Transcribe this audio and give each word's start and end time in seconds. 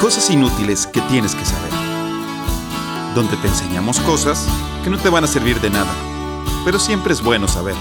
Cosas 0.00 0.30
inútiles 0.30 0.86
que 0.86 1.02
tienes 1.02 1.34
que 1.34 1.44
saber. 1.44 1.70
Donde 3.14 3.36
te 3.36 3.48
enseñamos 3.48 4.00
cosas 4.00 4.46
que 4.82 4.88
no 4.88 4.96
te 4.96 5.10
van 5.10 5.24
a 5.24 5.26
servir 5.26 5.60
de 5.60 5.68
nada, 5.68 5.92
pero 6.64 6.78
siempre 6.78 7.12
es 7.12 7.20
bueno 7.20 7.46
saber. 7.46 7.74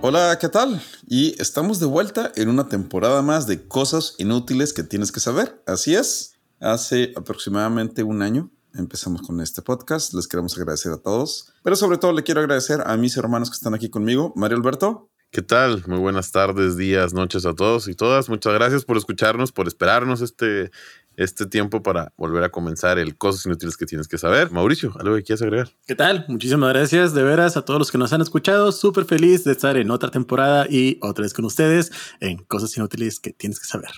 Hola, 0.00 0.38
¿qué 0.40 0.48
tal? 0.48 0.82
Y 1.06 1.38
estamos 1.38 1.78
de 1.78 1.84
vuelta 1.84 2.32
en 2.36 2.48
una 2.48 2.68
temporada 2.68 3.20
más 3.20 3.46
de 3.46 3.68
cosas 3.68 4.14
inútiles 4.16 4.72
que 4.72 4.82
tienes 4.82 5.12
que 5.12 5.20
saber. 5.20 5.62
Así 5.66 5.94
es, 5.94 6.36
hace 6.58 7.12
aproximadamente 7.16 8.02
un 8.02 8.22
año 8.22 8.50
empezamos 8.74 9.22
con 9.22 9.40
este 9.40 9.62
podcast. 9.62 10.14
Les 10.14 10.28
queremos 10.28 10.56
agradecer 10.56 10.92
a 10.92 10.98
todos, 10.98 11.52
pero 11.62 11.76
sobre 11.76 11.98
todo 11.98 12.12
le 12.12 12.22
quiero 12.22 12.40
agradecer 12.40 12.82
a 12.86 12.96
mis 12.96 13.16
hermanos 13.16 13.50
que 13.50 13.54
están 13.54 13.74
aquí 13.74 13.88
conmigo. 13.90 14.32
Mario 14.36 14.56
Alberto. 14.56 15.10
¿Qué 15.32 15.42
tal? 15.42 15.84
Muy 15.86 15.98
buenas 15.98 16.32
tardes, 16.32 16.76
días, 16.76 17.14
noches 17.14 17.46
a 17.46 17.54
todos 17.54 17.86
y 17.86 17.94
todas. 17.94 18.28
Muchas 18.28 18.52
gracias 18.52 18.84
por 18.84 18.96
escucharnos, 18.96 19.52
por 19.52 19.68
esperarnos 19.68 20.22
este, 20.22 20.72
este 21.16 21.46
tiempo 21.46 21.84
para 21.84 22.12
volver 22.16 22.42
a 22.42 22.48
comenzar 22.48 22.98
el 22.98 23.16
Cosas 23.16 23.46
Inútiles 23.46 23.76
que 23.76 23.86
tienes 23.86 24.08
que 24.08 24.18
saber. 24.18 24.50
Mauricio, 24.50 24.92
¿algo 24.98 25.14
que 25.14 25.22
quieras 25.22 25.42
agregar? 25.42 25.70
¿Qué 25.86 25.94
tal? 25.94 26.24
Muchísimas 26.26 26.70
gracias 26.70 27.14
de 27.14 27.22
veras 27.22 27.56
a 27.56 27.64
todos 27.64 27.78
los 27.78 27.92
que 27.92 27.98
nos 27.98 28.12
han 28.12 28.22
escuchado. 28.22 28.72
Súper 28.72 29.04
feliz 29.04 29.44
de 29.44 29.52
estar 29.52 29.76
en 29.76 29.92
otra 29.92 30.10
temporada 30.10 30.66
y 30.68 30.98
otra 31.00 31.22
vez 31.22 31.32
con 31.32 31.44
ustedes 31.44 31.92
en 32.18 32.38
Cosas 32.38 32.76
Inútiles 32.76 33.20
que 33.20 33.32
tienes 33.32 33.60
que 33.60 33.66
saber. 33.66 33.90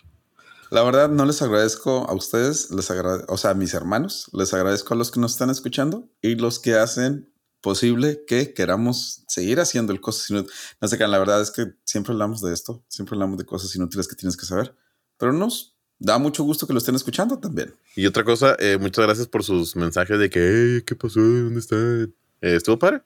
La 0.73 0.83
verdad, 0.83 1.11
no 1.11 1.27
les 1.27 1.43
agradezco 1.43 2.09
a 2.09 2.15
ustedes, 2.15 2.71
les 2.71 2.91
o 2.91 3.37
sea, 3.37 3.51
a 3.51 3.55
mis 3.55 3.75
hermanos, 3.75 4.31
les 4.33 4.55
agradezco 4.55 4.95
a 4.95 4.97
los 4.97 5.11
que 5.11 5.21
nos 5.21 5.33
están 5.33 5.51
escuchando 5.51 6.09
y 6.23 6.35
los 6.35 6.59
que 6.59 6.77
hacen 6.77 7.31
posible 7.61 8.25
que 8.27 8.55
queramos 8.55 9.23
seguir 9.29 9.61
haciendo 9.61 9.93
el 9.93 10.01
cosas 10.01 10.31
inútiles. 10.31 10.57
No 10.81 10.89
sé, 10.89 10.97
la 10.97 11.19
verdad 11.19 11.43
es 11.43 11.51
que 11.51 11.75
siempre 11.85 12.15
hablamos 12.15 12.41
de 12.41 12.55
esto, 12.55 12.83
siempre 12.89 13.17
hablamos 13.17 13.37
de 13.37 13.45
cosas 13.45 13.77
inútiles 13.77 14.09
que 14.09 14.17
tienes 14.17 14.35
que 14.35 14.47
saber, 14.47 14.75
pero 15.19 15.35
nos 15.35 15.77
da 15.99 16.17
mucho 16.17 16.43
gusto 16.43 16.67
que 16.67 16.73
lo 16.73 16.79
estén 16.79 16.95
escuchando 16.95 17.39
también. 17.39 17.75
Y 17.95 18.07
otra 18.07 18.25
cosa, 18.25 18.57
eh, 18.59 18.79
muchas 18.81 19.05
gracias 19.05 19.27
por 19.27 19.45
sus 19.45 19.77
mensajes 19.77 20.19
de 20.19 20.31
que, 20.31 20.85
¿qué 20.87 20.97
pasó? 20.97 21.21
¿Dónde 21.21 21.61
está? 21.61 21.77
Eh, 21.77 22.09
¿Estuvo 22.41 22.79
padre? 22.79 23.03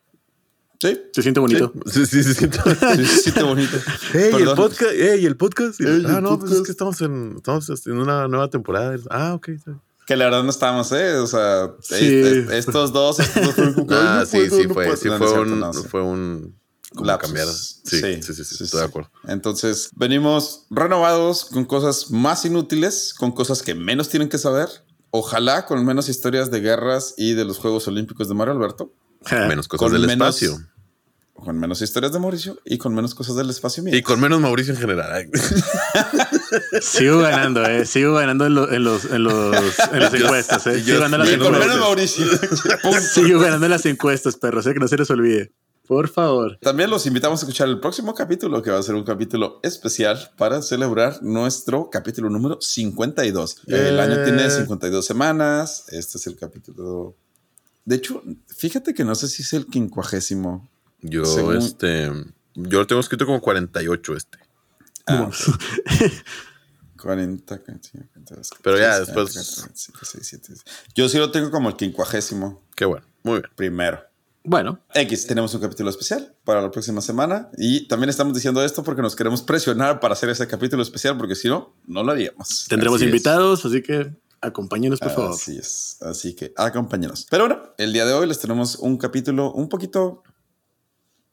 Sí. 0.80 1.00
Se 1.12 1.22
siente 1.22 1.40
bonito. 1.40 1.72
Sí, 1.86 2.04
sí, 2.06 2.22
se 2.22 2.34
siente, 2.34 2.58
se 2.60 3.06
siente 3.06 3.42
bonito. 3.42 3.76
Hey, 4.12 4.30
el 4.38 4.54
podcast. 4.54 4.92
Hey, 4.94 5.24
el 5.26 5.36
podcast. 5.36 5.80
ah, 6.06 6.20
no, 6.20 6.38
pues 6.38 6.52
es 6.52 6.62
que 6.62 6.70
estamos 6.70 7.00
en, 7.00 7.34
estamos 7.36 7.86
en 7.86 7.98
una 7.98 8.28
nueva 8.28 8.50
temporada. 8.50 8.96
Ah, 9.10 9.34
ok. 9.34 9.48
Que 10.06 10.16
la 10.16 10.26
verdad 10.26 10.44
no 10.44 10.50
estábamos, 10.50 10.92
¿eh? 10.92 11.14
O 11.16 11.26
sea, 11.26 11.72
Sí. 11.80 12.22
estos 12.52 12.92
dos, 12.92 13.18
Ah, 13.90 14.20
"Ay, 14.20 14.26
sí, 14.26 14.50
sí, 14.50 14.64
fue, 14.68 14.84
puedo". 14.84 14.96
sí 14.96 15.08
fue 15.08 15.40
un, 15.40 15.72
fue 15.90 16.02
un, 16.02 16.54
cambiar. 17.20 17.48
Sí, 17.48 18.00
sí, 18.22 18.22
sí, 18.22 18.44
sí, 18.44 18.64
estoy 18.64 18.80
de 18.80 18.86
acuerdo. 18.86 19.10
Entonces, 19.26 19.90
venimos 19.96 20.66
renovados 20.70 21.46
con 21.46 21.64
cosas 21.64 22.10
más 22.10 22.44
inútiles, 22.44 23.14
con 23.18 23.32
cosas 23.32 23.62
que 23.62 23.74
menos 23.74 24.08
tienen 24.08 24.28
que 24.28 24.38
saber. 24.38 24.68
Ojalá 25.10 25.66
con 25.66 25.84
menos 25.84 26.08
historias 26.08 26.50
de 26.50 26.60
guerras 26.60 27.14
y 27.16 27.32
de 27.32 27.44
los 27.44 27.58
Juegos 27.58 27.88
Olímpicos 27.88 28.28
de 28.28 28.34
Mario 28.34 28.52
Alberto, 28.54 28.92
Menos 29.30 29.68
cosas 29.68 29.84
Con 29.84 29.92
del 29.92 30.06
menos- 30.06 30.40
espacio. 30.42 30.66
con 31.34 31.58
menos 31.58 31.82
historias 31.82 32.12
de 32.12 32.18
Mauricio 32.18 32.58
y 32.64 32.78
con 32.78 32.94
menos 32.94 33.14
cosas 33.14 33.36
del 33.36 33.50
espacio 33.50 33.82
mío. 33.82 33.94
Y 33.94 34.02
con 34.02 34.18
menos 34.20 34.40
Mauricio 34.40 34.72
en 34.74 34.80
general. 34.80 35.28
Sigo 36.80 37.18
ganando, 37.18 37.64
eh. 37.64 37.84
Sigo 37.86 38.14
ganando 38.14 38.46
en, 38.46 38.54
lo- 38.54 38.70
en 38.72 38.84
los, 38.84 39.04
en 39.04 39.22
los, 39.24 39.54
en 39.92 40.00
las 40.00 40.14
encuestas, 40.22 40.66
eh. 40.66 40.78
yo- 40.82 40.94
Sigo 40.94 41.00
ganando 41.00 41.26
en 41.26 41.38
las 41.38 41.48
con 41.48 41.52
menos 41.58 41.76
encuestas. 41.76 41.80
Mauricio. 41.80 43.00
Sigo 43.14 43.40
ganando 43.40 43.66
en 43.66 43.70
las 43.70 43.86
encuestas, 43.86 44.36
perros, 44.36 44.66
eh. 44.66 44.72
Que 44.74 44.80
no 44.80 44.88
se 44.88 44.96
les 44.96 45.10
olvide. 45.10 45.52
Por 45.86 46.08
favor. 46.08 46.58
También 46.62 46.90
los 46.90 47.06
invitamos 47.06 47.40
a 47.40 47.44
escuchar 47.44 47.68
el 47.68 47.78
próximo 47.78 48.12
capítulo, 48.12 48.60
que 48.60 48.70
va 48.72 48.78
a 48.78 48.82
ser 48.82 48.96
un 48.96 49.04
capítulo 49.04 49.60
especial 49.62 50.32
para 50.36 50.60
celebrar 50.62 51.22
nuestro 51.22 51.90
capítulo 51.90 52.28
número 52.28 52.58
52. 52.60 53.58
El 53.68 53.96
Eh. 53.96 54.00
año 54.00 54.24
tiene 54.24 54.50
52 54.50 55.04
semanas. 55.06 55.84
Este 55.92 56.18
es 56.18 56.26
el 56.26 56.36
capítulo. 56.36 57.14
De 57.86 57.96
hecho, 57.96 58.22
fíjate 58.48 58.92
que 58.92 59.04
no 59.04 59.14
sé 59.14 59.28
si 59.28 59.42
es 59.42 59.52
el 59.54 59.66
quincuagésimo. 59.66 60.68
Yo, 61.00 61.24
Según- 61.24 61.56
este, 61.56 62.10
yo 62.54 62.78
lo 62.80 62.86
tengo 62.86 63.00
escrito 63.00 63.24
como 63.24 63.40
48 63.40 64.14
este. 64.16 64.38
Ah, 65.06 65.30
40, 67.00 67.58
42, 67.58 68.50
Pero 68.62 68.78
ya 68.78 68.98
43, 68.98 69.06
después- 69.06 69.32
45, 69.32 69.60
46, 69.62 69.92
47. 69.98 70.54
Yo 70.94 71.08
sí 71.08 71.18
lo 71.18 71.30
tengo 71.30 71.50
como 71.50 71.68
el 71.68 71.76
quincuagésimo 71.76 72.62
Qué 72.74 72.84
bueno, 72.84 73.06
muy 73.22 73.40
bien. 73.40 73.50
primero. 73.54 74.00
Bueno, 74.48 74.78
X, 74.94 75.26
tenemos 75.26 75.52
un 75.54 75.60
capítulo 75.60 75.90
especial 75.90 76.32
para 76.44 76.62
la 76.62 76.70
próxima 76.70 77.00
semana 77.00 77.48
y 77.58 77.88
también 77.88 78.10
estamos 78.10 78.32
diciendo 78.32 78.64
esto 78.64 78.84
porque 78.84 79.02
nos 79.02 79.16
queremos 79.16 79.42
presionar 79.42 79.98
para 79.98 80.12
hacer 80.14 80.28
ese 80.28 80.46
capítulo 80.46 80.82
especial 80.84 81.16
porque 81.18 81.34
si 81.34 81.48
no, 81.48 81.74
no 81.86 82.04
lo 82.04 82.12
haríamos. 82.12 82.66
tendremos 82.68 82.96
Así 82.96 83.06
es. 83.06 83.10
invitados, 83.10 83.64
así 83.66 83.82
que 83.82 84.12
acompáñenos, 84.46 85.00
por 85.00 85.10
favor. 85.10 85.30
Así 85.32 85.58
es, 85.58 85.98
así 86.02 86.34
que 86.34 86.52
acompáñenos. 86.56 87.26
Pero 87.30 87.46
bueno, 87.46 87.62
el 87.78 87.92
día 87.92 88.04
de 88.04 88.14
hoy 88.14 88.26
les 88.26 88.38
tenemos 88.38 88.76
un 88.76 88.96
capítulo 88.96 89.52
un 89.52 89.68
poquito 89.68 90.22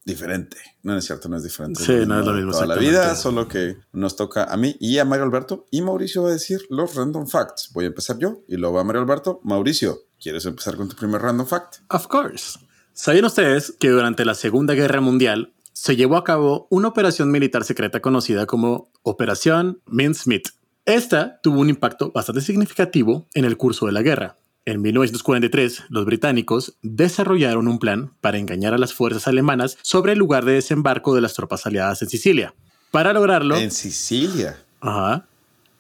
diferente. 0.06 0.58
No 0.82 0.98
es 0.98 1.06
cierto, 1.06 1.30
no 1.30 1.38
es 1.38 1.44
diferente. 1.44 1.84
Sí, 1.84 2.06
no 2.06 2.20
es 2.20 2.26
lo 2.26 2.34
mismo, 2.34 2.52
Toda 2.52 2.66
la 2.66 2.76
vida, 2.76 3.16
solo 3.16 3.48
que 3.48 3.78
nos 3.94 4.16
toca 4.16 4.46
a 4.46 4.58
mí 4.58 4.76
y 4.80 4.98
a 5.00 5.06
Mario 5.06 5.26
Alberto 5.26 5.66
y 5.72 5.82
Mauricio 5.82 6.24
va 6.24 6.30
a 6.30 6.34
decir 6.34 6.62
los 6.70 6.96
random 6.96 7.28
facts. 7.28 7.70
Voy 7.74 7.86
a 7.86 7.88
empezar 7.88 8.18
yo 8.20 8.42
y 8.48 8.58
luego 8.58 8.76
va 8.76 8.84
Mario 8.84 9.02
Alberto. 9.02 9.40
Mauricio, 9.44 10.00
¿quieres 10.20 10.46
empezar 10.46 10.76
con 10.76 10.90
tu 10.90 10.96
primer 10.96 11.22
random 11.22 11.48
fact? 11.48 11.78
Of 11.90 12.08
course. 12.08 12.60
¿Sabían 12.94 13.26
ustedes 13.26 13.74
que 13.80 13.90
durante 13.90 14.26
la 14.26 14.36
Segunda 14.36 14.74
Guerra 14.74 15.02
Mundial 15.02 15.54
se 15.72 15.96
llevó 15.96 16.18
a 16.18 16.24
cabo 16.24 16.68
una 16.70 16.90
operación 16.90 17.32
militar 17.32 17.64
secreta 17.64 18.02
conocida 18.02 18.46
como 18.46 18.92
Operación 19.02 19.82
Mincemeat? 19.88 20.50
Esta 20.86 21.40
tuvo 21.42 21.62
un 21.62 21.70
impacto 21.70 22.12
bastante 22.12 22.42
significativo 22.42 23.28
en 23.34 23.46
el 23.46 23.56
curso 23.58 23.86
de 23.86 23.94
la 23.94 24.02
guerra. 24.02 24.38
En 24.66 24.82
1943, 24.82 25.84
los 25.90 26.06
británicos 26.06 26.78
desarrollaron 26.82 27.68
un 27.68 27.80
plan 27.80 28.14
para 28.22 28.38
engañar 28.38 28.74
a 28.74 28.78
las 28.78 28.94
fuerzas 28.94 29.28
alemanas 29.28 29.78
sobre 29.82 30.14
el 30.14 30.20
lugar 30.20 30.46
de 30.46 30.54
desembarco 30.54 31.16
de 31.16 31.22
las 31.22 31.34
tropas 31.34 31.66
aliadas 31.66 32.02
en 32.02 32.10
Sicilia. 32.10 32.54
Para 32.92 33.12
lograrlo, 33.14 33.56
En 33.58 33.72
Sicilia. 33.72 34.58
ajá, 34.80 35.26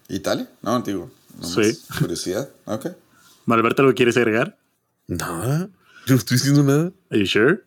¿Italia? 0.09 0.49
No, 0.61 0.79
nomás 0.79 1.09
Sí. 1.41 1.77
Curiosidad. 1.99 2.49
Ok. 2.65 2.87
Malberto, 3.45 3.83
¿lo 3.83 3.93
quieres 3.93 4.17
agregar? 4.17 4.57
Nada. 5.07 5.69
Yo 6.05 6.13
no 6.15 6.15
estoy 6.15 6.37
diciendo 6.37 6.63
nada. 6.63 6.91
Are 7.09 7.19
you 7.19 7.25
sure? 7.25 7.61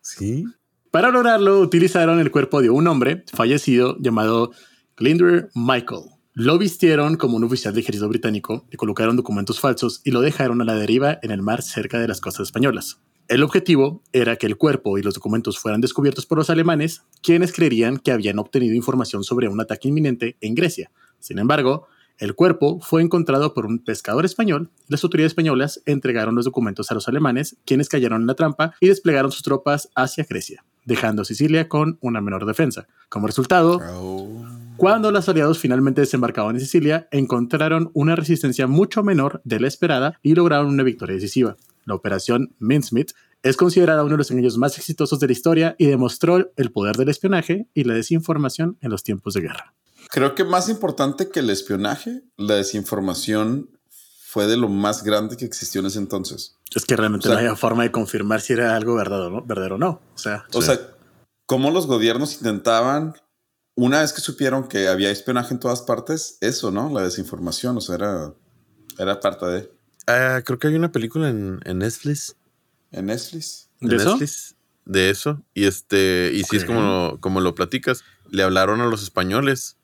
Sí. 0.00 0.44
Para 0.90 1.10
lograrlo, 1.10 1.60
utilizaron 1.60 2.18
el 2.18 2.30
cuerpo 2.30 2.62
de 2.62 2.70
un 2.70 2.86
hombre 2.88 3.24
fallecido 3.32 3.96
llamado 4.00 4.52
Glyndwr 4.96 5.50
Michael. 5.54 6.02
Lo 6.40 6.56
vistieron 6.56 7.16
como 7.16 7.36
un 7.36 7.42
oficial 7.42 7.74
de 7.74 7.80
ejército 7.80 8.08
británico, 8.08 8.64
le 8.70 8.76
colocaron 8.76 9.16
documentos 9.16 9.58
falsos 9.58 10.00
y 10.04 10.12
lo 10.12 10.20
dejaron 10.20 10.60
a 10.60 10.64
la 10.64 10.76
deriva 10.76 11.18
en 11.20 11.32
el 11.32 11.42
mar 11.42 11.62
cerca 11.62 11.98
de 11.98 12.06
las 12.06 12.20
costas 12.20 12.46
españolas. 12.46 13.00
El 13.26 13.42
objetivo 13.42 14.04
era 14.12 14.36
que 14.36 14.46
el 14.46 14.56
cuerpo 14.56 14.98
y 14.98 15.02
los 15.02 15.14
documentos 15.14 15.58
fueran 15.58 15.80
descubiertos 15.80 16.26
por 16.26 16.38
los 16.38 16.48
alemanes, 16.48 17.02
quienes 17.24 17.52
creerían 17.52 17.96
que 17.98 18.12
habían 18.12 18.38
obtenido 18.38 18.76
información 18.76 19.24
sobre 19.24 19.48
un 19.48 19.60
ataque 19.60 19.88
inminente 19.88 20.36
en 20.40 20.54
Grecia. 20.54 20.92
Sin 21.18 21.40
embargo, 21.40 21.88
el 22.18 22.36
cuerpo 22.36 22.78
fue 22.82 23.02
encontrado 23.02 23.52
por 23.52 23.66
un 23.66 23.80
pescador 23.80 24.24
español. 24.24 24.70
Las 24.86 25.02
autoridades 25.02 25.32
españolas 25.32 25.82
entregaron 25.86 26.36
los 26.36 26.44
documentos 26.44 26.88
a 26.92 26.94
los 26.94 27.08
alemanes, 27.08 27.56
quienes 27.66 27.88
cayeron 27.88 28.20
en 28.20 28.28
la 28.28 28.34
trampa 28.34 28.74
y 28.80 28.86
desplegaron 28.86 29.32
sus 29.32 29.42
tropas 29.42 29.88
hacia 29.96 30.24
Grecia, 30.30 30.64
dejando 30.84 31.24
Sicilia 31.24 31.68
con 31.68 31.98
una 32.00 32.20
menor 32.20 32.46
defensa. 32.46 32.86
Como 33.08 33.26
resultado, 33.26 33.80
Oh. 33.90 34.67
Cuando 34.78 35.10
los 35.10 35.28
aliados 35.28 35.58
finalmente 35.58 36.00
desembarcaban 36.00 36.54
en 36.56 36.60
Sicilia, 36.60 37.08
encontraron 37.10 37.90
una 37.94 38.16
resistencia 38.16 38.66
mucho 38.66 39.02
menor 39.02 39.40
de 39.44 39.60
la 39.60 39.68
esperada 39.68 40.18
y 40.22 40.34
lograron 40.34 40.68
una 40.68 40.82
victoria 40.82 41.14
decisiva. 41.16 41.56
La 41.84 41.94
operación 41.94 42.54
Mincemeat 42.58 43.10
es 43.42 43.56
considerada 43.56 44.02
uno 44.02 44.12
de 44.12 44.18
los 44.18 44.30
engaños 44.30 44.56
más 44.58 44.78
exitosos 44.78 45.20
de 45.20 45.26
la 45.26 45.32
historia 45.32 45.76
y 45.78 45.86
demostró 45.86 46.50
el 46.56 46.72
poder 46.72 46.96
del 46.96 47.08
espionaje 47.08 47.68
y 47.74 47.84
la 47.84 47.94
desinformación 47.94 48.78
en 48.80 48.90
los 48.90 49.02
tiempos 49.02 49.34
de 49.34 49.42
guerra. 49.42 49.74
Creo 50.10 50.34
que 50.34 50.44
más 50.44 50.68
importante 50.68 51.28
que 51.30 51.40
el 51.40 51.50
espionaje, 51.50 52.22
la 52.36 52.54
desinformación 52.54 53.70
fue 54.30 54.46
de 54.46 54.56
lo 54.56 54.68
más 54.68 55.02
grande 55.04 55.36
que 55.36 55.44
existió 55.44 55.80
en 55.80 55.86
ese 55.86 55.98
entonces. 55.98 56.56
Es 56.74 56.84
que 56.84 56.96
realmente 56.96 57.28
O 57.28 57.30
sea- 57.30 57.34
no 57.40 57.46
había 57.46 57.56
forma 57.56 57.82
de 57.82 57.90
confirmar 57.90 58.40
si 58.40 58.52
era 58.52 58.76
algo 58.76 58.94
verdadero, 58.94 59.30
¿no? 59.30 59.42
verdadero 59.42 59.76
o 59.76 59.78
no. 59.78 60.00
O 60.14 60.18
sea, 60.18 60.44
O 60.52 60.60
Sí. 60.60 60.66
sea, 60.68 60.78
cómo 61.46 61.70
los 61.70 61.86
gobiernos 61.86 62.34
intentaban, 62.36 63.14
una 63.80 64.00
vez 64.00 64.12
que 64.12 64.20
supieron 64.20 64.66
que 64.68 64.88
había 64.88 65.10
espionaje 65.10 65.54
en 65.54 65.60
todas 65.60 65.82
partes, 65.82 66.36
eso, 66.40 66.72
¿no? 66.72 66.92
La 66.92 67.02
desinformación, 67.02 67.76
o 67.76 67.80
sea, 67.80 67.94
era, 67.94 68.34
era 68.98 69.20
parte 69.20 69.46
de 69.46 69.70
Ah, 70.08 70.40
creo 70.44 70.58
que 70.58 70.66
hay 70.68 70.74
una 70.74 70.90
película 70.90 71.28
en, 71.28 71.60
en 71.64 71.78
Netflix. 71.78 72.34
en 72.90 73.06
Netflix. 73.06 73.68
¿De 73.80 73.94
en 73.94 74.00
eso? 74.00 74.10
Netflix 74.12 74.54
de 74.84 75.10
eso. 75.10 75.42
Y 75.54 75.66
este, 75.66 76.32
y 76.34 76.42
si 76.44 76.56
es 76.56 76.64
como, 76.64 77.18
como 77.20 77.40
lo 77.40 77.54
platicas, 77.54 78.02
le 78.30 78.42
hablaron 78.42 78.80
a 78.80 78.86
los 78.86 79.02
españoles 79.02 79.76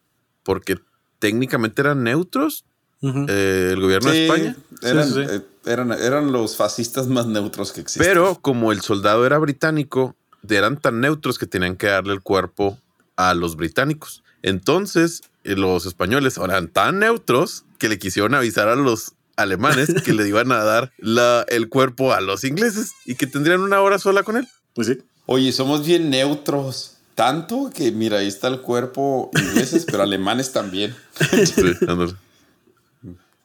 porque 0.43 0.79
técnicamente 1.21 1.83
eran 1.83 2.03
neutros, 2.03 2.65
eh, 3.03 3.69
el 3.73 3.81
gobierno 3.81 4.11
de 4.11 4.25
España. 4.27 4.57
Eran, 4.83 5.07
Sí, 5.07 5.13
sí, 5.15 5.27
sí. 5.29 5.35
eh, 5.37 5.43
eran, 5.67 5.93
eran 5.93 6.33
los 6.33 6.57
fascistas 6.57 7.07
más 7.07 7.27
neutros 7.27 7.71
que 7.71 7.83
existen. 7.83 8.05
Pero 8.05 8.39
como 8.41 8.73
el 8.73 8.81
soldado 8.81 9.25
era 9.27 9.39
británico, 9.39 10.17
eran 10.49 10.81
tan 10.81 11.01
neutros 11.01 11.39
que 11.39 11.47
tenían 11.47 11.77
que 11.77 11.87
darle 11.87 12.15
el 12.15 12.23
cuerpo 12.23 12.79
a 13.17 13.35
los 13.35 13.57
británicos. 13.57 14.23
Entonces, 14.43 15.23
eh, 15.45 15.57
los 15.57 15.87
españoles 15.87 16.37
eran 16.39 16.69
tan 16.69 16.99
neutros 16.99 17.65
que 17.79 17.89
le 17.89 17.99
quisieron 17.99 18.35
avisar 18.35 18.69
a 18.69 18.77
los 18.77 19.13
alemanes 19.37 19.93
que 20.05 20.13
le 20.13 20.29
iban 20.29 20.53
a 20.53 20.63
dar 20.65 20.93
la- 20.99 21.45
el 21.49 21.69
cuerpo 21.69 22.13
a 22.13 22.21
los 22.21 22.45
ingleses 22.45 22.93
y 23.05 23.15
que 23.17 23.27
tendrían 23.27 23.61
una 23.61 23.81
hora 23.81 23.99
sola 23.99 24.23
con 24.23 24.37
él. 24.37 24.47
Pues 24.75 24.87
sí. 24.89 24.99
Oye, 25.27 25.53
somos 25.53 25.87
bien 25.87 26.11
neutros. 26.11 26.91
Tanto 27.15 27.71
que, 27.73 27.93
mira, 27.93 28.19
ahí 28.19 28.27
está 28.27 28.49
el 28.49 28.61
cuerpo 28.61 29.31
ingleses, 29.35 29.85
pero 29.87 30.03
alemanes 30.03 30.53
también. 30.53 30.95
Sí, 31.47 31.63
ándale. 31.87 32.15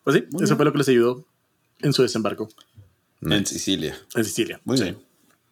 Pues 0.04 0.16
sí, 0.18 0.24
eso 0.44 0.56
fue 0.56 0.66
lo 0.66 0.72
que 0.72 0.80
les 0.80 0.90
ayudó 0.90 1.24
en 1.82 1.94
su 1.94 2.02
desembarco 2.02 2.50
En 3.22 3.46
Sicilia. 3.46 3.96
en 4.16 4.26
Sicilia. 4.26 4.60
Muy 4.66 4.78
Sí. 4.78 4.84
bien. 4.86 4.98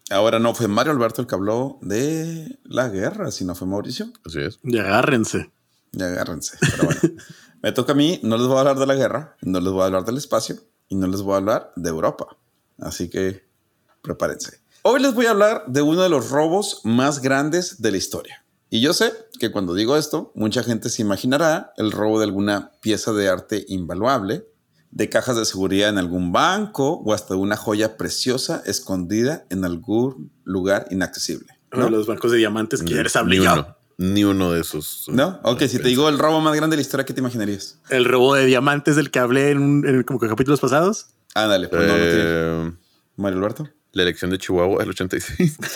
Ahora 0.09 0.39
no 0.39 0.53
fue 0.55 0.67
Mario 0.67 0.93
Alberto 0.93 1.21
el 1.21 1.27
que 1.27 1.35
habló 1.35 1.79
de 1.81 2.59
la 2.63 2.87
guerra, 2.89 3.31
sino 3.31 3.55
fue 3.55 3.67
Mauricio. 3.67 4.11
Así 4.25 4.39
es. 4.39 4.59
Y 4.63 4.77
agárrense. 4.77 5.51
Ya 5.91 6.05
agárrense. 6.07 6.57
Pero 6.59 6.85
bueno, 6.85 7.01
me 7.61 7.71
toca 7.71 7.91
a 7.91 7.95
mí. 7.95 8.19
No 8.23 8.37
les 8.37 8.47
voy 8.47 8.57
a 8.57 8.59
hablar 8.59 8.79
de 8.79 8.85
la 8.85 8.95
guerra, 8.95 9.35
no 9.41 9.59
les 9.59 9.71
voy 9.71 9.81
a 9.81 9.85
hablar 9.85 10.05
del 10.05 10.17
espacio 10.17 10.57
y 10.87 10.95
no 10.95 11.07
les 11.07 11.21
voy 11.21 11.33
a 11.33 11.37
hablar 11.37 11.71
de 11.75 11.89
Europa. 11.89 12.37
Así 12.79 13.09
que 13.09 13.45
prepárense. 14.01 14.61
Hoy 14.83 15.01
les 15.01 15.13
voy 15.13 15.25
a 15.25 15.31
hablar 15.31 15.65
de 15.67 15.81
uno 15.81 16.01
de 16.01 16.09
los 16.09 16.29
robos 16.29 16.81
más 16.83 17.21
grandes 17.21 17.81
de 17.81 17.91
la 17.91 17.97
historia. 17.97 18.45
Y 18.69 18.81
yo 18.81 18.93
sé 18.93 19.13
que 19.39 19.51
cuando 19.51 19.73
digo 19.73 19.97
esto, 19.97 20.31
mucha 20.35 20.63
gente 20.63 20.89
se 20.89 21.01
imaginará 21.01 21.73
el 21.77 21.91
robo 21.91 22.19
de 22.19 22.25
alguna 22.25 22.71
pieza 22.81 23.13
de 23.13 23.29
arte 23.29 23.65
invaluable, 23.69 24.45
de 24.97 25.09
cajas 25.09 25.37
de 25.37 25.45
seguridad 25.45 25.89
en 25.89 25.99
algún 25.99 26.31
banco 26.31 26.93
o 27.05 27.13
hasta 27.13 27.35
una 27.35 27.55
joya 27.55 27.97
preciosa 27.97 28.63
escondida 28.65 29.45
en 29.51 29.63
algún 29.63 30.31
lugar 30.43 30.87
inaccesible. 30.89 31.47
¿no? 31.71 31.87
los 31.89 32.07
bancos 32.07 32.31
de 32.31 32.37
diamantes 32.39 32.81
que 32.81 32.95
ya 32.95 33.03
les 33.03 33.15
hablé 33.15 33.37
ni 33.39 33.45
uno. 33.45 33.77
Ni 33.99 34.23
uno 34.23 34.51
de 34.51 34.61
esos. 34.61 35.05
¿No? 35.09 35.39
Ok, 35.43 35.63
si 35.67 35.77
te 35.79 35.87
digo 35.87 36.09
el 36.09 36.17
robo 36.17 36.41
más 36.41 36.55
grande 36.55 36.75
de 36.75 36.77
la 36.77 36.81
historia, 36.81 37.05
¿qué 37.05 37.13
te 37.13 37.19
imaginarías? 37.19 37.79
El 37.89 38.05
robo 38.05 38.33
de 38.33 38.45
diamantes 38.45 38.95
del 38.95 39.11
que 39.11 39.19
hablé 39.19 39.51
en, 39.51 39.59
un- 39.59 39.87
en 39.87 40.03
como 40.03 40.19
que 40.19 40.27
capítulos 40.27 40.59
pasados. 40.59 41.07
Ándale, 41.35 41.67
pues 41.67 41.81
no, 41.83 41.87
no 41.89 41.93
tiene. 42.03 42.13
Eh, 42.15 42.71
Mario 43.17 43.37
Alberto. 43.37 43.69
la 43.91 44.01
elección 44.03 44.31
de 44.31 44.37
Chihuahua 44.39 44.79
del 44.79 44.89
86. 44.89 45.57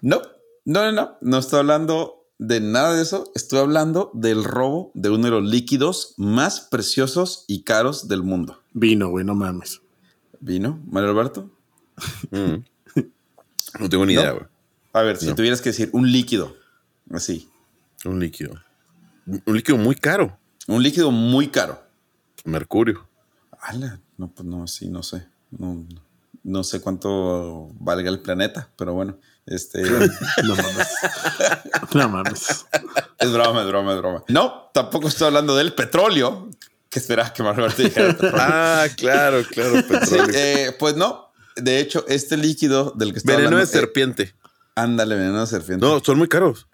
No, 0.00 0.22
no, 0.64 0.84
no, 0.84 0.92
no. 0.92 1.18
No 1.20 1.38
estoy 1.38 1.58
hablando 1.60 2.17
de 2.38 2.60
nada 2.60 2.94
de 2.94 3.02
eso. 3.02 3.30
Estoy 3.34 3.58
hablando 3.60 4.10
del 4.14 4.44
robo 4.44 4.90
de 4.94 5.10
uno 5.10 5.24
de 5.24 5.30
los 5.30 5.44
líquidos 5.44 6.14
más 6.16 6.60
preciosos 6.60 7.44
y 7.48 7.62
caros 7.64 8.08
del 8.08 8.22
mundo. 8.22 8.62
Vino, 8.72 9.08
güey, 9.10 9.24
no 9.24 9.34
mames. 9.34 9.80
¿Vino, 10.40 10.80
Mario 10.90 11.10
Alberto? 11.10 11.50
Mm. 12.30 12.64
No 13.80 13.88
tengo 13.88 14.06
ni 14.06 14.14
idea, 14.14 14.28
No. 14.30 14.34
güey. 14.36 14.46
A 14.94 15.02
ver, 15.02 15.16
si 15.18 15.26
No. 15.26 15.34
tuvieras 15.34 15.60
que 15.60 15.68
decir 15.70 15.90
un 15.92 16.10
líquido, 16.10 16.56
así, 17.12 17.48
Un 18.04 18.18
líquido. 18.18 18.54
Un 19.44 19.54
líquido 19.56 19.76
muy 19.76 19.94
caro. 19.94 20.38
un 20.68 20.82
líquido 20.82 21.10
muy 21.10 21.48
caro. 21.48 21.82
Mercurio. 22.44 23.06
Ala, 23.60 24.00
no, 24.16 24.28
pues 24.30 24.46
no, 24.48 24.66
sí, 24.66 24.88
no 24.88 25.02
sé. 25.02 25.26
No, 25.50 25.84
no 26.44 26.62
sé 26.64 26.80
cuánto 26.80 27.68
valga 27.80 28.08
el 28.10 28.20
planeta, 28.20 28.70
pero 28.76 28.94
bueno, 28.94 29.18
este. 29.48 29.82
No 30.44 30.54
mames. 30.56 30.88
no 31.94 32.08
mames. 32.08 32.66
Es 33.18 33.32
broma, 33.32 33.62
es 33.62 33.66
broma, 33.68 33.92
es 33.94 33.98
broma. 33.98 34.24
No, 34.28 34.70
tampoco 34.72 35.08
estoy 35.08 35.26
hablando 35.28 35.56
del 35.56 35.74
petróleo. 35.74 36.48
¿Qué 36.88 36.98
esperas 37.00 37.32
que 37.32 37.42
Mario 37.42 37.64
Alberto 37.64 37.82
dijera? 37.82 38.06
el 38.08 38.16
petróleo? 38.16 38.38
Ah, 38.40 38.86
claro, 38.96 39.42
claro. 39.50 39.76
Sí, 39.76 39.82
Petróleo. 39.82 40.34
eh, 40.34 40.76
pues 40.78 40.96
no. 40.96 41.30
De 41.56 41.80
hecho, 41.80 42.04
este 42.08 42.36
líquido 42.36 42.92
del 42.96 43.12
que 43.12 43.18
estoy 43.18 43.32
Veneno 43.34 43.48
hablando. 43.48 43.70
de 43.70 43.76
eh, 43.78 43.80
serpiente. 43.80 44.34
ándale, 44.74 45.16
veneno 45.16 45.40
de 45.40 45.46
serpiente. 45.46 45.84
No, 45.84 46.00
son 46.02 46.18
muy 46.18 46.28
caros. 46.28 46.66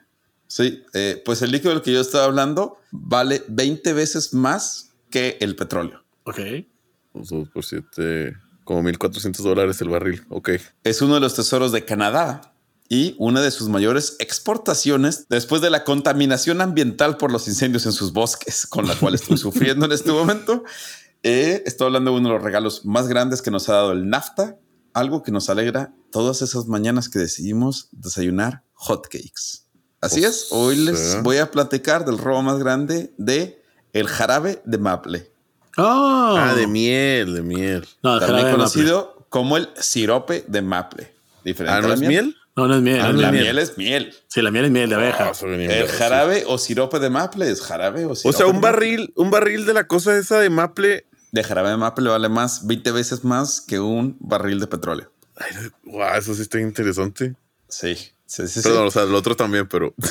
Sí, 0.46 0.84
eh, 0.92 1.20
pues 1.24 1.42
el 1.42 1.50
líquido 1.50 1.70
del 1.72 1.82
que 1.82 1.92
yo 1.92 2.00
estoy 2.00 2.20
hablando 2.20 2.78
vale 2.92 3.42
20 3.48 3.92
veces 3.94 4.34
más 4.34 4.90
que 5.10 5.36
el 5.40 5.56
petróleo. 5.56 6.04
Ok. 6.24 6.38
Dos 7.14 7.48
por 7.48 7.64
siete, 7.64 8.36
como 8.64 8.82
1400 8.82 9.44
dólares 9.44 9.80
el 9.80 9.88
barril. 9.88 10.24
Ok. 10.28 10.50
Es 10.84 11.00
uno 11.02 11.14
de 11.14 11.20
los 11.20 11.34
tesoros 11.34 11.72
de 11.72 11.84
Canadá 11.84 12.53
y 12.94 13.16
una 13.18 13.40
de 13.42 13.50
sus 13.50 13.68
mayores 13.68 14.14
exportaciones 14.20 15.26
después 15.28 15.60
de 15.62 15.70
la 15.70 15.82
contaminación 15.84 16.60
ambiental 16.60 17.16
por 17.16 17.32
los 17.32 17.48
incendios 17.48 17.86
en 17.86 17.92
sus 17.92 18.12
bosques, 18.12 18.66
con 18.66 18.86
la 18.86 18.94
cual 18.94 19.14
estoy 19.14 19.36
sufriendo 19.36 19.86
en 19.86 19.92
este 19.92 20.12
momento. 20.12 20.62
Eh, 21.26 21.62
estoy 21.64 21.86
hablando 21.86 22.10
de 22.10 22.18
uno 22.18 22.28
de 22.28 22.34
los 22.34 22.42
regalos 22.44 22.84
más 22.84 23.08
grandes 23.08 23.40
que 23.40 23.50
nos 23.50 23.70
ha 23.70 23.72
dado 23.76 23.92
el 23.92 24.10
NAFTA, 24.10 24.58
algo 24.92 25.22
que 25.22 25.32
nos 25.32 25.48
alegra 25.48 25.94
todas 26.12 26.42
esas 26.42 26.66
mañanas 26.66 27.08
que 27.08 27.18
decidimos 27.18 27.88
desayunar 27.92 28.62
hotcakes. 28.74 29.62
Así 30.02 30.22
O 30.22 30.28
es, 30.28 30.48
hoy 30.50 30.76
les 30.76 30.98
sea. 30.98 31.22
voy 31.22 31.38
a 31.38 31.50
platicar 31.50 32.04
del 32.04 32.18
robo 32.18 32.42
más 32.42 32.58
grande 32.58 33.14
de 33.16 33.62
el 33.94 34.06
jarabe 34.06 34.60
de 34.66 34.76
maple, 34.76 35.32
Oh. 35.78 36.34
Ah, 36.38 36.52
de 36.54 36.66
miel, 36.66 37.32
de 37.34 37.40
miel. 37.42 37.88
No, 38.02 38.18
también 38.20 38.28
jarabe 38.28 38.44
de 38.44 38.52
conocido 38.56 39.26
como 39.30 39.56
el 39.56 39.70
sirope 39.80 40.44
de 40.46 40.60
maple. 40.60 41.14
Diferente 41.42 41.74
Ah, 41.74 41.78
a 41.78 41.80
¿no 41.80 41.88
la 41.88 41.94
es 41.94 42.00
miel. 42.00 42.10
miel? 42.26 42.36
No, 42.56 42.68
no 42.68 42.76
es 42.76 42.82
miel. 42.82 43.00
Ah, 43.00 43.12
no 43.12 43.20
La 43.20 43.32
miel. 43.32 43.44
miel 43.44 43.58
es 43.58 43.76
miel. 43.76 44.14
Sí, 44.28 44.40
la 44.40 44.50
miel 44.50 44.66
es 44.66 44.70
miel 44.70 44.88
de 44.88 44.94
abeja. 44.94 45.32
Ah, 45.32 45.44
El 45.44 45.88
jarabe 45.88 46.44
o 46.46 46.56
sirope 46.58 47.00
de 47.00 47.10
maple 47.10 47.50
es 47.50 47.60
jarabe 47.60 48.06
o 48.06 48.14
sirope. 48.14 48.36
O 48.36 48.38
sea, 48.38 48.46
un 48.46 48.60
barril, 48.60 49.12
un 49.16 49.30
barril 49.30 49.66
de 49.66 49.74
la 49.74 49.86
cosa 49.88 50.16
esa 50.16 50.38
de 50.38 50.50
maple. 50.50 51.06
de 51.32 51.44
jarabe 51.44 51.70
de 51.70 51.76
maple 51.76 52.08
vale 52.10 52.28
más, 52.28 52.66
20 52.66 52.92
veces 52.92 53.24
más 53.24 53.60
que 53.60 53.80
un 53.80 54.16
barril 54.20 54.60
de 54.60 54.68
petróleo. 54.68 55.10
Ay, 55.36 55.50
eso 56.16 56.32
sí 56.34 56.42
está 56.42 56.60
interesante. 56.60 57.34
Sí, 57.68 57.96
sí, 57.96 58.46
sí. 58.46 58.48
sí. 58.48 58.60
Perdón, 58.62 58.86
o 58.86 58.90
sea, 58.92 59.02
el 59.02 59.14
otro 59.16 59.34
también, 59.34 59.66
pero 59.68 59.92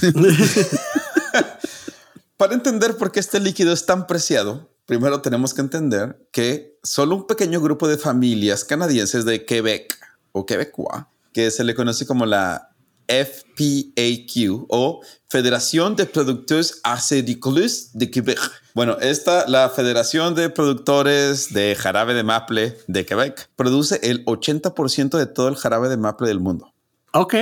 Para 2.38 2.54
entender 2.56 2.98
por 2.98 3.12
qué 3.12 3.20
este 3.20 3.40
líquido 3.40 3.72
es 3.74 3.86
tan 3.86 4.08
preciado, 4.08 4.70
primero 4.86 5.22
tenemos 5.22 5.54
que 5.54 5.62
entender 5.62 6.18
que 6.32 6.78
solo 6.84 7.16
un 7.16 7.28
pequeño 7.28 7.62
grupo 7.62 7.88
de 7.88 7.98
familias 7.98 8.66
canadienses 8.66 9.24
de 9.24 9.46
Quebec 9.46 9.98
o 10.34 10.46
Quebecois, 10.46 11.04
que 11.34 11.52
se 11.52 11.64
le 11.64 11.76
conoce 11.76 12.06
como 12.06 12.26
la 12.26 12.70
FPAQ 13.08 14.66
o 14.70 15.02
Federación 15.30 15.96
de 15.96 16.06
Producteurs 16.06 16.80
Acericoles 16.84 17.90
de 17.94 18.10
Quebec. 18.10 18.40
Bueno, 18.74 18.98
esta, 19.02 19.48
la 19.48 19.70
Federación 19.70 20.36
de 20.36 20.50
Productores 20.50 21.54
de 21.54 21.76
Jarabe 21.76 22.14
de 22.14 22.24
Maple 22.24 22.78
de 22.88 23.06
Quebec, 23.06 23.50
produce 23.56 24.00
el 24.04 24.24
80% 24.26 25.18
de 25.18 25.26
todo 25.26 25.48
el 25.50 25.56
jarabe 25.56 25.90
de 25.90 25.98
maple 25.98 26.28
del 26.28 26.40
mundo. 26.40 26.74
Ok. 27.14 27.36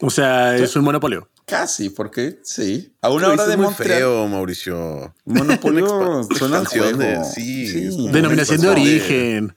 O 0.00 0.10
sea, 0.10 0.56
es 0.56 0.74
un 0.76 0.84
monopolio. 0.84 1.28
Casi, 1.46 1.90
porque 1.90 2.38
sí. 2.44 2.92
A 3.02 3.10
una 3.10 3.26
Lo 3.28 3.32
hora 3.34 3.46
de 3.46 3.56
muy 3.56 3.66
Montreal. 3.66 3.98
feo, 3.98 4.28
Mauricio. 4.28 5.14
Monopolio 5.24 6.18
al 6.20 6.24
expansión 6.30 6.98
de- 6.98 7.24
sí, 7.24 7.88
como- 7.90 8.12
Denominación 8.12 8.60
de 8.60 8.66
expansión 8.68 8.74
de- 8.74 8.80
origen. 8.80 9.56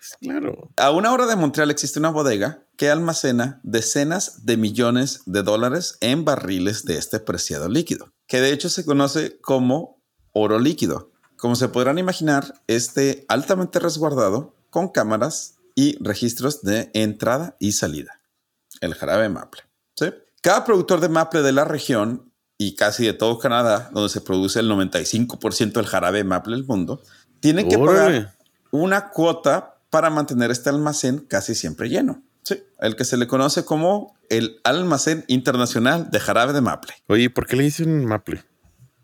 Claro. 0.20 0.70
A 0.76 0.90
una 0.90 1.12
hora 1.12 1.26
de 1.26 1.36
Montreal 1.36 1.70
existe 1.70 1.98
una 1.98 2.10
bodega 2.10 2.64
que 2.76 2.90
almacena 2.90 3.60
decenas 3.62 4.44
de 4.46 4.56
millones 4.56 5.22
de 5.26 5.42
dólares 5.42 5.98
en 6.00 6.24
barriles 6.24 6.84
de 6.84 6.96
este 6.96 7.20
preciado 7.20 7.68
líquido, 7.68 8.12
que 8.26 8.40
de 8.40 8.52
hecho 8.52 8.68
se 8.68 8.84
conoce 8.84 9.40
como 9.40 10.00
oro 10.32 10.58
líquido. 10.58 11.10
Como 11.36 11.56
se 11.56 11.68
podrán 11.68 11.98
imaginar, 11.98 12.54
este 12.68 13.24
altamente 13.28 13.80
resguardado 13.80 14.54
con 14.70 14.88
cámaras 14.88 15.56
y 15.74 15.96
registros 16.02 16.62
de 16.62 16.90
entrada 16.94 17.56
y 17.58 17.72
salida. 17.72 18.20
El 18.80 18.94
jarabe 18.94 19.28
maple. 19.28 19.62
¿sí? 19.96 20.06
Cada 20.40 20.64
productor 20.64 21.00
de 21.00 21.08
maple 21.08 21.42
de 21.42 21.52
la 21.52 21.64
región 21.64 22.32
y 22.58 22.74
casi 22.76 23.04
de 23.04 23.12
todo 23.12 23.38
Canadá, 23.38 23.90
donde 23.92 24.08
se 24.08 24.20
produce 24.20 24.60
el 24.60 24.70
95% 24.70 25.72
del 25.72 25.86
jarabe 25.86 26.24
maple 26.24 26.56
del 26.56 26.64
mundo, 26.64 27.02
tiene 27.40 27.66
que 27.66 27.76
pagar 27.76 28.36
una 28.70 29.10
cuota 29.10 29.71
para 29.92 30.08
mantener 30.08 30.50
este 30.50 30.70
almacén 30.70 31.18
casi 31.18 31.54
siempre 31.54 31.90
lleno. 31.90 32.22
Sí, 32.44 32.64
el 32.80 32.96
que 32.96 33.04
se 33.04 33.18
le 33.18 33.26
conoce 33.26 33.66
como 33.66 34.16
el 34.30 34.58
almacén 34.64 35.22
internacional 35.28 36.10
de 36.10 36.18
jarabe 36.18 36.54
de 36.54 36.62
maple. 36.62 36.94
Oye, 37.08 37.28
¿por 37.28 37.46
qué 37.46 37.56
le 37.56 37.64
dicen 37.64 38.06
maple? 38.06 38.42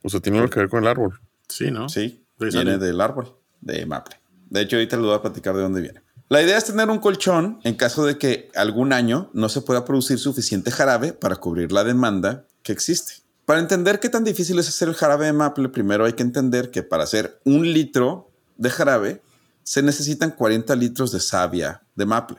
O 0.02 0.08
sea, 0.08 0.20
tiene 0.20 0.38
algo 0.38 0.48
que 0.48 0.60
ver 0.60 0.70
con 0.70 0.82
el 0.82 0.88
árbol. 0.88 1.20
Sí, 1.46 1.70
¿no? 1.70 1.90
Sí, 1.90 2.24
Pues 2.38 2.54
viene 2.54 2.72
sale. 2.72 2.86
del 2.86 3.02
árbol 3.02 3.36
de 3.60 3.84
maple. 3.84 4.16
De 4.48 4.62
hecho, 4.62 4.76
ahorita 4.76 4.96
les 4.96 5.04
voy 5.04 5.14
a 5.14 5.20
platicar 5.20 5.54
de 5.54 5.60
dónde 5.60 5.82
viene. 5.82 6.00
La 6.30 6.40
idea 6.40 6.56
es 6.56 6.64
tener 6.64 6.88
un 6.88 7.00
colchón 7.00 7.60
en 7.64 7.74
caso 7.74 8.06
de 8.06 8.16
que 8.16 8.50
algún 8.54 8.94
año 8.94 9.28
no 9.34 9.50
se 9.50 9.60
pueda 9.60 9.84
producir 9.84 10.18
suficiente 10.18 10.70
jarabe 10.70 11.12
para 11.12 11.36
cubrir 11.36 11.70
la 11.70 11.84
demanda 11.84 12.46
que 12.62 12.72
existe. 12.72 13.12
Para 13.44 13.60
entender 13.60 14.00
qué 14.00 14.08
tan 14.08 14.24
difícil 14.24 14.58
es 14.58 14.68
hacer 14.68 14.88
el 14.88 14.94
jarabe 14.94 15.26
de 15.26 15.34
maple, 15.34 15.68
primero 15.68 16.06
hay 16.06 16.14
que 16.14 16.22
entender 16.22 16.70
que 16.70 16.82
para 16.82 17.04
hacer 17.04 17.38
un 17.44 17.70
litro 17.72 18.30
de 18.56 18.70
jarabe 18.70 19.22
se 19.68 19.82
necesitan 19.82 20.30
40 20.30 20.74
litros 20.76 21.12
de 21.12 21.20
savia 21.20 21.82
de 21.94 22.06
maple. 22.06 22.38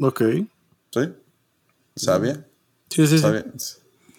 Ok. 0.00 0.22
¿Sí? 0.92 1.00
¿Savia? 1.96 2.46
Sí, 2.88 3.04
sí, 3.04 3.16
sí. 3.16 3.18
¿Savia? 3.18 3.44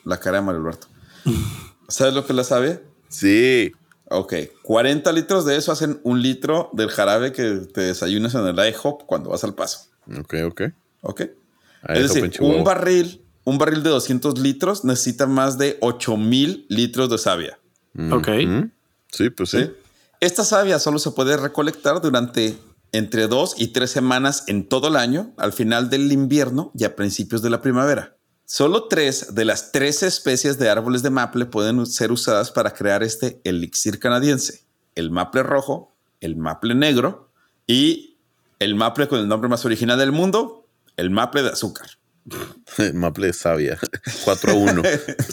La 0.03 0.19
cara 0.19 0.39
de 0.39 0.43
Mario 0.45 0.59
Alberto. 0.59 0.87
¿Sabes 1.87 2.13
lo 2.13 2.25
que 2.25 2.33
es 2.33 2.35
la 2.35 2.43
savia? 2.43 2.81
Sí. 3.07 3.71
Ok, 4.09 4.33
40 4.63 5.09
litros 5.13 5.45
de 5.45 5.55
eso 5.55 5.71
hacen 5.71 6.01
un 6.03 6.21
litro 6.21 6.69
del 6.73 6.89
jarabe 6.89 7.31
que 7.31 7.61
te 7.73 7.79
desayunas 7.79 8.35
en 8.35 8.45
el 8.45 8.57
IHOP 8.57 9.03
cuando 9.05 9.29
vas 9.29 9.45
al 9.45 9.55
paso. 9.55 9.87
Ok, 10.19 10.33
ok. 10.45 10.61
Ok. 11.03 11.21
Es 11.21 11.31
eso, 12.11 12.15
decir, 12.15 12.41
un 12.41 12.65
barril, 12.65 13.21
un 13.45 13.57
barril 13.57 13.83
de 13.83 13.89
200 13.91 14.37
litros 14.37 14.83
necesita 14.83 15.27
más 15.27 15.57
de 15.57 15.77
8000 15.79 16.65
litros 16.67 17.09
de 17.09 17.17
savia. 17.19 17.57
Mm, 17.93 18.11
Ok. 18.11 18.27
mm. 18.27 18.71
Sí, 19.13 19.29
pues 19.29 19.51
sí. 19.51 19.59
¿sí? 19.63 19.71
Esta 20.21 20.43
savia 20.43 20.79
solo 20.79 20.99
se 20.99 21.11
puede 21.11 21.38
recolectar 21.38 22.01
durante 22.01 22.59
entre 22.91 23.27
dos 23.27 23.55
y 23.57 23.69
tres 23.69 23.91
semanas 23.91 24.43
en 24.47 24.67
todo 24.67 24.89
el 24.89 24.97
año, 24.97 25.33
al 25.38 25.53
final 25.53 25.89
del 25.89 26.11
invierno 26.11 26.71
y 26.75 26.83
a 26.83 26.97
principios 26.97 27.41
de 27.41 27.49
la 27.49 27.61
primavera. 27.61 28.17
Solo 28.43 28.89
tres 28.89 29.33
de 29.33 29.45
las 29.45 29.71
13 29.71 30.07
especies 30.07 30.57
de 30.59 30.69
árboles 30.69 31.03
de 31.03 31.09
maple 31.09 31.45
pueden 31.45 31.85
ser 31.85 32.11
usadas 32.11 32.51
para 32.51 32.73
crear 32.73 33.01
este 33.01 33.39
elixir 33.45 33.99
canadiense. 33.99 34.65
El 34.95 35.09
maple 35.09 35.43
rojo, 35.43 35.95
el 36.19 36.35
maple 36.35 36.75
negro 36.75 37.31
y 37.65 38.17
el 38.57 38.75
maple 38.75 39.07
con 39.07 39.19
el 39.19 39.27
nombre 39.29 39.47
más 39.47 39.63
original 39.63 39.99
del 39.99 40.11
mundo, 40.11 40.65
el 40.97 41.11
maple 41.11 41.43
de 41.43 41.49
azúcar. 41.49 41.99
Maple 42.93 43.33
sabia. 43.33 43.77
4 44.25 44.51
a 44.51 44.55
1. 44.55 44.81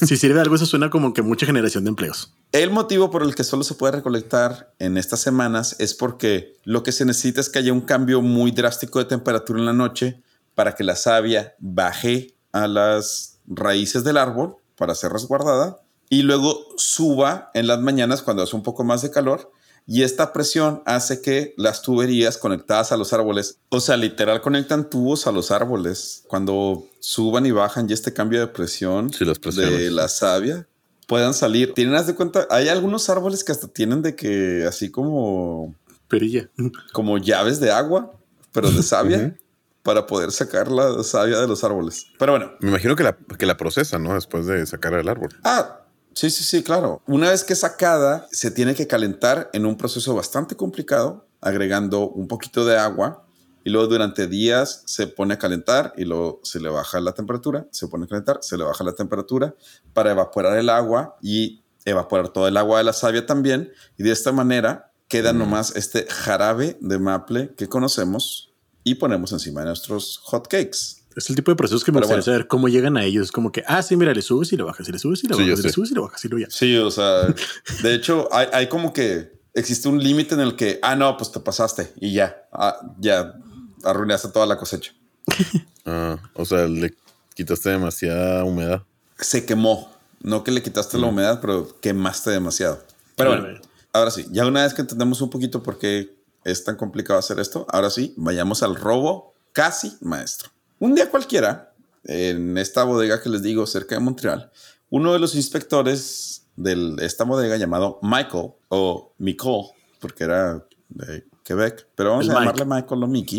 Si 0.07 0.17
sirve 0.17 0.35
de 0.35 0.41
algo, 0.41 0.55
eso 0.55 0.67
suena 0.67 0.91
como 0.91 1.13
que 1.13 1.23
mucha 1.23 1.47
generación 1.47 1.85
de 1.85 1.91
empleos. 1.91 2.33
El 2.53 2.71
motivo 2.71 3.11
por 3.11 3.23
el 3.23 3.35
que 3.35 3.45
solo 3.45 3.65
se 3.65 3.75
puede 3.75 3.93
recolectar 3.93 4.73
en 4.79 4.97
estas 4.97 5.21
semanas 5.21 5.77
es 5.79 5.95
porque 5.95 6.55
lo 6.65 6.83
que 6.83 6.93
se 6.93 7.05
necesita 7.05 7.41
es 7.41 7.49
que 7.49 7.59
haya 7.59 7.73
un 7.73 7.83
cambio 7.83 8.23
muy 8.23 8.51
drástico 8.51 8.99
de 8.99 9.05
temperatura 9.05 9.59
en 9.59 9.67
la 9.67 9.73
noche 9.73 10.23
para 10.55 10.75
que 10.75 10.85
la 10.85 10.97
savia 10.97 11.55
baje 11.59 12.35
a 12.53 12.67
las 12.67 13.39
raíces 13.47 14.05
del 14.05 14.17
árbol 14.17 14.57
para 14.77 14.95
ser 14.95 15.13
resguardada 15.13 15.81
y 16.09 16.23
luego 16.23 16.67
suba 16.77 17.51
en 17.55 17.67
las 17.67 17.81
mañanas 17.81 18.23
cuando 18.23 18.43
hace 18.43 18.57
un 18.57 18.63
poco 18.63 18.85
más 18.85 19.03
de 19.03 19.11
calor 19.11 19.51
y 19.87 20.03
esta 20.03 20.33
presión 20.33 20.83
hace 20.85 21.21
que 21.23 21.55
las 21.57 21.83
tuberías 21.83 22.39
conectadas 22.39 22.91
a 22.93 22.97
los 22.97 23.13
árboles, 23.13 23.59
o 23.69 23.81
sea, 23.81 23.97
literal 23.97 24.41
conectan 24.41 24.91
tubos 24.91 25.27
a 25.27 25.33
los 25.33 25.51
árboles 25.51 26.25
cuando 26.27 26.87
suban 27.01 27.47
y 27.47 27.53
bajan 27.53 27.89
y 27.89 27.93
este 27.93 28.13
cambio 28.13 28.41
de 28.41 28.49
presión 28.49 29.13
Sí, 29.13 29.25
las 29.25 29.39
presiones. 29.39 29.79
de 29.79 29.91
la 29.91 30.09
savia 30.09 30.67
puedan 31.07 31.35
salir. 31.35 31.73
Tienen, 31.75 31.95
haz 31.95 32.09
de 32.09 32.15
cuenta, 32.17 32.47
hay 32.51 32.69
algunos 32.69 33.09
árboles 33.09 33.45
que 33.45 33.53
hasta 33.53 33.69
tienen 33.69 34.03
de 34.03 34.17
que 34.17 34.65
así 34.69 34.91
como, 34.91 35.73
Perilla. 36.09 36.49
como 36.93 37.19
llaves 37.19 37.61
de 37.61 37.71
agua, 37.71 38.13
pero 38.53 38.71
de 38.73 38.83
savia, 38.83 39.37
para 39.85 40.05
poder 40.09 40.33
sacar 40.33 40.69
la 40.69 41.05
savia 41.05 41.39
de 41.41 41.47
los 41.47 41.63
árboles. 41.63 42.07
Pero 42.19 42.33
bueno, 42.33 42.51
Me 42.59 42.71
imagino 42.71 42.97
que 42.97 43.05
la, 43.05 43.17
que 43.39 43.47
la 43.47 43.57
procesa, 43.57 44.01
¿no? 44.01 44.15
Después 44.15 44.47
de 44.47 44.67
sacar 44.67 44.95
el 44.95 45.09
árbol. 45.09 45.29
Ah, 45.45 45.83
sí, 46.17 46.31
sí, 46.31 46.43
sí, 46.43 46.63
claro. 46.63 47.03
Una 47.07 47.31
vez 47.31 47.45
que 47.45 47.55
sacada, 47.55 48.27
se 48.33 48.51
tiene 48.51 48.75
que 48.75 48.87
calentar 48.87 49.51
en 49.53 49.67
un 49.67 49.77
proceso 49.77 50.15
bastante 50.15 50.57
complicado, 50.57 51.29
agregando 51.41 52.09
un 52.09 52.27
poquito 52.27 52.65
de 52.65 52.77
agua 52.77 53.27
y 53.63 53.71
luego 53.71 53.89
durante 53.89 54.27
días 54.27 54.83
se 54.87 55.07
pone 55.07 55.35
a 55.35 55.39
calentar 55.39 55.93
y 55.97 56.05
luego 56.05 56.41
se 56.43 56.61
le 56.61 56.69
baja 56.69 57.01
la 57.01 57.13
temperatura, 57.13 57.67
se 57.71 57.89
pone 57.89 58.05
a 58.05 58.09
calentar, 58.09 58.39
se 58.41 58.57
le 58.57 58.65
baja 58.65 58.85
la 58.85 58.93
temperatura 58.93 59.55
para 59.93 60.13
evaporar 60.13 60.57
el 60.57 60.69
agua 60.69 61.17
y 61.21 61.63
evaporar 61.85 62.29
todo 62.29 62.49
el 62.49 62.57
agua 62.57 62.79
de 62.79 62.85
la 62.85 62.93
savia 62.93 63.27
también. 63.27 63.73
Y 63.97 64.03
de 64.03 64.13
esta 64.13 64.33
manera 64.33 64.93
queda 65.09 65.33
nomás 65.33 65.75
este 65.77 66.07
jarabe 66.09 66.79
de 66.81 66.99
maple 66.99 67.55
que 67.57 67.69
conocemos 67.69 68.53
y 68.85 68.95
ponemos 68.95 69.33
encima 69.33 69.61
de 69.61 69.67
nuestros 69.67 70.19
hot 70.19 70.47
cakes. 70.47 70.96
Es 71.17 71.31
el 71.31 71.37
tipo 71.37 71.51
de 71.51 71.57
procesos 71.57 71.83
que 71.83 71.91
me 71.93 71.97
Pero 71.97 72.09
gustaría 72.09 72.23
bueno. 72.23 72.35
saber 72.37 72.47
cómo 72.47 72.69
llegan 72.69 72.97
a 72.99 73.05
ellos. 73.05 73.27
Es 73.27 73.33
como 73.33 73.51
que, 73.51 73.65
ah, 73.67 73.83
sí, 73.83 73.97
mira, 73.97 74.13
le 74.13 74.21
subes 74.21 74.53
y 74.53 74.57
le 74.57 74.63
bajas, 74.63 74.87
y 74.89 74.93
le 74.93 74.99
subes 74.99 75.25
y 75.25 75.29
le 75.29 75.35
Sí, 75.35 75.43
bajas, 75.43 75.61
y 75.61 75.63
le 75.63 75.73
subes 75.73 75.91
y 75.91 75.95
le 75.95 76.01
bajas 76.01 76.25
y 76.25 76.29
lo 76.29 76.39
ya. 76.39 76.47
Sí, 76.51 76.77
o 76.77 76.91
sea, 76.91 77.35
de 77.83 77.95
hecho, 77.95 78.29
hay, 78.31 78.49
hay 78.53 78.69
como 78.69 78.93
que 78.93 79.33
existe 79.55 79.89
un 79.89 79.99
límite 80.03 80.35
en 80.35 80.41
el 80.41 80.55
que, 80.57 80.79
ah, 80.83 80.95
no, 80.95 81.17
pues 81.17 81.33
te 81.33 81.41
pasaste 81.41 81.91
y 81.97 82.13
ya, 82.13 82.47
ah, 82.53 82.77
ya 83.01 83.35
arruinaste 83.83 84.29
toda 84.29 84.47
la 84.47 84.57
cosecha. 84.59 84.93
Ah, 85.89 86.19
o 86.35 86.45
sea, 86.45 86.67
le 86.67 86.93
quitaste 87.35 87.71
demasiada 87.71 88.43
humedad. 88.43 88.83
Se 89.21 89.47
quemó, 89.47 89.89
no 90.21 90.43
que 90.43 90.51
le 90.51 90.61
quitaste 90.61 90.99
la 90.99 91.07
humedad, 91.07 91.41
pero 91.41 91.79
quemaste 91.81 92.33
demasiado. 92.33 92.83
Pero 93.15 93.31
bueno, 93.41 93.61
ahora 93.93 94.11
sí, 94.11 94.27
ya 94.33 94.45
una 94.49 94.65
vez 94.65 94.75
que 94.75 94.81
entendemos 94.81 95.21
un 95.21 95.31
poquito 95.31 95.63
por 95.63 95.79
qué 95.79 96.17
es 96.43 96.65
tan 96.65 96.75
complicado 96.75 97.21
hacer 97.21 97.39
esto, 97.39 97.69
ahora 97.71 97.91
sí, 97.91 98.15
vayamos 98.17 98.65
al 98.65 98.75
robo 98.75 99.33
casi 99.53 99.93
maestro. 100.01 100.51
Un 100.79 100.95
día 100.95 101.11
cualquiera, 101.11 101.73
en 102.05 102.59
esta 102.59 102.85
bodega 102.85 103.23
que 103.23 103.29
les 103.29 103.43
digo 103.43 103.67
cerca 103.67 103.95
de 103.95 104.01
Montreal, 104.01 104.51
uno 104.91 105.13
de 105.13 105.19
los 105.19 105.35
inspectores 105.35 106.47
de 106.57 106.97
esta 107.01 107.25
bodega 107.25 107.57
llamado 107.57 107.99
Michael 108.03 108.53
o 108.69 109.13
Michael, 109.19 109.65
porque 110.01 110.25
era 110.25 110.65
de 110.89 111.25
Quebec, 111.43 111.89
pero 111.95 112.11
vamos 112.11 112.27
El 112.27 112.31
a 112.33 112.35
Mike. 112.41 112.45
llamarle 112.59 112.65
Michael 112.83 113.03
o 113.03 113.07
Mickey, 113.07 113.39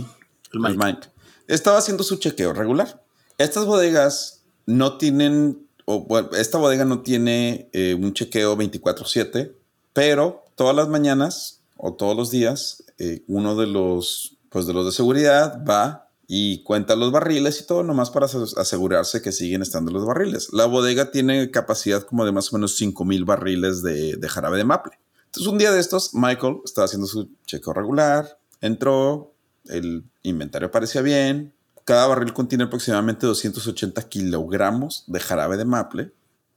El 0.54 0.66
el 0.66 0.78
Mike. 0.78 0.78
Mike. 0.78 1.08
Estaba 1.48 1.78
haciendo 1.78 2.04
su 2.04 2.18
chequeo 2.18 2.54
regular. 2.54 3.04
Estas 3.38 3.66
bodegas 3.66 4.44
no 4.66 4.98
tienen, 4.98 5.66
o 5.86 6.02
bueno, 6.06 6.30
esta 6.34 6.58
bodega 6.58 6.86
no 6.86 7.02
tiene 7.02 7.70
eh, 7.74 7.94
un 7.96 8.14
chequeo 8.14 8.58
24/7, 8.58 9.54
pero 9.94 10.44
todas 10.56 10.76
las 10.76 10.88
mañanas 10.90 11.62
o 11.78 11.94
todos 11.94 12.18
los 12.18 12.32
días, 12.32 12.84
eh, 12.98 13.24
uno 13.28 13.56
de 13.56 13.68
los, 13.68 14.38
pues 14.50 14.66
de 14.66 14.74
los 14.74 14.86
de 14.86 14.92
seguridad 14.92 15.64
va 15.64 16.07
y 16.28 16.64
cuenta 16.64 16.96
los 16.98 17.12
barriles 17.12 17.62
y 17.62 17.66
todo, 17.66 17.84
nomás 17.84 18.10
para 18.12 18.26
ase- 18.26 18.54
asegurarse 18.58 19.22
que 19.22 19.32
siguen 19.32 19.62
estando 19.62 19.92
los 19.92 20.06
barriles. 20.06 20.50
La 20.52 20.66
bodega 20.66 21.10
tiene 21.12 21.50
capacidad 21.52 22.04
como 22.04 22.26
de 22.26 22.32
más 22.34 22.52
o 22.52 22.58
menos 22.58 22.76
5 22.76 23.06
mil 23.06 23.24
barriles 23.26 23.82
de, 23.82 24.18
de 24.18 24.30
jarabe 24.30 24.58
de 24.58 24.66
maple. 24.66 25.00
Entonces, 25.28 25.52
un 25.52 25.58
día 25.58 25.72
de 25.72 25.80
estos, 25.80 26.14
Michael 26.14 26.58
estaba 26.66 26.86
haciendo 26.86 27.08
su 27.08 27.30
chequeo 27.46 27.74
regular, 27.74 28.38
entró, 28.60 29.34
el 29.66 30.04
inventario 30.24 30.70
parecía 30.72 31.02
bien. 31.02 31.54
Cada 31.86 32.08
barril 32.08 32.34
contiene 32.34 32.66
aproximadamente 32.66 33.26
280 33.28 34.02
kilogramos 34.10 35.06
de 35.08 35.20
jarabe 35.22 35.56
de 35.58 35.64
maple. 35.66 36.12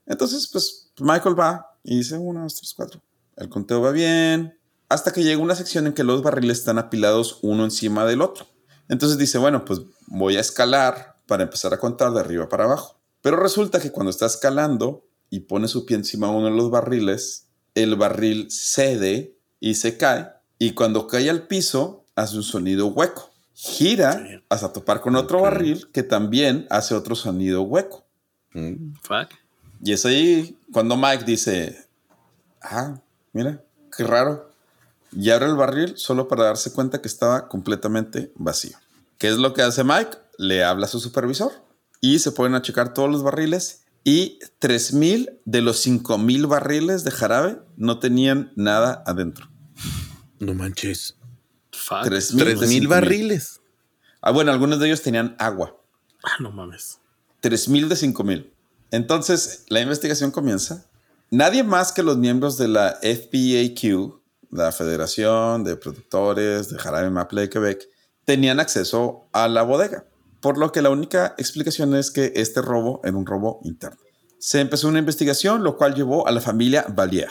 Entonces, 0.06 0.48
pues 0.48 0.90
Michael 0.98 1.38
va 1.38 1.76
y 1.84 1.98
dice: 1.98 2.18
1, 2.18 2.42
2, 2.42 2.54
3, 2.56 2.74
4. 2.74 3.00
El 3.36 3.48
conteo 3.48 3.80
va 3.80 3.92
bien. 3.92 4.58
Hasta 4.88 5.12
que 5.12 5.22
llega 5.22 5.40
una 5.40 5.54
sección 5.54 5.86
en 5.86 5.92
que 5.92 6.02
los 6.02 6.22
barriles 6.22 6.58
están 6.58 6.78
apilados 6.78 7.38
uno 7.42 7.62
encima 7.64 8.04
del 8.06 8.22
otro. 8.22 8.46
Entonces 8.90 9.16
dice: 9.16 9.38
Bueno, 9.38 9.64
pues 9.64 9.80
voy 10.08 10.36
a 10.36 10.40
escalar 10.40 11.16
para 11.26 11.44
empezar 11.44 11.72
a 11.72 11.78
contar 11.78 12.12
de 12.12 12.20
arriba 12.20 12.48
para 12.48 12.64
abajo. 12.64 13.00
Pero 13.22 13.36
resulta 13.36 13.80
que 13.80 13.92
cuando 13.92 14.10
está 14.10 14.26
escalando 14.26 15.06
y 15.30 15.40
pone 15.40 15.68
su 15.68 15.86
pie 15.86 15.96
encima 15.96 16.26
de 16.26 16.34
uno 16.34 16.46
de 16.46 16.56
los 16.56 16.70
barriles, 16.70 17.46
el 17.74 17.94
barril 17.96 18.48
cede 18.50 19.36
y 19.60 19.76
se 19.76 19.96
cae. 19.96 20.28
Y 20.58 20.72
cuando 20.72 21.06
cae 21.06 21.30
al 21.30 21.46
piso, 21.46 22.04
hace 22.16 22.36
un 22.36 22.42
sonido 22.42 22.88
hueco. 22.88 23.30
Gira 23.54 24.42
hasta 24.48 24.72
topar 24.72 25.00
con 25.00 25.14
otro 25.16 25.42
barril 25.42 25.88
que 25.92 26.02
también 26.02 26.66
hace 26.68 26.94
otro 26.94 27.14
sonido 27.14 27.62
hueco. 27.62 28.04
Mm. 28.52 28.94
Fuck. 29.02 29.30
Y 29.82 29.92
es 29.92 30.04
ahí 30.04 30.58
cuando 30.72 30.96
Mike 30.96 31.24
dice, 31.24 31.86
ah, 32.60 33.00
mira, 33.32 33.62
qué 33.96 34.04
raro. 34.04 34.49
Y 35.12 35.30
abre 35.30 35.46
el 35.46 35.56
barril 35.56 35.94
solo 35.96 36.28
para 36.28 36.44
darse 36.44 36.72
cuenta 36.72 37.00
que 37.02 37.08
estaba 37.08 37.48
completamente 37.48 38.32
vacío. 38.36 38.76
¿Qué 39.18 39.28
es 39.28 39.36
lo 39.36 39.52
que 39.54 39.62
hace 39.62 39.84
Mike? 39.84 40.16
Le 40.38 40.64
habla 40.64 40.86
a 40.86 40.88
su 40.88 41.00
supervisor 41.00 41.52
y 42.00 42.20
se 42.20 42.32
ponen 42.32 42.54
a 42.54 42.62
checar 42.62 42.94
todos 42.94 43.10
los 43.10 43.22
barriles 43.22 43.82
y 44.04 44.38
3.000 44.60 45.40
de 45.44 45.60
los 45.60 45.86
5.000 45.86 46.48
barriles 46.48 47.04
de 47.04 47.10
jarabe 47.10 47.60
no 47.76 47.98
tenían 47.98 48.52
nada 48.56 49.02
adentro. 49.06 49.50
No 50.38 50.54
manches. 50.54 51.16
Fuck. 51.72 52.04
3.000 52.04 52.04
de 52.04 52.10
Tres 52.10 52.60
mil 52.60 52.68
5,000. 52.82 52.88
barriles. 52.88 53.60
Ah, 54.22 54.30
bueno, 54.30 54.52
algunos 54.52 54.78
de 54.80 54.86
ellos 54.86 55.02
tenían 55.02 55.34
agua. 55.38 55.76
Ah, 56.22 56.36
no 56.40 56.50
mames. 56.52 56.98
3000 57.40 57.88
de 57.88 57.96
5000. 57.96 58.52
Entonces, 58.90 59.64
la 59.68 59.80
investigación 59.80 60.30
comienza. 60.30 60.84
Nadie 61.30 61.62
más 61.62 61.92
que 61.92 62.02
los 62.02 62.16
miembros 62.18 62.58
de 62.58 62.68
la 62.68 62.98
FPAQ, 63.02 64.19
la 64.50 64.72
Federación 64.72 65.64
de 65.64 65.76
Productores 65.76 66.70
de 66.70 66.78
Jarabe 66.78 67.10
Maple 67.10 67.42
de 67.42 67.50
Quebec, 67.50 67.88
tenían 68.24 68.60
acceso 68.60 69.28
a 69.32 69.48
la 69.48 69.62
bodega. 69.62 70.04
Por 70.40 70.58
lo 70.58 70.72
que 70.72 70.82
la 70.82 70.90
única 70.90 71.34
explicación 71.38 71.94
es 71.94 72.10
que 72.10 72.32
este 72.36 72.62
robo 72.62 73.00
era 73.04 73.16
un 73.16 73.26
robo 73.26 73.60
interno. 73.64 73.98
Se 74.38 74.60
empezó 74.60 74.88
una 74.88 74.98
investigación, 74.98 75.62
lo 75.62 75.76
cual 75.76 75.94
llevó 75.94 76.26
a 76.26 76.32
la 76.32 76.40
familia 76.40 76.86
Valier. 76.88 77.28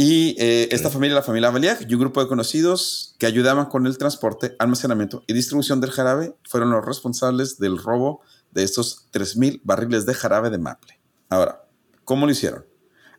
Y 0.00 0.36
eh, 0.38 0.68
esta 0.70 0.90
familia, 0.90 1.16
la 1.16 1.22
familia 1.22 1.50
Valier, 1.50 1.78
y 1.86 1.92
un 1.92 2.00
grupo 2.00 2.22
de 2.22 2.28
conocidos 2.28 3.16
que 3.18 3.26
ayudaban 3.26 3.66
con 3.66 3.86
el 3.86 3.98
transporte, 3.98 4.54
almacenamiento 4.58 5.24
y 5.26 5.32
distribución 5.32 5.80
del 5.80 5.90
jarabe, 5.90 6.36
fueron 6.44 6.70
los 6.70 6.84
responsables 6.84 7.58
del 7.58 7.76
robo 7.76 8.22
de 8.52 8.62
estos 8.62 9.08
3.000 9.12 9.60
barriles 9.64 10.06
de 10.06 10.14
jarabe 10.14 10.50
de 10.50 10.58
maple. 10.58 11.00
Ahora, 11.28 11.64
¿cómo 12.04 12.26
lo 12.26 12.32
hicieron? 12.32 12.64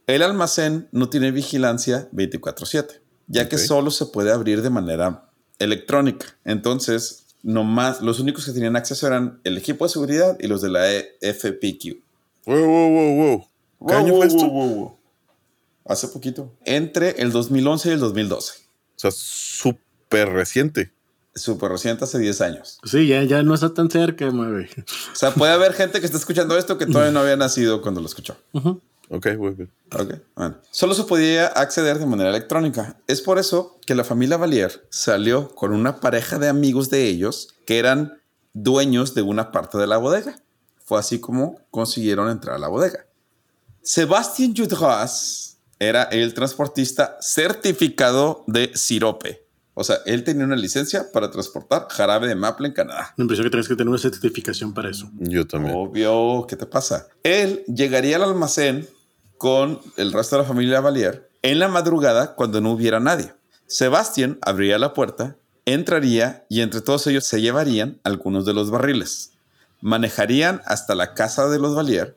El 0.08 0.24
almacén 0.24 0.88
no 0.92 1.10
tiene 1.10 1.32
vigilancia 1.32 2.10
24/7, 2.12 3.02
ya 3.30 3.48
que 3.48 3.58
solo 3.58 3.92
se 3.92 4.06
puede 4.08 4.32
abrir 4.32 4.62
de 4.62 4.70
manera 4.70 5.30
electrónica. 5.60 6.26
Entonces, 6.44 7.26
nomás, 7.44 8.02
los 8.02 8.20
únicos 8.20 8.46
que 8.46 8.52
tenían 8.52 8.76
acceso 8.76 9.08
eran 9.08 9.40
el 9.44 9.58
equipo 9.58 9.86
de 9.86 9.90
seguridad 9.92 10.38
y 10.40 10.48
los 10.48 10.62
de 10.62 10.70
la 10.70 10.92
E- 10.92 11.18
FPQ. 11.22 12.02
Wow, 12.46 12.66
wow, 12.66 12.90
wow, 12.90 13.16
wow. 13.16 13.40
¿Qué 13.88 13.94
Wow, 13.94 13.96
año 13.96 14.08
wow, 14.14 14.18
fue 14.18 14.28
esto? 14.28 14.48
wow, 14.48 14.52
wow, 14.52 14.76
wow. 14.76 14.98
hace 15.86 16.08
poquito, 16.10 16.54
entre 16.66 17.22
el 17.22 17.32
2011 17.32 17.90
y 17.90 17.92
el 17.94 18.00
2012. 18.00 18.54
O 18.58 19.00
sea, 19.00 19.12
súper 19.12 20.30
reciente. 20.30 20.92
Súper 21.36 21.70
reciente, 21.72 22.04
hace 22.04 22.20
10 22.20 22.42
años. 22.42 22.80
Sí, 22.84 23.08
ya, 23.08 23.24
ya 23.24 23.44
no 23.44 23.54
está 23.54 23.74
tan 23.74 23.90
cerca, 23.90 24.30
mueve. 24.32 24.70
O 25.14 25.16
sea, 25.16 25.34
puede 25.34 25.54
haber 25.54 25.74
gente 25.74 26.00
que 26.00 26.06
está 26.06 26.18
escuchando 26.18 26.58
esto 26.58 26.78
que 26.78 26.86
todavía 26.86 27.12
no 27.12 27.20
había 27.22 27.38
nacido 27.38 27.82
cuando 27.82 28.02
lo 28.02 28.08
escuchó. 28.08 28.36
Ok, 29.10 29.28
muy 29.38 29.52
bien. 29.52 29.72
Ok, 29.92 30.14
bueno. 30.36 30.58
Solo 30.70 30.94
se 30.94 31.04
podía 31.04 31.48
acceder 31.48 31.98
de 31.98 32.06
manera 32.06 32.30
electrónica. 32.30 32.98
Es 33.08 33.22
por 33.22 33.40
eso 33.40 33.80
que 33.86 33.96
la 33.96 34.04
familia 34.04 34.38
Valier 34.38 34.88
salió 34.90 35.54
con 35.56 35.74
una 35.74 36.00
pareja 36.00 36.38
de 36.38 36.48
amigos 36.48 36.90
de 36.90 37.06
ellos 37.06 37.56
que 37.66 37.80
eran 37.80 38.22
dueños 38.54 39.16
de 39.16 39.24
una 39.24 39.52
parte 39.52 39.78
de 39.80 39.88
la 39.88 39.98
bodega. 39.98 40.36
Fue 40.86 41.00
así 41.00 41.20
como 41.20 41.60
consiguieron 41.72 42.30
entrar 42.30 42.56
a 42.56 42.60
la 42.60 42.68
bodega. 42.68 43.06
Sebastián 43.82 44.54
Judras 44.56 45.58
era 45.80 46.04
el 46.04 46.34
transportista 46.34 47.18
certificado 47.20 48.44
de 48.46 48.72
sirope. 48.76 49.48
O 49.74 49.84
sea, 49.84 50.00
él 50.06 50.24
tenía 50.24 50.44
una 50.44 50.58
licencia 50.58 51.10
para 51.12 51.32
transportar 51.32 51.88
jarabe 51.90 52.28
de 52.28 52.36
maple 52.36 52.68
en 52.68 52.74
Canadá. 52.74 53.14
Me 53.16 53.24
impresiona 53.24 53.48
que 53.48 53.52
tienes 53.52 53.68
que 53.70 53.76
tener 53.76 53.88
una 53.88 53.98
certificación 53.98 54.74
para 54.74 54.90
eso. 54.90 55.10
Yo 55.20 55.48
también. 55.48 55.74
Obvio, 55.76 56.46
¿qué 56.48 56.58
te 56.58 56.66
pasa? 56.66 57.08
Él 57.24 57.64
llegaría 57.66 58.18
al 58.18 58.24
almacén 58.24 58.88
con 59.40 59.82
el 59.98 60.14
resto 60.14 60.36
de 60.36 60.44
la 60.44 60.48
familia 60.48 60.80
Valier 60.80 61.28
en 61.42 61.58
la 61.58 61.68
madrugada 61.68 62.36
cuando 62.36 62.62
no 62.62 62.72
hubiera 62.72 63.00
nadie. 63.00 63.34
Sebastián 63.66 64.38
abriría 64.44 64.78
la 64.78 64.94
puerta, 64.94 65.36
entraría 65.66 66.46
y 66.48 66.62
entre 66.62 66.82
todos 66.82 67.08
ellos 67.08 67.26
se 67.26 67.42
llevarían 67.42 68.00
algunos 68.04 68.46
de 68.46 68.54
los 68.54 68.70
barriles. 68.70 69.32
Manejarían 69.82 70.62
hasta 70.66 70.94
la 70.94 71.16
casa 71.16 71.50
de 71.50 71.58
los 71.58 71.74
Valier, 71.74 72.16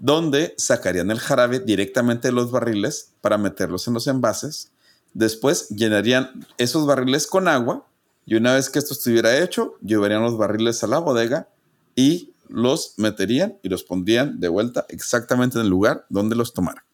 donde 0.00 0.54
sacarían 0.58 1.12
el 1.12 1.20
jarabe 1.20 1.60
directamente 1.60 2.26
de 2.26 2.32
los 2.32 2.50
barriles 2.50 3.12
para 3.20 3.38
meterlos 3.38 3.86
en 3.86 3.94
los 3.94 4.08
envases 4.08 4.72
Después 5.14 5.68
llenarían 5.68 6.46
esos 6.58 6.86
barriles 6.86 7.26
con 7.26 7.48
agua 7.48 7.86
y 8.24 8.36
una 8.36 8.54
vez 8.54 8.70
que 8.70 8.78
esto 8.78 8.94
estuviera 8.94 9.38
hecho, 9.38 9.74
llevarían 9.82 10.22
los 10.22 10.38
barriles 10.38 10.82
a 10.82 10.86
la 10.86 10.98
bodega 10.98 11.48
y 11.94 12.31
los 12.52 12.94
meterían 12.96 13.58
y 13.62 13.68
los 13.68 13.82
pondrían 13.82 14.40
de 14.40 14.48
vuelta 14.48 14.86
exactamente 14.88 15.58
en 15.58 15.64
el 15.64 15.70
lugar 15.70 16.06
donde 16.08 16.36
los 16.36 16.54
tomaran. 16.54 16.84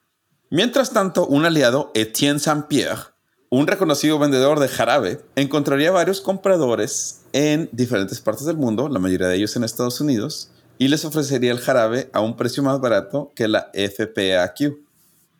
Mientras 0.51 0.93
tanto, 0.93 1.27
un 1.27 1.45
aliado, 1.45 1.93
Etienne 1.95 2.39
Saint-Pierre, 2.39 3.13
un 3.51 3.67
reconocido 3.67 4.19
vendedor 4.19 4.61
de 4.61 4.69
jarabe, 4.69 5.21
encontraría 5.37 5.91
varios 5.91 6.21
compradores 6.21 7.23
en 7.33 7.69
diferentes 7.73 8.21
partes 8.21 8.47
del 8.47 8.57
mundo, 8.57 8.89
la 8.89 8.99
mayoría 8.99 9.29
de 9.29 9.37
ellos 9.37 9.57
en 9.57 9.65
Estados 9.65 10.01
Unidos, 10.01 10.51
y 10.79 10.89
les 10.89 11.05
ofrecería 11.05 11.51
el 11.51 11.59
jarabe 11.59 12.09
a 12.13 12.21
un 12.21 12.37
precio 12.37 12.63
más 12.63 12.81
barato 12.81 13.33
que 13.35 13.49
la 13.49 13.71
FPAQ. 13.75 14.79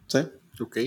¿Sí? 0.07 0.19
Ok. 0.61 0.79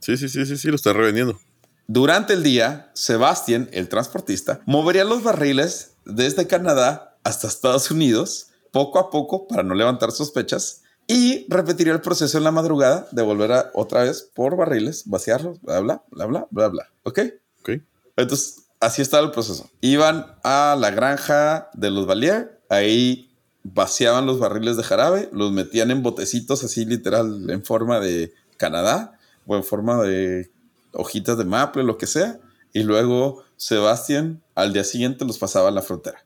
Sí, 0.00 0.16
sí, 0.16 0.28
sí, 0.28 0.44
sí, 0.46 0.56
sí, 0.56 0.68
lo 0.68 0.76
está 0.76 0.92
revendiendo. 0.92 1.38
Durante 1.86 2.32
el 2.32 2.42
día, 2.42 2.90
Sebastián, 2.94 3.68
el 3.72 3.88
transportista, 3.88 4.60
movería 4.66 5.04
los 5.04 5.22
barriles 5.22 5.92
desde 6.04 6.46
Canadá 6.46 7.18
hasta 7.22 7.46
Estados 7.46 7.90
Unidos, 7.90 8.48
poco 8.72 8.98
a 8.98 9.10
poco, 9.10 9.46
para 9.46 9.62
no 9.62 9.74
levantar 9.74 10.10
sospechas, 10.10 10.82
y 11.06 11.46
repetiría 11.48 11.92
el 11.92 12.00
proceso 12.00 12.38
en 12.38 12.44
la 12.44 12.50
madrugada 12.50 13.06
de 13.12 13.22
volver 13.22 13.52
a 13.52 13.70
otra 13.74 14.04
vez 14.04 14.28
por 14.34 14.56
barriles, 14.56 15.04
vaciarlos, 15.06 15.60
bla, 15.60 15.80
bla, 15.80 16.02
bla, 16.10 16.26
bla, 16.26 16.48
bla, 16.50 16.68
bla. 16.68 16.88
¿Ok? 17.02 17.20
Ok. 17.60 17.70
Entonces, 18.16 18.64
así 18.80 19.02
estaba 19.02 19.24
el 19.24 19.32
proceso. 19.32 19.70
Iban 19.80 20.26
a 20.42 20.76
la 20.78 20.90
granja 20.90 21.70
de 21.74 21.90
los 21.90 22.06
Valier, 22.06 22.60
ahí 22.68 23.30
vaciaban 23.64 24.26
los 24.26 24.38
barriles 24.38 24.76
de 24.76 24.82
jarabe, 24.82 25.28
los 25.32 25.52
metían 25.52 25.90
en 25.90 26.02
botecitos 26.02 26.64
así 26.64 26.84
literal 26.84 27.48
en 27.50 27.64
forma 27.64 28.00
de 28.00 28.32
Canadá 28.56 29.18
o 29.46 29.56
en 29.56 29.64
forma 29.64 30.02
de 30.02 30.50
hojitas 30.92 31.38
de 31.38 31.44
maple, 31.44 31.84
lo 31.84 31.98
que 31.98 32.06
sea. 32.06 32.40
Y 32.72 32.84
luego 32.84 33.44
Sebastián 33.56 34.42
al 34.54 34.72
día 34.72 34.84
siguiente 34.84 35.24
los 35.24 35.38
pasaba 35.38 35.68
a 35.68 35.72
la 35.72 35.82
frontera, 35.82 36.24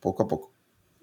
poco 0.00 0.24
a 0.24 0.28
poco. 0.28 0.53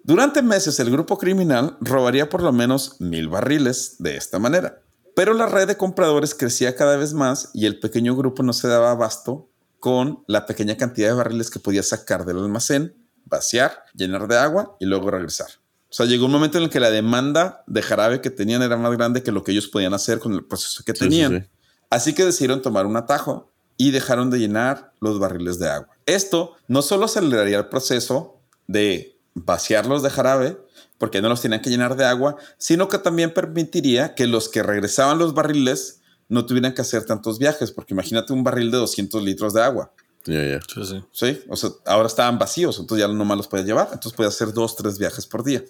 Durante 0.04 0.42
meses 0.42 0.80
el 0.80 0.90
grupo 0.90 1.18
criminal 1.18 1.76
robaría 1.80 2.28
por 2.28 2.42
lo 2.42 2.52
menos 2.52 3.00
mil 3.00 3.28
barriles 3.28 3.96
de 3.98 4.16
esta 4.16 4.38
manera. 4.38 4.82
Pero 5.14 5.34
la 5.34 5.46
red 5.46 5.68
de 5.68 5.76
compradores 5.76 6.34
crecía 6.34 6.74
cada 6.74 6.96
vez 6.96 7.12
más 7.12 7.50
y 7.54 7.66
el 7.66 7.78
pequeño 7.78 8.16
grupo 8.16 8.42
no 8.42 8.52
se 8.52 8.66
daba 8.66 8.90
abasto 8.90 9.48
con 9.78 10.24
la 10.26 10.46
pequeña 10.46 10.76
cantidad 10.76 11.08
de 11.08 11.14
barriles 11.14 11.50
que 11.50 11.60
podía 11.60 11.82
sacar 11.82 12.24
del 12.24 12.38
almacén, 12.38 12.94
vaciar, 13.26 13.84
llenar 13.94 14.26
de 14.26 14.38
agua 14.38 14.76
y 14.80 14.86
luego 14.86 15.10
regresar. 15.10 15.48
O 15.90 15.94
sea, 15.94 16.06
llegó 16.06 16.26
un 16.26 16.32
momento 16.32 16.56
en 16.56 16.64
el 16.64 16.70
que 16.70 16.80
la 16.80 16.90
demanda 16.90 17.62
de 17.66 17.82
jarabe 17.82 18.20
que 18.20 18.30
tenían 18.30 18.62
era 18.62 18.76
más 18.76 18.92
grande 18.92 19.22
que 19.22 19.30
lo 19.30 19.44
que 19.44 19.52
ellos 19.52 19.68
podían 19.68 19.92
hacer 19.92 20.18
con 20.18 20.32
el 20.32 20.44
proceso 20.44 20.82
que 20.84 20.94
tenían. 20.94 21.48
Así 21.90 22.14
que 22.14 22.24
decidieron 22.24 22.62
tomar 22.62 22.86
un 22.86 22.96
atajo 22.96 23.52
y 23.76 23.90
dejaron 23.90 24.30
de 24.30 24.38
llenar 24.38 24.92
los 25.00 25.18
barriles 25.18 25.58
de 25.58 25.68
agua. 25.68 25.88
Esto 26.06 26.56
no 26.66 26.80
solo 26.80 27.04
aceleraría 27.04 27.58
el 27.58 27.68
proceso 27.68 28.40
de 28.66 29.11
vaciarlos 29.34 30.02
de 30.02 30.10
jarabe, 30.10 30.58
porque 30.98 31.22
no 31.22 31.28
los 31.28 31.40
tenían 31.40 31.62
que 31.62 31.70
llenar 31.70 31.96
de 31.96 32.04
agua, 32.04 32.36
sino 32.58 32.88
que 32.88 32.98
también 32.98 33.34
permitiría 33.34 34.14
que 34.14 34.26
los 34.26 34.48
que 34.48 34.62
regresaban 34.62 35.18
los 35.18 35.34
barriles 35.34 36.00
no 36.28 36.46
tuvieran 36.46 36.74
que 36.74 36.82
hacer 36.82 37.04
tantos 37.04 37.38
viajes, 37.38 37.72
porque 37.72 37.94
imagínate 37.94 38.32
un 38.32 38.44
barril 38.44 38.70
de 38.70 38.78
200 38.78 39.22
litros 39.22 39.52
de 39.54 39.62
agua. 39.62 39.92
Ya, 40.24 40.44
ya. 40.44 40.60
Sí, 40.72 40.84
sí. 40.84 41.04
Sí, 41.12 41.42
o 41.48 41.56
sea, 41.56 41.70
ahora 41.84 42.06
estaban 42.06 42.38
vacíos, 42.38 42.78
entonces 42.78 43.06
ya 43.06 43.12
nomás 43.12 43.36
los 43.36 43.48
podía 43.48 43.64
llevar, 43.64 43.88
entonces 43.92 44.12
podía 44.12 44.28
hacer 44.28 44.52
dos, 44.52 44.76
tres 44.76 44.98
viajes 44.98 45.26
por 45.26 45.42
día. 45.42 45.62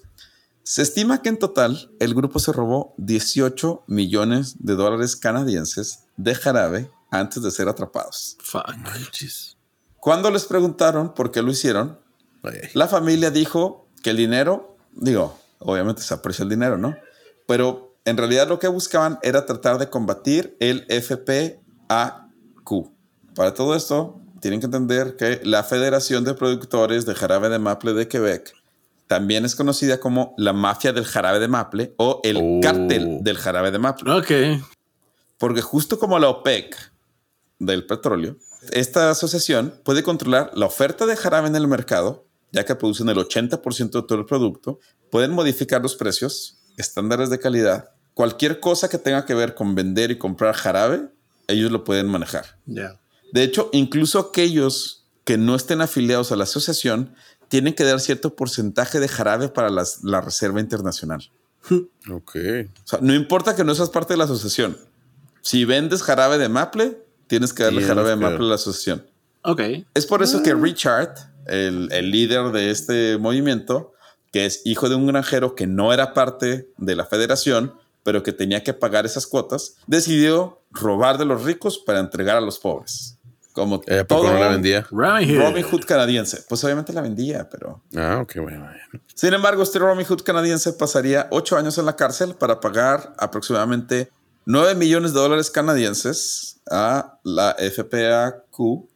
Se 0.64 0.82
estima 0.82 1.22
que 1.22 1.30
en 1.30 1.38
total 1.38 1.90
el 1.98 2.14
grupo 2.14 2.38
se 2.38 2.52
robó 2.52 2.94
18 2.98 3.84
millones 3.88 4.56
de 4.60 4.74
dólares 4.76 5.16
canadienses 5.16 6.04
de 6.16 6.34
jarabe 6.34 6.90
antes 7.10 7.42
de 7.42 7.50
ser 7.50 7.68
atrapados. 7.68 8.36
Fuck. 8.40 8.72
Cuando 9.96 10.30
les 10.30 10.44
preguntaron 10.44 11.14
por 11.14 11.32
qué 11.32 11.42
lo 11.42 11.50
hicieron, 11.50 11.98
la 12.74 12.88
familia 12.88 13.30
dijo 13.30 13.86
que 14.02 14.10
el 14.10 14.16
dinero, 14.16 14.76
digo, 14.92 15.38
obviamente 15.58 16.02
se 16.02 16.12
aprecia 16.14 16.42
el 16.42 16.48
dinero, 16.48 16.76
¿no? 16.78 16.96
Pero 17.46 17.94
en 18.04 18.16
realidad 18.16 18.48
lo 18.48 18.58
que 18.58 18.68
buscaban 18.68 19.18
era 19.22 19.46
tratar 19.46 19.78
de 19.78 19.88
combatir 19.88 20.56
el 20.60 20.84
FPAQ. 20.88 21.60
Para 23.34 23.54
todo 23.54 23.74
esto, 23.74 24.20
tienen 24.40 24.60
que 24.60 24.66
entender 24.66 25.16
que 25.16 25.40
la 25.44 25.62
Federación 25.62 26.24
de 26.24 26.34
Productores 26.34 27.06
de 27.06 27.14
Jarabe 27.14 27.48
de 27.48 27.58
Maple 27.58 27.92
de 27.94 28.08
Quebec 28.08 28.52
también 29.06 29.44
es 29.44 29.54
conocida 29.54 30.00
como 30.00 30.34
la 30.38 30.52
mafia 30.52 30.92
del 30.92 31.04
jarabe 31.04 31.38
de 31.38 31.48
maple 31.48 31.94
o 31.98 32.20
el 32.24 32.38
Oh. 32.40 32.60
cártel 32.62 33.22
del 33.22 33.36
jarabe 33.36 33.70
de 33.70 33.78
maple. 33.78 34.10
Ok. 34.10 34.62
Porque 35.38 35.60
justo 35.60 35.98
como 35.98 36.18
la 36.18 36.28
OPEC 36.28 36.74
del 37.58 37.86
petróleo, 37.86 38.36
esta 38.70 39.10
asociación 39.10 39.74
puede 39.84 40.02
controlar 40.02 40.50
la 40.54 40.66
oferta 40.66 41.04
de 41.04 41.16
jarabe 41.16 41.48
en 41.48 41.56
el 41.56 41.68
mercado, 41.68 42.26
ya 42.52 42.64
que 42.64 42.74
producen 42.74 43.08
el 43.08 43.16
80% 43.16 43.90
de 43.90 44.02
todo 44.02 44.18
el 44.18 44.26
producto, 44.26 44.78
pueden 45.10 45.32
modificar 45.32 45.82
los 45.82 45.96
precios, 45.96 46.58
estándares 46.76 47.30
de 47.30 47.38
calidad, 47.38 47.90
cualquier 48.14 48.60
cosa 48.60 48.88
que 48.88 48.98
tenga 48.98 49.24
que 49.26 49.34
ver 49.34 49.54
con 49.54 49.74
vender 49.74 50.10
y 50.10 50.18
comprar 50.18 50.54
jarabe, 50.54 51.08
ellos 51.48 51.70
lo 51.72 51.82
pueden 51.84 52.06
manejar. 52.08 52.58
Ya. 52.66 53.00
De 53.32 53.42
hecho, 53.42 53.68
incluso 53.72 54.18
aquellos 54.18 55.06
que 55.24 55.38
no 55.38 55.54
estén 55.54 55.80
afiliados 55.80 56.30
a 56.32 56.36
la 56.36 56.44
asociación 56.44 57.14
tienen 57.48 57.74
que 57.74 57.84
dar 57.84 58.00
cierto 58.00 58.34
porcentaje 58.36 59.00
de 59.00 59.08
jarabe 59.08 59.48
para 59.48 59.70
las- 59.70 60.02
la 60.04 60.20
Reserva 60.20 60.60
Internacional. 60.60 61.30
Ok. 62.10 62.36
O 62.36 62.86
sea, 62.86 62.98
no 63.00 63.14
importa 63.14 63.54
que 63.54 63.62
no 63.64 63.74
seas 63.74 63.88
parte 63.90 64.14
de 64.14 64.18
la 64.18 64.24
asociación. 64.24 64.76
Si 65.40 65.64
vendes 65.64 66.02
jarabe 66.02 66.36
de 66.38 66.48
maple, 66.48 66.98
tienes 67.28 67.52
que 67.52 67.62
darle 67.62 67.78
Tienes 67.78 67.88
jarabe 67.88 68.10
de 68.10 68.16
maple 68.16 68.44
a 68.46 68.48
la 68.48 68.54
asociación. 68.56 69.06
Ok. 69.42 69.60
Es 69.94 70.06
por 70.06 70.22
eso 70.22 70.42
que 70.42 70.54
Richard, 70.54 71.14
el, 71.46 71.88
el 71.92 72.10
líder 72.10 72.52
de 72.52 72.70
este 72.70 73.18
movimiento, 73.18 73.92
que 74.32 74.46
es 74.46 74.62
hijo 74.64 74.88
de 74.88 74.94
un 74.94 75.06
granjero 75.06 75.54
que 75.54 75.66
no 75.66 75.92
era 75.92 76.14
parte 76.14 76.68
de 76.78 76.96
la 76.96 77.04
federación, 77.04 77.74
pero 78.02 78.22
que 78.22 78.32
tenía 78.32 78.62
que 78.62 78.74
pagar 78.74 79.06
esas 79.06 79.26
cuotas, 79.26 79.76
decidió 79.86 80.60
robar 80.70 81.18
de 81.18 81.24
los 81.24 81.44
ricos 81.44 81.78
para 81.78 82.00
entregar 82.00 82.36
a 82.36 82.40
los 82.40 82.58
pobres. 82.58 83.18
Como 83.52 83.82
Eh, 83.86 83.98
¿A 83.98 84.04
poco 84.06 84.22
todo 84.22 84.32
no 84.32 84.40
la 84.40 84.48
vendía? 84.48 84.86
Robin 84.90 85.62
Hood 85.62 85.84
canadiense. 85.84 86.42
Pues 86.48 86.64
obviamente 86.64 86.92
la 86.92 87.02
vendía, 87.02 87.48
pero... 87.50 87.82
Ah, 87.94 88.20
ok, 88.22 88.36
bueno. 88.36 88.60
bueno. 88.60 89.04
Sin 89.14 89.34
embargo, 89.34 89.62
este 89.62 89.78
Robin 89.78 90.06
Hood 90.06 90.22
canadiense 90.22 90.72
pasaría 90.72 91.28
ocho 91.30 91.56
años 91.58 91.76
en 91.76 91.84
la 91.84 91.94
cárcel 91.94 92.34
para 92.34 92.60
pagar 92.60 93.14
aproximadamente 93.18 94.10
9 94.46 94.74
millones 94.74 95.12
de 95.12 95.20
dólares 95.20 95.50
canadienses 95.50 96.60
a 96.70 97.18
la 97.24 97.54
FPAQ. 97.58 98.88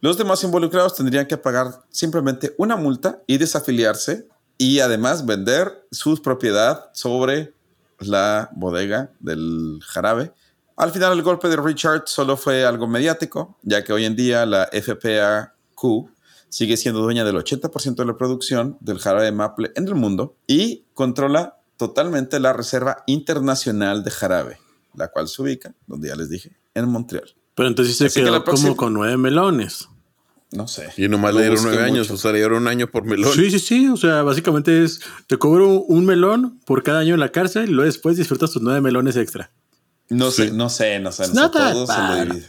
Los 0.00 0.16
demás 0.16 0.44
involucrados 0.44 0.94
tendrían 0.94 1.26
que 1.26 1.36
pagar 1.36 1.82
simplemente 1.90 2.54
una 2.56 2.76
multa 2.76 3.22
y 3.26 3.38
desafiliarse 3.38 4.28
y 4.56 4.78
además 4.78 5.26
vender 5.26 5.86
su 5.90 6.20
propiedad 6.22 6.90
sobre 6.92 7.52
la 7.98 8.50
bodega 8.54 9.10
del 9.18 9.80
jarabe. 9.82 10.32
Al 10.76 10.92
final 10.92 11.12
el 11.14 11.22
golpe 11.22 11.48
de 11.48 11.56
Richard 11.56 12.04
solo 12.06 12.36
fue 12.36 12.64
algo 12.64 12.86
mediático, 12.86 13.58
ya 13.62 13.82
que 13.82 13.92
hoy 13.92 14.04
en 14.04 14.14
día 14.14 14.46
la 14.46 14.68
FPAQ 14.72 16.10
sigue 16.48 16.76
siendo 16.76 17.00
dueña 17.00 17.24
del 17.24 17.36
80% 17.36 17.96
de 17.96 18.04
la 18.04 18.16
producción 18.16 18.78
del 18.80 19.00
jarabe 19.00 19.24
de 19.24 19.32
maple 19.32 19.72
en 19.74 19.88
el 19.88 19.96
mundo 19.96 20.36
y 20.46 20.84
controla 20.94 21.58
totalmente 21.76 22.38
la 22.38 22.52
Reserva 22.52 23.02
Internacional 23.06 24.04
de 24.04 24.10
Jarabe, 24.10 24.58
la 24.94 25.08
cual 25.08 25.28
se 25.28 25.42
ubica, 25.42 25.74
donde 25.86 26.08
ya 26.08 26.16
les 26.16 26.28
dije, 26.28 26.56
en 26.74 26.88
Montreal. 26.88 27.37
Pero 27.58 27.68
entonces 27.68 27.96
se 27.96 28.06
Así 28.06 28.20
quedó 28.20 28.42
próxima- 28.44 28.68
como 28.68 28.76
con 28.76 28.94
nueve 28.94 29.16
melones. 29.16 29.88
No 30.52 30.66
sé. 30.68 30.90
Y 30.96 31.08
nomás 31.08 31.34
le 31.34 31.42
dieron 31.42 31.62
nueve 31.64 31.82
años, 31.82 32.06
mucho. 32.06 32.14
o 32.14 32.16
sea, 32.16 32.30
le 32.32 32.38
dieron 32.38 32.62
un 32.62 32.68
año 32.68 32.86
por 32.90 33.04
melón. 33.04 33.34
Sí, 33.34 33.50
sí, 33.50 33.58
sí. 33.58 33.88
O 33.88 33.96
sea, 33.96 34.22
básicamente 34.22 34.84
es 34.84 35.00
te 35.26 35.36
cobro 35.38 35.80
un 35.82 36.06
melón 36.06 36.60
por 36.64 36.82
cada 36.84 37.00
año 37.00 37.14
en 37.14 37.20
la 37.20 37.30
cárcel 37.30 37.68
y 37.68 37.72
luego 37.72 37.84
después 37.86 38.16
disfrutas 38.16 38.52
tus 38.52 38.62
nueve 38.62 38.80
melones 38.80 39.16
extra. 39.16 39.50
No 40.08 40.30
sé, 40.30 40.52
no 40.52 40.70
sé, 40.70 41.00
no 41.00 41.10
sé. 41.12 41.28
No 41.34 41.48
sé. 41.48 41.50
Todo 41.52 41.86
se 41.86 41.98
lo 42.00 42.24
divide. 42.24 42.46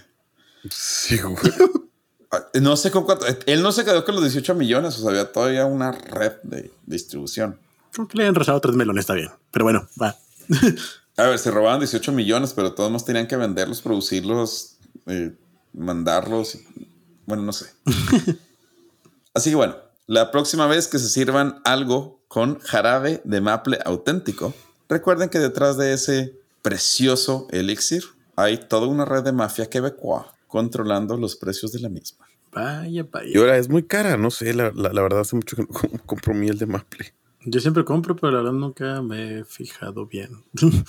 Sí, 0.70 1.18
güey. 1.18 1.36
Ah, 2.32 2.44
No 2.62 2.78
sé 2.78 2.92
con 2.92 3.06
cuánto. 3.06 3.26
Él 3.48 3.64
no 3.64 3.72
se 3.72 3.84
quedó 3.84 4.06
con 4.06 4.14
los 4.14 4.24
18 4.24 4.54
millones, 4.54 4.96
o 5.00 5.02
sea, 5.02 5.10
había 5.10 5.32
todavía 5.32 5.66
una 5.66 5.92
red 5.92 6.34
de 6.44 6.72
distribución. 6.86 7.58
Creo 7.92 8.08
que 8.08 8.20
le 8.20 8.28
han 8.28 8.36
rozado 8.36 8.62
tres 8.62 8.76
melones, 8.76 9.00
está 9.02 9.16
bien. 9.16 9.32
Pero 9.50 9.66
bueno, 9.66 9.90
va. 10.00 10.16
A 11.18 11.24
ver, 11.24 11.40
se 11.40 11.50
robaban 11.50 11.80
18 11.80 12.12
millones, 12.12 12.54
pero 12.54 12.74
todos 12.74 12.92
más 12.92 13.04
tenían 13.04 13.26
que 13.28 13.36
venderlos, 13.36 13.82
producirlos, 13.82 14.78
eh, 15.08 15.36
mandarlos. 15.74 16.58
Bueno, 17.26 17.44
no 17.44 17.54
sé. 17.54 17.68
Así 19.34 19.50
que 19.52 19.56
bueno, 19.56 19.76
la 20.08 20.32
próxima 20.32 20.68
vez 20.68 20.88
que 20.88 21.00
se 21.00 21.10
sirvan 21.10 21.62
algo 21.64 22.20
con 22.28 22.60
jarabe 22.60 23.22
de 23.24 23.42
maple 23.42 23.80
auténtico, 23.86 24.54
recuerden 24.88 25.30
que 25.30 25.40
detrás 25.40 25.78
de 25.78 25.94
ese 25.94 26.36
precioso 26.62 27.48
elixir 27.52 28.04
hay 28.36 28.58
toda 28.58 28.88
una 28.88 29.06
red 29.06 29.24
de 29.24 29.32
mafia 29.32 29.70
quebecoa 29.70 30.34
controlando 30.48 31.16
los 31.18 31.36
precios 31.36 31.72
de 31.72 31.80
la 31.80 31.90
misma. 31.90 32.26
Vaya, 32.52 33.06
vaya. 33.12 33.30
Y 33.30 33.38
ahora 33.38 33.58
es 33.58 33.70
muy 33.70 33.84
cara, 33.84 34.18
no 34.18 34.32
sé, 34.32 34.54
la, 34.54 34.72
la- 34.76 34.92
la 34.92 35.02
verdad 35.04 35.20
hace 35.20 35.36
mucho 35.36 35.56
que 35.56 35.62
no 35.62 35.68
com- 35.68 35.92
compro 36.06 36.34
miel 36.34 36.58
de 36.58 36.66
maple. 36.66 37.14
Yo 37.46 37.60
siempre 37.62 37.86
compro, 37.86 38.16
pero 38.16 38.32
la 38.32 38.38
verdad 38.40 38.54
nunca 38.54 39.02
me 39.04 39.40
he 39.40 39.46
fijado 39.46 40.06
bien. 40.08 40.44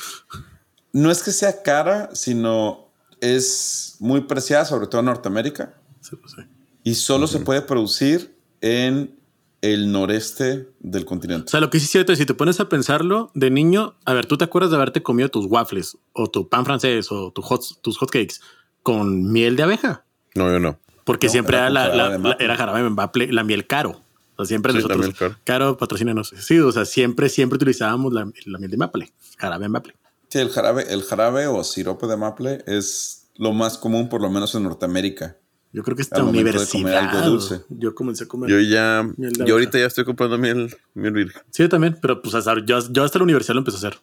No 0.93 1.13
es 1.13 1.23
que 1.23 1.31
sea 1.31 1.63
cara, 1.63 2.11
sino 2.15 2.90
es 3.21 3.97
muy 4.01 4.23
preciada, 4.23 4.65
sobre 4.65 4.87
todo 4.87 5.01
en 5.01 5.07
Norteamérica. 5.07 5.75
Sí, 6.01 6.17
pues 6.17 6.33
sí. 6.33 6.43
Y 6.85 6.95
solo 6.95 7.27
se 7.27 7.41
puede 7.41 7.63
producir 7.63 8.35
en 8.61 9.19
el 9.63 9.93
noreste 9.93 10.69
del 10.81 11.03
O 11.03 11.07
continente. 11.07 11.51
sea, 11.51 11.61
lo 11.61 11.69
que 11.69 11.79
sí 11.79 11.85
es 11.85 11.91
cierto 11.91 12.13
es 12.13 12.19
si 12.19 12.25
te 12.25 12.33
pones 12.33 12.61
a 12.61 12.69
pensarlo 12.71 13.31
de 13.35 13.51
niño, 13.51 13.95
a 14.07 14.15
ver, 14.15 14.25
tú 14.25 14.39
te 14.39 14.45
acuerdas 14.45 14.71
de 14.71 14.77
haberte 14.77 15.03
comido 15.03 15.29
tus 15.29 15.45
waffles 15.47 15.99
o 16.15 16.31
tu 16.31 16.49
pan 16.49 16.65
francés 16.65 17.13
o 17.13 17.31
tu 17.33 17.43
hot, 17.43 17.63
tus 17.83 17.99
hotcakes 17.99 18.37
con 18.83 19.31
miel 19.31 19.57
de 19.57 19.65
abeja. 19.65 20.05
No, 20.35 20.51
yo 20.51 20.59
no. 20.61 20.79
Porque 21.05 21.27
No, 21.27 21.33
siempre 21.33 21.59
era 21.59 21.69
la, 21.69 21.81
jarabe 21.83 21.97
la- 21.99 22.09
la- 22.11 22.19
maple. 22.19 22.45
era 22.45 22.57
jarabe 22.57 22.83
de 22.83 22.91
maple, 22.91 23.33
la 23.33 23.45
miel 23.45 23.67
caro. 23.67 24.01
O 24.37 24.45
sea, 24.45 24.47
siempre 24.47 24.73
Sí, 24.73 24.79
la 24.79 24.83
nosotros, 24.85 25.07
miel 25.07 25.15
caro. 25.19 25.37
caro, 25.45 25.77
patrocínanos. 25.77 26.33
Sí, 26.39 26.59
o 26.59 26.73
sea, 26.73 26.87
siempre, 26.87 27.29
siempre 27.29 27.57
utilizábamos 27.57 28.15
la, 28.15 28.31
la 28.47 28.59
miel 28.59 28.71
de 28.71 28.77
maple, 28.79 29.13
jarabe 29.37 29.65
de 29.65 29.69
maple. 29.69 29.95
Sí, 30.31 30.39
el 30.39 30.51
jarabe, 30.51 30.93
el 30.93 31.03
jarabe 31.03 31.49
o 31.49 31.65
sirope 31.65 32.07
de 32.07 32.17
maple 32.17 32.63
es 32.67 33.29
lo 33.37 33.53
más 33.53 33.77
común, 33.77 34.09
por 34.09 34.21
lo 34.21 34.31
menos 34.31 34.55
en 34.55 34.63
Norteamérica. 34.63 35.37
Yo 35.73 35.83
creo 35.83 35.97
que 35.97 36.05
comer 36.05 36.29
universidad. 36.29 37.11
algo 37.11 37.31
dulce. 37.31 37.63
Yo 37.69 37.95
comencé 37.95 38.25
a 38.25 38.29
comer. 38.29 38.51
Yo 38.51 38.61
ya, 38.61 39.09
Miel 39.17 39.33
de 39.33 39.45
yo 39.47 39.55
ahorita 39.55 39.79
ya 39.79 39.87
estoy 39.87 40.05
comprando 40.05 40.39
miel, 40.39 40.77
miel 40.95 41.13
virgen. 41.13 41.43
Sí, 41.51 41.63
yo 41.65 41.69
también, 41.69 41.99
pero 42.01 42.23
pues 42.23 42.35
hasta, 42.35 42.55
yo, 42.65 42.79
yo 42.91 43.05
hasta 43.05 43.19
la 43.19 43.25
universidad 43.25 43.55
lo 43.55 43.61
empecé 43.61 43.77
a 43.77 43.89
hacer. 43.89 44.01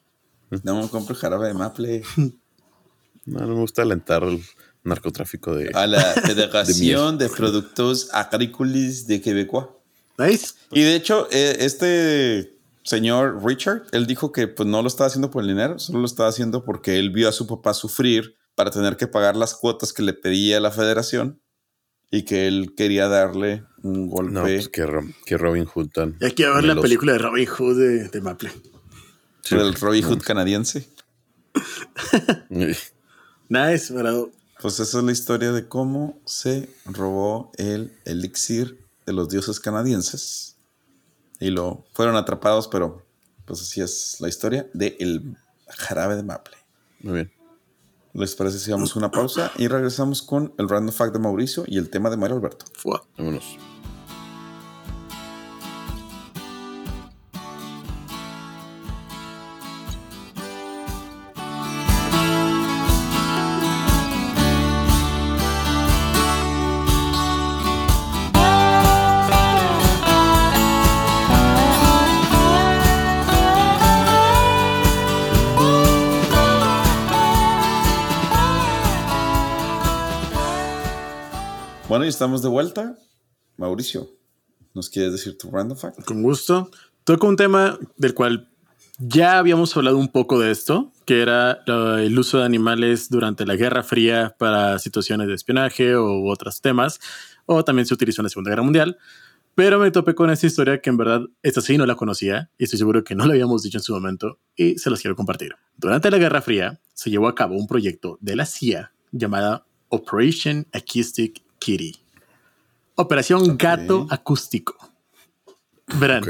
No 0.63 0.81
me 0.81 0.89
compro 0.89 1.15
jarabe 1.15 1.47
de 1.47 1.53
maple. 1.53 2.03
No, 3.25 3.41
no 3.41 3.55
me 3.55 3.55
gusta 3.55 3.81
alentar 3.81 4.23
el 4.23 4.41
narcotráfico 4.85 5.53
de... 5.53 5.69
A 5.73 5.85
la 5.85 6.01
Federación 6.25 7.17
de, 7.17 7.27
Productos 7.27 8.07
Agrícolas 8.13 9.05
de 9.05 9.19
Quebecois. 9.19 9.65
Nice. 10.17 10.53
Y 10.71 10.83
de 10.83 10.95
hecho, 10.95 11.27
eh, 11.29 11.57
este 11.59 12.56
señor 12.87 13.43
Richard, 13.45 13.83
él 13.91 14.07
dijo 14.07 14.31
que 14.31 14.47
pues 14.47 14.67
no 14.67 14.81
lo 14.81 14.87
estaba 14.87 15.07
haciendo 15.07 15.29
por 15.29 15.41
el 15.43 15.49
dinero, 15.49 15.77
solo 15.77 15.99
lo 15.99 16.05
estaba 16.05 16.29
haciendo 16.29 16.63
porque 16.63 16.97
él 16.99 17.11
vio 17.11 17.27
a 17.29 17.31
su 17.33 17.45
papá 17.45 17.73
sufrir 17.73 18.35
para 18.55 18.71
tener 18.71 18.95
que 18.97 19.07
pagar 19.07 19.35
las 19.35 19.53
cuotas 19.53 19.91
que 19.93 20.01
le 20.03 20.13
pedía 20.13 20.59
la 20.59 20.71
federación 20.71 21.41
y 22.09 22.23
que 22.23 22.47
él 22.47 22.73
quería 22.77 23.07
darle 23.09 23.65
un 23.83 24.09
golpe. 24.09 24.31
No, 24.31 24.41
pues 24.43 24.69
que, 24.69 24.85
Ro- 24.85 25.05
que 25.25 25.37
Robin 25.37 25.65
Hood 25.65 25.89
tan... 25.89 26.15
Y 26.21 26.25
hay 26.25 26.31
que 26.31 26.47
ver 26.47 26.63
la 26.63 26.79
película 26.81 27.11
de 27.11 27.19
Robin 27.19 27.45
Hood 27.45 27.77
de, 27.77 28.07
de 28.07 28.21
Maple. 28.21 28.51
Sí. 29.43 29.55
del 29.57 29.73
Robin 29.75 30.03
Hood 30.03 30.21
canadiense. 30.23 30.87
Nice, 33.49 33.93
bravo. 33.93 34.31
Pues 34.61 34.79
esa 34.79 34.97
es 34.99 35.03
la 35.03 35.11
historia 35.11 35.51
de 35.51 35.67
cómo 35.67 36.19
se 36.25 36.69
robó 36.85 37.51
el 37.57 37.93
elixir 38.05 38.83
de 39.05 39.13
los 39.13 39.29
dioses 39.29 39.59
canadienses. 39.59 40.56
Y 41.39 41.49
lo 41.49 41.85
fueron 41.93 42.15
atrapados, 42.15 42.67
pero 42.67 43.05
pues 43.45 43.61
así 43.61 43.81
es 43.81 44.17
la 44.19 44.27
historia 44.27 44.69
del 44.73 45.37
jarabe 45.67 46.15
de 46.15 46.23
maple. 46.23 46.57
Muy 47.01 47.13
bien. 47.13 47.31
¿Les 48.13 48.35
parece 48.35 48.57
si 48.57 48.71
damos 48.71 48.95
una 48.95 49.11
pausa 49.11 49.51
y 49.57 49.67
regresamos 49.67 50.23
con 50.23 50.53
el 50.57 50.67
random 50.67 50.93
fact 50.93 51.13
de 51.13 51.19
Mauricio 51.19 51.65
y 51.67 51.77
el 51.77 51.89
tema 51.89 52.09
de 52.09 52.17
Mario 52.17 52.37
Alberto? 52.37 52.65
Fua. 52.73 53.03
Vámonos. 53.17 53.57
Estamos 82.07 82.41
de 82.41 82.49
vuelta. 82.49 82.97
Mauricio, 83.57 84.09
¿nos 84.73 84.89
quieres 84.89 85.11
decir 85.11 85.37
tu 85.37 85.49
random 85.51 85.77
fact? 85.77 86.03
Con 86.05 86.23
gusto. 86.23 86.69
Toco 87.03 87.27
un 87.27 87.35
tema 87.35 87.77
del 87.97 88.13
cual 88.13 88.49
ya 88.99 89.37
habíamos 89.37 89.75
hablado 89.77 89.97
un 89.97 90.07
poco 90.07 90.39
de 90.39 90.51
esto, 90.51 90.91
que 91.05 91.21
era 91.21 91.63
uh, 91.67 91.97
el 91.97 92.17
uso 92.17 92.39
de 92.39 92.45
animales 92.45 93.09
durante 93.09 93.45
la 93.45 93.55
Guerra 93.55 93.83
Fría 93.83 94.35
para 94.37 94.79
situaciones 94.79 95.27
de 95.27 95.35
espionaje 95.35 95.95
u 95.97 96.29
otros 96.29 96.61
temas, 96.61 96.99
o 97.45 97.63
también 97.63 97.85
se 97.85 97.93
utilizó 97.93 98.21
en 98.21 98.25
la 98.25 98.29
Segunda 98.29 98.51
Guerra 98.51 98.63
Mundial. 98.63 98.97
Pero 99.55 99.79
me 99.79 99.89
topé 99.89 100.13
con 100.13 100.29
esta 100.29 100.45
historia 100.45 100.81
que 100.81 100.89
en 100.89 100.97
verdad 100.97 101.21
esta 101.41 101.61
sí 101.61 101.77
no 101.77 101.85
la 101.87 101.95
conocía 101.95 102.51
y 102.59 102.65
estoy 102.65 102.77
seguro 102.77 103.03
que 103.03 103.15
no 103.15 103.25
la 103.25 103.33
habíamos 103.33 103.63
dicho 103.63 103.79
en 103.79 103.83
su 103.83 103.93
momento 103.93 104.39
y 104.55 104.77
se 104.77 104.91
los 104.91 105.01
quiero 105.01 105.15
compartir. 105.15 105.55
Durante 105.77 106.11
la 106.11 106.19
Guerra 106.19 106.41
Fría 106.41 106.79
se 106.93 107.09
llevó 107.09 107.27
a 107.27 107.33
cabo 107.33 107.55
un 107.55 107.67
proyecto 107.67 108.19
de 108.21 108.35
la 108.35 108.45
CIA 108.45 108.91
llamada 109.11 109.65
Operation 109.89 110.67
Acoustic 110.73 111.46
Kitty. 111.59 111.95
Operación 112.95 113.57
Gato 113.57 114.07
Acústico. 114.09 114.75
Verán, 115.99 116.23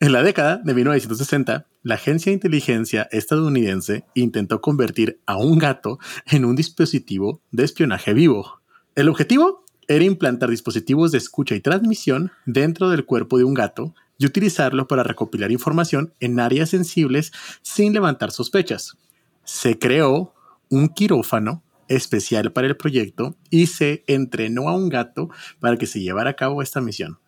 en 0.00 0.12
la 0.12 0.22
década 0.22 0.56
de 0.56 0.74
1960, 0.74 1.66
la 1.82 1.94
agencia 1.94 2.30
de 2.30 2.34
inteligencia 2.34 3.08
estadounidense 3.12 4.04
intentó 4.14 4.60
convertir 4.60 5.20
a 5.26 5.36
un 5.36 5.58
gato 5.58 6.00
en 6.26 6.44
un 6.44 6.56
dispositivo 6.56 7.40
de 7.52 7.64
espionaje 7.64 8.14
vivo. 8.14 8.60
El 8.96 9.08
objetivo 9.08 9.64
era 9.86 10.04
implantar 10.04 10.50
dispositivos 10.50 11.12
de 11.12 11.18
escucha 11.18 11.54
y 11.54 11.60
transmisión 11.60 12.32
dentro 12.44 12.90
del 12.90 13.04
cuerpo 13.04 13.38
de 13.38 13.44
un 13.44 13.54
gato 13.54 13.94
y 14.18 14.26
utilizarlo 14.26 14.88
para 14.88 15.04
recopilar 15.04 15.52
información 15.52 16.12
en 16.18 16.40
áreas 16.40 16.70
sensibles 16.70 17.32
sin 17.62 17.92
levantar 17.92 18.32
sospechas. 18.32 18.96
Se 19.44 19.78
creó 19.78 20.34
un 20.68 20.88
quirófano 20.88 21.62
especial 21.88 22.52
para 22.52 22.66
el 22.66 22.76
proyecto 22.76 23.36
y 23.50 23.66
se 23.66 24.04
entrenó 24.06 24.68
a 24.68 24.76
un 24.76 24.88
gato 24.88 25.30
para 25.60 25.76
que 25.76 25.86
se 25.86 26.00
llevara 26.00 26.30
a 26.30 26.36
cabo 26.36 26.62
esta 26.62 26.80
misión. 26.80 27.18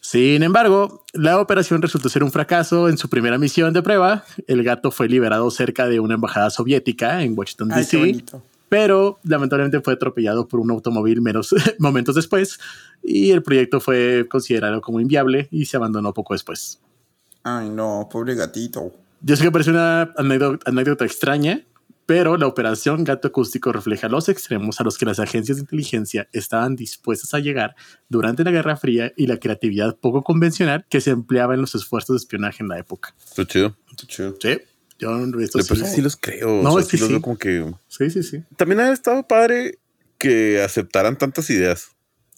Sin 0.00 0.42
embargo, 0.42 1.04
la 1.12 1.40
operación 1.40 1.80
resultó 1.80 2.08
ser 2.08 2.24
un 2.24 2.32
fracaso 2.32 2.88
en 2.88 2.98
su 2.98 3.08
primera 3.08 3.38
misión 3.38 3.72
de 3.72 3.82
prueba. 3.82 4.24
El 4.48 4.64
gato 4.64 4.90
fue 4.90 5.08
liberado 5.08 5.48
cerca 5.50 5.86
de 5.86 6.00
una 6.00 6.14
embajada 6.14 6.50
soviética 6.50 7.22
en 7.22 7.38
Washington, 7.38 7.68
D.C., 7.68 8.24
pero 8.68 9.20
lamentablemente 9.22 9.80
fue 9.80 9.92
atropellado 9.92 10.48
por 10.48 10.58
un 10.58 10.70
automóvil 10.70 11.20
menos 11.20 11.54
momentos 11.78 12.14
después 12.14 12.58
y 13.02 13.30
el 13.30 13.42
proyecto 13.42 13.80
fue 13.80 14.26
considerado 14.30 14.80
como 14.80 14.98
inviable 14.98 15.46
y 15.50 15.66
se 15.66 15.76
abandonó 15.76 16.14
poco 16.14 16.32
después. 16.34 16.80
Ay, 17.42 17.68
no, 17.68 18.08
pobre 18.10 18.34
gatito. 18.34 18.92
Yo 19.20 19.36
sé 19.36 19.44
que 19.44 19.52
parece 19.52 19.70
una 19.70 20.12
anécdota, 20.16 20.70
anécdota 20.70 21.04
extraña, 21.04 21.62
pero 22.06 22.36
la 22.36 22.46
operación 22.46 23.04
Gato 23.04 23.28
Acústico 23.28 23.72
refleja 23.72 24.08
los 24.08 24.28
extremos 24.28 24.80
a 24.80 24.84
los 24.84 24.98
que 24.98 25.06
las 25.06 25.18
agencias 25.18 25.58
de 25.58 25.62
inteligencia 25.62 26.28
estaban 26.32 26.76
dispuestas 26.76 27.34
a 27.34 27.38
llegar 27.38 27.76
durante 28.08 28.44
la 28.44 28.50
Guerra 28.50 28.76
Fría 28.76 29.12
y 29.16 29.26
la 29.26 29.38
creatividad 29.38 29.96
poco 29.96 30.22
convencional 30.22 30.84
que 30.88 31.00
se 31.00 31.10
empleaba 31.10 31.54
en 31.54 31.60
los 31.60 31.74
esfuerzos 31.74 32.14
de 32.14 32.18
espionaje 32.18 32.62
en 32.62 32.68
la 32.68 32.78
época. 32.78 33.14
Está 33.24 33.46
chido. 33.46 33.76
Qué 33.96 34.06
chido. 34.06 34.36
Sí, 34.40 34.58
yo 34.98 35.10
esto 35.40 35.58
Pero 35.68 35.86
sí, 35.86 35.94
sí 35.94 36.02
los 36.02 36.16
creo. 36.16 36.62
No, 36.62 36.70
o 36.70 36.72
sea, 36.72 36.82
es 36.82 36.88
que 36.88 36.96
sí 36.96 37.00
los 37.00 37.08
sí. 37.08 37.12
veo 37.14 37.22
como 37.22 37.38
que... 37.38 37.72
sí, 37.88 38.10
sí, 38.10 38.22
sí. 38.22 38.42
También 38.56 38.80
ha 38.80 38.92
estado 38.92 39.26
padre 39.26 39.78
que 40.18 40.62
aceptaran 40.62 41.18
tantas 41.18 41.50
ideas. 41.50 41.88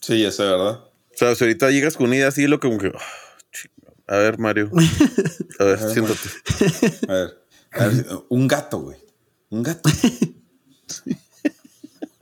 Sí, 0.01 0.21
ya 0.21 0.31
sé, 0.31 0.43
¿verdad? 0.43 0.79
O 0.79 1.17
sea, 1.17 1.35
si 1.35 1.43
ahorita 1.43 1.71
llegas 1.71 1.97
con 1.97 2.07
una 2.07 2.17
idea 2.17 2.27
así, 2.27 2.47
lo 2.47 2.59
como 2.59 2.77
que... 2.77 2.91
chinga. 3.51 3.93
A 4.07 4.17
ver, 4.17 4.37
Mario. 4.37 4.71
A 5.59 5.63
ver, 5.63 5.79
siéntate. 5.79 6.29
A 7.07 7.13
ver, 7.13 7.45
a 7.71 7.87
ver, 7.87 8.05
un 8.29 8.47
gato, 8.47 8.79
güey. 8.79 9.04
Un 9.55 9.63
gato. 9.63 9.89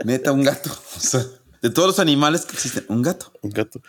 Neta, 0.06 0.32
un 0.32 0.44
gato. 0.44 0.70
O 0.70 1.00
sea, 1.00 1.26
de 1.64 1.70
todos 1.72 1.88
los 1.88 2.00
animales 2.00 2.46
que 2.46 2.54
existen, 2.54 2.86
un 2.90 3.02
gato. 3.02 3.32
Un 3.42 3.50
gato. 3.50 3.82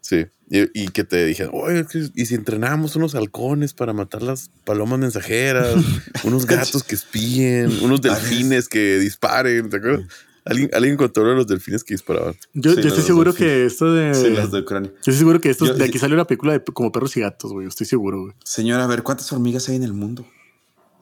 Sí. 0.00 0.26
Y, 0.50 0.82
y 0.84 0.88
que 0.88 1.04
te 1.04 1.24
dijeron, 1.26 1.52
oye, 1.54 1.84
y 2.14 2.26
si 2.26 2.34
entrenamos 2.34 2.96
unos 2.96 3.14
halcones 3.14 3.74
para 3.74 3.92
matar 3.92 4.22
las 4.22 4.50
palomas 4.64 4.98
mensajeras, 4.98 5.76
unos 6.24 6.46
gatos 6.46 6.82
que 6.82 6.94
espíen, 6.96 7.70
unos 7.82 8.00
delfines 8.00 8.68
que 8.68 8.98
disparen, 8.98 9.68
¿te 9.70 9.76
acuerdas? 9.76 10.06
Alguien, 10.44 10.70
alguien 10.72 10.96
contó 10.96 11.22
de 11.24 11.34
los 11.34 11.46
delfines 11.46 11.84
que 11.84 11.92
disparaban. 11.94 12.34
Yo, 12.54 12.74
Sí, 12.74 12.80
yo 12.82 12.88
estoy 12.88 13.04
seguro 13.04 13.32
delfines. 13.32 13.52
que 13.52 13.66
esto 13.66 13.92
de. 13.92 14.14
Sí, 14.14 14.30
las 14.30 14.50
de 14.50 14.60
Ucrania. 14.60 14.90
Yo 14.90 14.96
estoy 14.98 15.14
seguro 15.14 15.40
que 15.40 15.50
esto 15.50 15.66
Yo- 15.66 15.74
de 15.74 15.84
aquí 15.84 15.98
salió 15.98 16.14
una 16.16 16.24
película 16.24 16.54
de 16.54 16.64
como 16.64 16.90
perros 16.90 17.14
y 17.18 17.20
gatos, 17.20 17.52
güey. 17.52 17.68
Estoy 17.68 17.86
seguro, 17.86 18.22
güey. 18.22 18.34
Señora, 18.44 18.84
a 18.84 18.86
ver, 18.88 19.02
¿cuántas 19.02 19.30
hormigas 19.32 19.68
hay 19.68 19.76
en 19.76 19.82
el 19.84 19.92
mundo? 19.92 20.26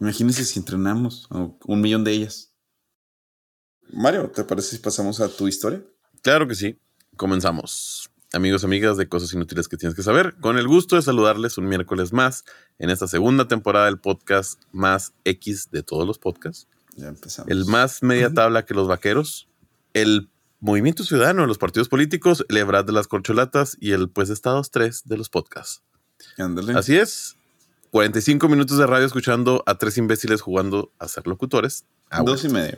Imagínense 0.01 0.45
si 0.45 0.59
entrenamos 0.59 1.27
a 1.31 1.49
un 1.65 1.81
millón 1.81 2.05
de 2.05 2.13
ellas. 2.13 2.53
Mario, 3.93 4.31
¿te 4.31 4.45
parece 4.45 4.77
si 4.77 4.79
pasamos 4.79 5.21
a 5.21 5.29
tu 5.29 5.49
historia? 5.49 5.83
Claro 6.23 6.47
que 6.49 6.55
sí. 6.55 6.79
Comenzamos. 7.17 8.11
Amigos, 8.33 8.65
amigas 8.65 8.97
de 8.97 9.09
cosas 9.09 9.33
inútiles 9.33 9.69
que 9.69 9.77
tienes 9.77 9.95
que 9.95 10.03
saber, 10.03 10.35
con 10.41 10.59
el 10.59 10.67
gusto 10.67 10.97
de 10.97 11.03
saludarles 11.03 11.57
un 11.59 11.69
miércoles 11.69 12.13
más 12.13 12.45
en 12.79 12.91
esta 12.91 13.07
segunda 13.07 13.49
temporada 13.49 13.87
del 13.87 13.99
podcast 13.99 14.61
más 14.73 15.13
X 15.25 15.71
de 15.71 15.83
todos 15.83 16.07
los 16.07 16.19
podcasts. 16.19 16.69
Ya 16.97 17.09
empezamos. 17.09 17.51
el 17.51 17.65
más 17.67 18.03
media 18.03 18.33
tabla 18.33 18.65
que 18.65 18.75
los 18.75 18.89
vaqueros, 18.89 19.49
el 19.95 20.29
movimiento 20.61 21.05
ciudadano 21.05 21.43
de 21.43 21.49
los 21.49 21.59
partidos 21.59 21.89
políticos, 21.89 22.45
el 22.49 22.57
Ebrad 22.57 22.85
de 22.85 22.93
las 22.93 23.07
corcholatas 23.07 23.77
y 23.81 23.93
el 23.93 24.11
pues 24.11 24.29
Estados 24.31 24.71
3 24.71 25.03
de 25.05 25.17
los 25.17 25.29
podcasts. 25.29 25.83
Ándale. 26.37 26.73
Así 26.73 26.97
es. 26.97 27.36
45 27.97 28.51
minutos 28.51 28.77
de 28.77 28.87
radio 28.87 29.07
escuchando 29.07 29.63
a 29.65 29.77
tres 29.79 29.97
imbéciles 29.97 30.43
jugando 30.43 30.93
a 30.99 31.09
ser 31.09 31.27
locutores. 31.27 31.87
Ah, 32.11 32.23
Dos 32.23 32.45
y 32.45 32.51
medio. 32.51 32.77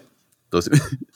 dos- 0.49 0.71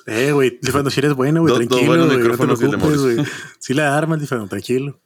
Eh, 0.07 0.33
güey, 0.33 0.59
Difano, 0.62 0.91
si 0.91 0.99
eres 0.99 1.15
bueno, 1.15 1.41
güey, 1.43 1.53
Dos- 1.55 1.61
dos 1.61 1.69
tranquilo, 1.69 1.88
buenos 1.88 2.07
güey. 2.09 2.19
No 2.19 2.25
te 2.25 2.77
micrófonos 2.88 3.29
y. 3.29 3.31
Sí 3.61 3.75
la 3.75 3.97
arma 3.97 4.17
el 4.17 4.21
Difano, 4.21 4.49
tranquilo. 4.49 5.01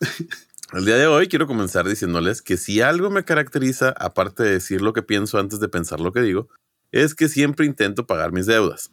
El 0.72 0.84
día 0.86 0.96
de 0.96 1.06
hoy 1.06 1.28
quiero 1.28 1.46
comenzar 1.46 1.86
diciéndoles 1.86 2.42
que 2.42 2.56
si 2.56 2.80
algo 2.80 3.10
me 3.10 3.24
caracteriza, 3.24 3.90
aparte 3.90 4.42
de 4.42 4.50
decir 4.54 4.80
lo 4.80 4.92
que 4.92 5.02
pienso 5.02 5.38
antes 5.38 5.60
de 5.60 5.68
pensar 5.68 6.00
lo 6.00 6.12
que 6.12 6.20
digo, 6.22 6.48
es 6.90 7.14
que 7.14 7.28
siempre 7.28 7.64
intento 7.66 8.06
pagar 8.08 8.32
mis 8.32 8.46
deudas, 8.46 8.90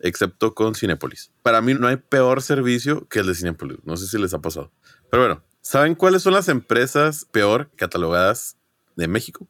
excepto 0.00 0.54
con 0.54 0.74
Cinépolis. 0.74 1.30
Para 1.42 1.60
mí 1.60 1.74
no 1.74 1.86
hay 1.86 1.98
peor 1.98 2.42
servicio 2.42 3.06
que 3.08 3.20
el 3.20 3.26
de 3.28 3.34
Cinépolis. 3.36 3.78
No 3.84 3.96
sé 3.96 4.08
si 4.08 4.18
les 4.18 4.34
ha 4.34 4.40
pasado. 4.40 4.72
Pero 5.10 5.22
bueno, 5.22 5.42
¿saben 5.60 5.94
cuáles 5.94 6.22
son 6.22 6.32
las 6.32 6.48
empresas 6.48 7.26
peor 7.30 7.70
catalogadas 7.76 8.56
de 8.98 9.08
México? 9.08 9.48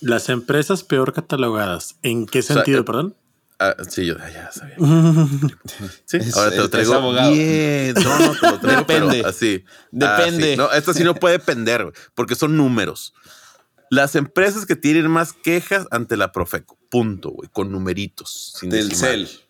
Las 0.00 0.28
empresas 0.28 0.82
peor 0.84 1.12
catalogadas. 1.12 1.96
¿En 2.02 2.26
qué 2.26 2.42
sea, 2.42 2.56
sentido, 2.56 2.80
eh, 2.80 2.84
perdón? 2.84 3.16
Ah, 3.58 3.76
sí, 3.88 4.06
yo 4.06 4.16
ah, 4.18 4.30
ya 4.30 4.50
sabía. 4.52 4.76
Sí, 6.06 6.16
Es- 6.16 6.34
ahora 6.36 6.50
te 6.50 6.56
lo 6.56 6.70
traigo 6.70 6.94
abogado. 6.94 7.32
bien. 7.32 7.94
No, 7.94 8.18
no, 8.18 8.32
te 8.38 8.46
lo 8.50 8.58
traigo, 8.60 8.86
pero 8.86 9.06
Depende. 9.08 9.28
así. 9.28 9.64
Depende. 9.90 10.56
No, 10.56 10.70
esto 10.72 10.92
sí 10.94 11.04
no 11.04 11.14
puede 11.14 11.38
depender, 11.38 11.82
güey, 11.84 11.94
porque 12.14 12.34
son 12.34 12.56
números. 12.56 13.12
Las 13.90 14.14
empresas 14.16 14.66
que 14.66 14.76
tienen 14.76 15.08
más 15.10 15.32
quejas 15.32 15.86
ante 15.90 16.16
la 16.16 16.32
Profeco. 16.32 16.78
Punto, 16.90 17.30
güey, 17.30 17.48
con 17.52 17.70
numeritos. 17.70 18.54
Sin 18.58 18.70
Del 18.70 18.88
decimal. 18.88 19.26
cel. 19.28 19.40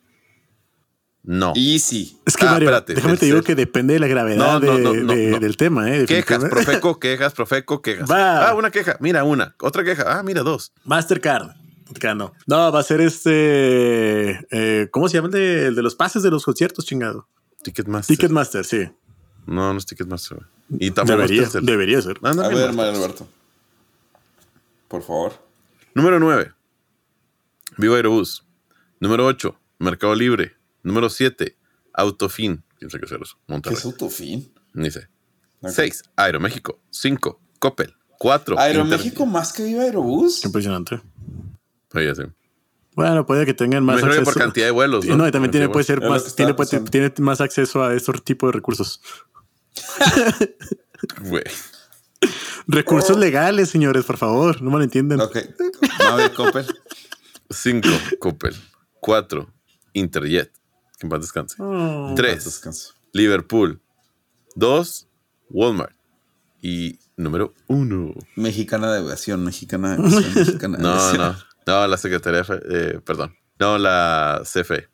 No. 1.23 1.53
Easy. 1.55 2.19
Es 2.25 2.37
que, 2.37 2.47
Ah, 2.47 2.53
Mario, 2.53 2.69
espérate, 2.69 2.95
déjame 2.95 3.17
te 3.19 3.27
digo 3.27 3.39
ser. 3.39 3.45
que 3.47 3.55
depende 3.55 3.95
de 3.95 4.01
la 4.01 4.07
gravedad 4.07 4.39
No, 4.39 4.61
no, 4.61 4.77
de- 4.77 4.83
no, 4.83 4.95
no, 4.95 5.13
de- 5.15 5.31
no. 5.33 5.39
del 5.39 5.57
tema, 5.57 5.95
¿eh? 5.95 6.07
Quejas. 6.07 6.45
Profeco, 6.47 6.99
quejas, 6.99 7.35
Profeco, 7.35 7.83
quejas. 7.83 8.11
Va. 8.11 8.49
Ah, 8.49 8.55
una 8.55 8.71
queja. 8.71 8.97
Mira, 9.01 9.23
una. 9.25 9.55
Otra 9.61 9.85
queja. 9.85 10.05
Ah, 10.19 10.23
mira, 10.23 10.43
dos. 10.43 10.73
Mastercard. 10.85 11.51
No. 12.15 12.33
No, 12.47 12.73
va 12.73 12.81
a 12.81 12.83
ser 12.85 13.01
este. 13.01 14.47
eh, 14.51 14.89
¿Cómo 14.93 15.09
se 15.09 15.17
llama 15.17 15.27
el 15.27 15.33
de, 15.33 15.67
el 15.67 15.75
de 15.75 15.83
los 15.83 15.95
pases 15.97 16.23
de 16.23 16.31
los 16.31 16.45
conciertos, 16.45 16.85
chingado? 16.87 17.27
Ticketmaster. 17.63 18.17
Ticketmaster, 18.17 18.65
sí. 18.65 18.89
No, 19.47 19.73
no 19.73 19.79
es 19.79 19.87
Ticketmaster. 19.87 20.39
güey. 20.39 20.49
Y 20.87 20.91
tampoco 20.93 21.19
Debería, 21.19 21.49
debería 21.63 22.01
ser. 22.01 22.17
Anda 22.23 22.47
A 22.47 22.49
ver. 22.49 22.73
Mario 22.73 22.95
Alberto. 22.95 23.29
Por 24.89 25.03
favor. 25.03 25.33
Número 25.95 26.19
9. 26.21 26.53
Vivo 27.77 27.95
Aerobús. 27.97 28.45
Número 29.01 29.27
8. 29.27 29.57
Mercado 29.81 30.15
Libre. 30.15 30.53
Número 30.83 31.09
7. 31.11 31.57
Autofin. 31.95 32.65
¿Quién 32.79 32.91
sabe 32.91 33.01
qué 33.07 33.15
es 33.15 33.21
eso? 33.21 33.37
¿Qué 33.47 33.53
Monterrey. 33.53 33.79
es 33.79 33.85
autofin? 33.85 34.53
Ni 34.75 34.91
sé. 34.91 35.09
Ok. 35.61 35.71
6. 35.71 36.03
Aeroméxico. 36.17 36.81
5. 36.91 37.41
Coppel. 37.59 37.95
4. 38.19 38.59
Aeroméxico 38.59 39.27
más 39.27 39.53
que 39.53 39.65
Viva 39.65 39.83
Aerobús. 39.83 40.41
Qué 40.41 40.49
impresionante. 40.49 41.01
Oye, 41.95 42.15
sí. 42.15 42.23
Bueno, 42.95 43.25
puede 43.25 43.47
que 43.47 43.55
tengan 43.55 43.85
más 43.85 43.97
Me 43.97 44.03
que 44.03 44.09
acceso. 44.09 44.25
por 44.25 44.35
cantidad 44.35 44.67
de 44.67 44.73
vuelos. 44.73 45.05
Sí, 45.05 45.11
no, 45.15 45.27
y 45.27 45.31
también 45.31 45.51
tiene, 45.51 45.69
puede 45.69 45.85
de 45.85 45.87
ser 45.87 46.03
lo 46.03 46.11
más, 46.11 46.35
tiene, 46.37 46.55
puede- 46.55 46.81
tiene 46.91 47.13
más 47.19 47.41
acceso 47.41 47.83
a 47.85 47.95
estos 47.95 48.23
tipos 48.25 48.49
de 48.49 48.53
recursos. 48.53 49.01
Güey. 51.23 51.45
Recursos 52.67 53.17
legales, 53.19 53.71
señores, 53.71 54.05
por 54.05 54.17
favor, 54.19 54.61
no 54.61 54.71
malentiendan. 54.71 55.21
Ok. 55.21 55.37
A 56.07 56.15
ver, 56.17 56.33
Coppel. 56.35 56.67
5. 57.49 57.89
Coppel. 58.19 58.55
4. 59.01 59.51
Interjet. 59.95 60.53
Que 61.01 61.07
en 61.07 61.09
paz 61.11 61.21
descanse. 61.23 61.57
Oh. 61.59 62.13
3. 62.15 62.45
Descanso. 62.45 62.95
Liverpool. 63.13 63.81
2. 64.55 65.09
Walmart. 65.49 65.97
Y 66.63 66.99
número 67.17 67.55
1. 67.69 68.13
Mexicana 68.37 68.93
de 68.93 68.99
aviación, 68.99 69.43
mexicana 69.43 69.97
de 69.97 69.97
aviación, 70.05 70.35
mexicana 70.35 70.77
de 70.77 70.83
No, 70.83 70.91
aviación. 70.91 71.19
no. 71.23 71.37
No, 71.67 71.87
la 71.89 71.97
Secretaría, 71.97 72.45
eh, 72.71 73.01
perdón. 73.05 73.35
No, 73.59 73.79
la 73.79 74.43
CFE. 74.45 74.89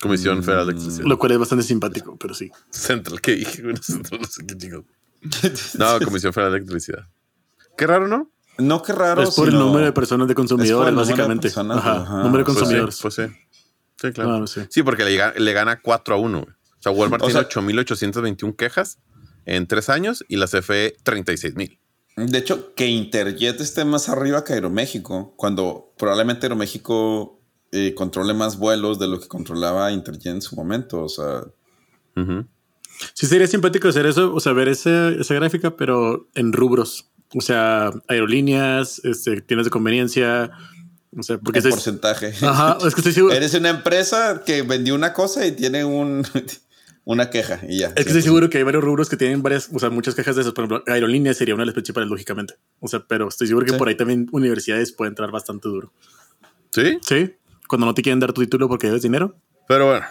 Comisión 0.00 0.42
Federal 0.44 0.66
de 0.66 0.72
Electricidad. 0.72 1.04
Lo 1.06 1.18
cual 1.18 1.32
es 1.32 1.38
bastante 1.38 1.64
simpático, 1.64 2.16
pero 2.16 2.32
sí. 2.34 2.50
Central, 2.70 3.20
¿qué 3.20 3.32
dije? 3.32 3.62
Bueno, 3.62 3.78
Central, 3.82 4.20
no 4.20 4.26
sé 4.28 4.46
qué 4.46 4.56
chingados. 4.56 4.84
No, 5.78 5.98
Comisión 6.04 6.32
Federal 6.32 6.52
de 6.52 6.58
Electricidad. 6.58 7.08
Qué 7.76 7.86
raro, 7.88 8.06
¿no? 8.06 8.30
No, 8.58 8.80
qué 8.82 8.92
raro. 8.92 9.22
es 9.22 9.34
por 9.34 9.48
el 9.48 9.54
número 9.58 9.84
de 9.84 9.92
personas 9.92 10.28
de 10.28 10.34
consumidores, 10.34 10.88
el 10.88 10.94
número 10.94 11.04
de 11.06 11.12
básicamente. 11.12 11.42
personas, 11.48 11.76
Ajá, 11.78 12.02
ajá. 12.02 12.22
número 12.22 12.38
de 12.38 12.44
Pues 12.44 12.54
sí, 12.56 12.60
consumidores. 12.60 12.98
Pues 13.02 13.14
sí. 13.14 13.22
Sí, 14.00 14.12
claro. 14.12 14.30
Claro, 14.30 14.46
sí. 14.46 14.62
Sí, 14.70 14.82
porque 14.82 15.04
le, 15.04 15.40
le 15.40 15.52
gana 15.52 15.80
4 15.80 16.14
a 16.14 16.18
1. 16.18 16.40
güey. 16.40 16.52
O 16.52 16.82
sea, 16.82 16.92
Walmart 16.92 17.22
O 17.22 17.26
tiene 17.26 17.40
sea- 17.40 17.48
8.821 17.48 18.54
quejas 18.56 18.98
en 19.46 19.66
3 19.66 19.88
años 19.90 20.24
y 20.28 20.36
la 20.36 20.46
CFE 20.46 20.96
36.000. 21.04 21.78
De 22.16 22.38
hecho, 22.38 22.74
que 22.74 22.86
Interjet 22.86 23.60
esté 23.60 23.84
más 23.84 24.08
arriba 24.08 24.42
que 24.44 24.54
Aeroméxico, 24.54 25.34
cuando 25.36 25.92
probablemente 25.98 26.46
Aeroméxico 26.46 27.42
eh, 27.72 27.94
controle 27.94 28.32
más 28.32 28.58
vuelos 28.58 28.98
de 28.98 29.06
lo 29.08 29.20
que 29.20 29.28
controlaba 29.28 29.92
Interjet 29.92 30.26
en 30.34 30.42
su 30.42 30.56
momento. 30.56 31.02
O 31.02 31.08
sea, 31.08 31.42
Ujú. 32.16 32.46
Sí, 33.12 33.26
sería 33.26 33.46
simpático 33.46 33.88
hacer 33.88 34.06
eso, 34.06 34.32
o 34.34 34.40
sea, 34.40 34.52
ver 34.54 34.68
esa, 34.68 35.10
esa 35.10 35.34
gráfica, 35.34 35.76
pero 35.76 36.28
en 36.34 36.52
rubros. 36.54 37.10
O 37.34 37.42
sea, 37.42 37.90
aerolíneas, 38.08 39.00
este, 39.04 39.42
tiendas 39.42 39.66
de 39.66 39.70
conveniencia. 39.70 40.50
O 41.18 41.22
sea, 41.22 41.38
porque 41.38 41.60
el 41.60 41.66
es- 41.66 41.70
porcentaje. 41.74 42.32
Ajá, 42.42 42.78
es 42.86 42.94
que 42.94 43.00
estoy 43.00 43.12
seguro. 43.12 43.34
Eres 43.34 43.54
una 43.54 43.70
empresa 43.70 44.42
que 44.44 44.62
vendió 44.62 44.94
una 44.94 45.12
cosa 45.12 45.46
y 45.46 45.52
tiene 45.52 45.84
un, 45.84 46.22
una 47.04 47.30
queja 47.30 47.60
y 47.68 47.78
ya. 47.78 47.86
Es 47.88 47.94
que 47.94 48.00
estoy 48.10 48.22
seguro 48.22 48.50
que 48.50 48.58
hay 48.58 48.64
varios 48.64 48.84
rubros 48.84 49.08
que 49.08 49.16
tienen 49.16 49.42
varias, 49.42 49.70
o 49.72 49.78
sea, 49.78 49.88
muchas 49.90 50.14
quejas 50.14 50.36
de 50.36 50.42
esas. 50.42 50.52
Por 50.54 50.64
ejemplo, 50.66 50.84
aerolíneas 50.92 51.36
sería 51.36 51.54
una 51.54 51.62
de 51.62 51.66
las 51.66 51.74
principales, 51.74 52.08
lógicamente. 52.10 52.54
O 52.80 52.88
sea, 52.88 53.04
pero 53.08 53.28
estoy 53.28 53.46
seguro 53.46 53.64
que 53.64 53.72
Sí. 53.72 53.78
por 53.78 53.88
ahí 53.88 53.96
también 53.96 54.28
universidades 54.32 54.92
pueden 54.92 55.12
entrar 55.12 55.30
bastante 55.30 55.68
duro. 55.68 55.92
Sí, 56.70 56.98
Sí, 57.06 57.34
cuando 57.68 57.86
no 57.86 57.94
te 57.94 58.02
quieren 58.02 58.20
dar 58.20 58.32
tu 58.32 58.42
título 58.42 58.68
porque 58.68 58.88
debes 58.88 59.02
dinero. 59.02 59.36
pero 59.66 59.86
bueno. 59.86 60.04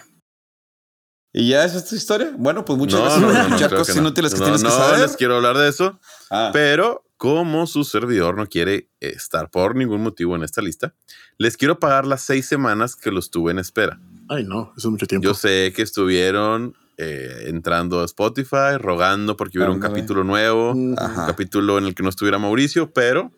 ¿Y 1.32 1.50
ya 1.50 1.64
esa 1.64 1.76
es 1.78 1.84
tu 1.86 1.94
historia? 1.94 2.32
Bueno, 2.36 2.64
pues 2.64 2.78
muchas 2.78 2.98
No, 2.98 3.04
gracias 3.04 3.20
no, 3.20 3.26
por 3.28 3.34
no, 3.34 3.40
no, 3.42 3.46
escuchar 3.48 3.68
creo 3.68 3.78
cosas 3.80 3.94
que 3.94 4.00
no. 4.00 4.06
inútiles 4.08 4.32
que 4.32 4.38
No, 4.40 4.44
tienes 4.46 4.62
que 4.62 4.68
no 4.68 4.74
saber. 4.74 5.00
les 5.00 5.16
quiero 5.16 5.36
hablar 5.36 5.58
de 5.58 5.68
eso. 5.68 6.00
Ah, 6.30 6.50
Pero 6.52 7.04
como 7.16 7.66
su 7.66 7.84
servidor 7.84 8.36
no 8.36 8.46
quiere 8.46 8.90
estar 9.00 9.50
por 9.50 9.74
ningún 9.76 10.02
motivo 10.02 10.36
en 10.36 10.42
esta 10.42 10.60
lista, 10.62 10.94
les 11.38 11.56
quiero 11.56 11.78
pagar 11.78 12.06
las 12.06 12.22
seis 12.22 12.46
semanas 12.46 12.96
que 12.96 13.10
los 13.10 13.30
tuve 13.30 13.52
en 13.52 13.58
espera. 13.58 14.00
Ay, 14.28 14.44
no, 14.44 14.72
eso 14.76 14.88
es 14.88 14.92
mucho 14.92 15.06
tiempo. 15.06 15.24
Yo 15.26 15.34
sé 15.34 15.72
que 15.74 15.82
estuvieron 15.82 16.74
eh, 16.98 17.44
entrando 17.46 18.00
a 18.00 18.04
Spotify, 18.04 18.76
rogando 18.78 19.36
porque 19.36 19.58
hubiera 19.58 19.72
un 19.72 19.80
capítulo 19.80 20.24
nuevo, 20.24 20.74
Mm, 20.74 20.90
un 20.90 21.26
capítulo 21.26 21.78
en 21.78 21.84
el 21.86 21.94
que 21.94 22.02
no 22.02 22.08
estuviera 22.08 22.38
Mauricio, 22.38 22.90
pero 22.92 23.30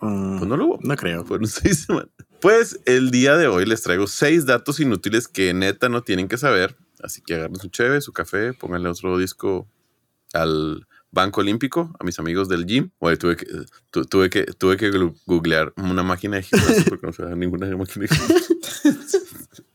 mm, 0.00 0.38
pues 0.38 0.48
no 0.48 0.56
lo 0.56 0.66
hubo. 0.66 0.78
no 0.82 0.96
creo. 0.96 1.24
Fueron 1.24 1.46
seis 1.48 1.84
semanas. 1.86 2.10
Pues 2.40 2.80
el 2.86 3.10
día 3.10 3.36
de 3.36 3.46
hoy 3.48 3.66
les 3.66 3.82
traigo 3.82 4.06
seis 4.06 4.46
datos 4.46 4.80
inútiles 4.80 5.28
que 5.28 5.52
neta 5.54 5.88
no 5.88 6.02
tienen 6.02 6.28
que 6.28 6.36
saber. 6.38 6.76
Así 7.02 7.22
que 7.22 7.34
agarren 7.34 7.56
su 7.56 7.68
cheve, 7.68 8.00
su 8.00 8.12
café, 8.12 8.52
pónganle 8.52 8.88
otro 8.88 9.16
disco 9.18 9.66
al 10.32 10.86
Banco 11.12 11.40
Olímpico, 11.40 11.94
a 11.98 12.04
mis 12.04 12.18
amigos 12.18 12.48
del 12.48 12.66
gym. 12.66 12.90
Oye, 13.00 13.16
tuve 13.16 13.36
que, 13.36 13.46
tu- 13.90 14.04
tuve 14.04 14.30
que, 14.30 14.44
tuve 14.44 14.76
que 14.76 14.90
googlear 15.26 15.72
una 15.76 16.02
máquina 16.02 16.36
de 16.36 16.42
gimnasio 16.44 16.84
porque 16.88 17.06
no 17.06 17.12
sabía 17.12 17.34
ninguna 17.34 17.66
máquina 17.76 18.06
de 18.06 18.14
gimnasio. 18.16 18.56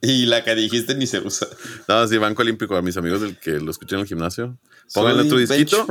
y 0.02 0.26
la 0.28 0.44
que 0.44 0.56
dijiste 0.56 0.96
ni 0.96 1.08
se 1.08 1.20
usa. 1.20 1.48
No, 1.88 2.08
sí, 2.08 2.18
Banco 2.18 2.42
Olímpico, 2.42 2.76
a 2.78 2.82
mis 2.82 2.96
amigos 2.98 3.22
del 3.22 3.38
que 3.38 3.60
lo 3.60 3.72
escuchan 3.72 3.98
en 4.00 4.04
el 4.04 4.08
gimnasio. 4.08 4.58
Pónganle 4.94 5.30
Soy 5.30 5.46
bench 5.46 5.50
disquito. 5.60 5.86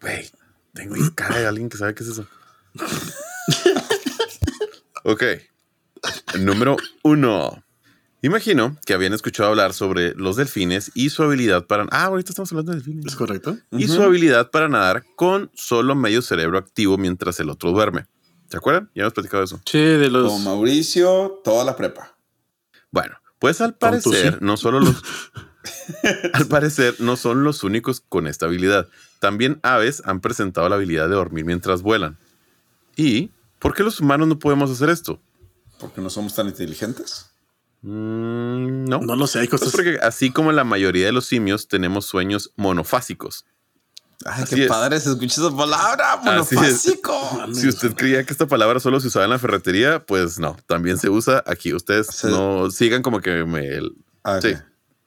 Güey, 0.00 0.30
tengo 0.74 0.96
cara 1.14 1.38
de 1.38 1.46
alguien 1.46 1.68
que 1.68 1.78
sabe 1.78 1.94
qué 1.94 2.02
es 2.02 2.10
eso. 2.10 2.26
ok. 5.04 5.22
Número 6.40 6.76
uno. 7.02 7.62
Imagino 8.22 8.76
que 8.86 8.94
habían 8.94 9.12
escuchado 9.12 9.50
hablar 9.50 9.72
sobre 9.74 10.14
los 10.14 10.36
delfines 10.36 10.90
y 10.94 11.10
su 11.10 11.22
habilidad 11.22 11.66
para... 11.66 11.86
Ah, 11.90 12.04
ahorita 12.04 12.30
estamos 12.30 12.50
hablando 12.50 12.72
de 12.72 12.78
delfines. 12.78 13.06
¿Es 13.06 13.14
correcto? 13.14 13.58
Y 13.72 13.88
su 13.88 14.02
habilidad 14.02 14.50
para 14.50 14.68
nadar 14.68 15.04
con 15.16 15.50
solo 15.54 15.94
medio 15.94 16.22
cerebro 16.22 16.58
activo 16.58 16.96
mientras 16.96 17.38
el 17.40 17.50
otro 17.50 17.72
duerme. 17.72 18.06
¿Se 18.48 18.56
acuerdan? 18.56 18.90
Ya 18.94 19.02
hemos 19.02 19.12
platicado 19.12 19.42
de 19.42 19.44
eso. 19.44 19.60
Sí, 19.66 19.78
de 19.78 20.10
los... 20.10 20.32
Con 20.32 20.44
Mauricio, 20.44 21.40
toda 21.44 21.64
la 21.64 21.76
prepa. 21.76 22.16
Bueno, 22.90 23.16
pues 23.38 23.60
al 23.60 23.74
parecer 23.74 24.34
sí. 24.34 24.38
no 24.40 24.56
solo 24.56 24.80
los... 24.80 25.02
al 26.32 26.46
parecer 26.46 26.94
no 27.00 27.16
son 27.16 27.44
los 27.44 27.64
únicos 27.64 28.00
con 28.00 28.26
esta 28.26 28.46
habilidad. 28.46 28.88
También 29.20 29.60
aves 29.62 30.02
han 30.04 30.20
presentado 30.20 30.68
la 30.68 30.76
habilidad 30.76 31.08
de 31.08 31.16
dormir 31.16 31.44
mientras 31.44 31.82
vuelan. 31.82 32.16
¿Y 32.96 33.30
por 33.58 33.74
qué 33.74 33.82
los 33.82 34.00
humanos 34.00 34.26
no 34.28 34.38
podemos 34.38 34.70
hacer 34.70 34.88
esto? 34.88 35.20
Porque 35.78 36.00
no 36.00 36.08
somos 36.08 36.34
tan 36.34 36.46
inteligentes. 36.46 37.30
Mm, 37.82 38.84
no. 38.84 38.98
No 39.00 39.16
lo 39.16 39.26
sé, 39.26 39.40
hay 39.40 39.48
Pues 39.48 39.60
cosas... 39.60 39.74
porque 39.74 39.98
así 40.02 40.30
como 40.30 40.52
la 40.52 40.64
mayoría 40.64 41.06
de 41.06 41.12
los 41.12 41.26
simios 41.26 41.68
tenemos 41.68 42.06
sueños 42.06 42.52
monofásicos. 42.56 43.44
Ay, 44.24 44.44
Así 44.44 44.56
qué 44.56 44.62
es. 44.64 44.68
padre 44.68 44.98
se 44.98 45.10
escucha 45.10 45.40
esa 45.40 45.54
palabra, 45.56 46.14
es. 46.18 46.24
monofásico. 46.24 47.46
Si 47.52 47.68
usted 47.68 47.94
creía 47.94 48.24
que 48.24 48.32
esta 48.32 48.46
palabra 48.46 48.80
solo 48.80 48.98
se 48.98 49.08
usaba 49.08 49.24
en 49.26 49.30
la 49.30 49.38
ferretería, 49.38 50.04
pues 50.04 50.38
no, 50.38 50.56
también 50.66 50.98
se 50.98 51.10
usa 51.10 51.44
aquí. 51.46 51.72
Ustedes 51.74 52.24
no 52.24 52.70
sigan 52.70 53.02
como 53.02 53.20
que 53.20 53.44
me... 53.44 53.78
Ah. 54.24 54.40
Sí, 54.42 54.54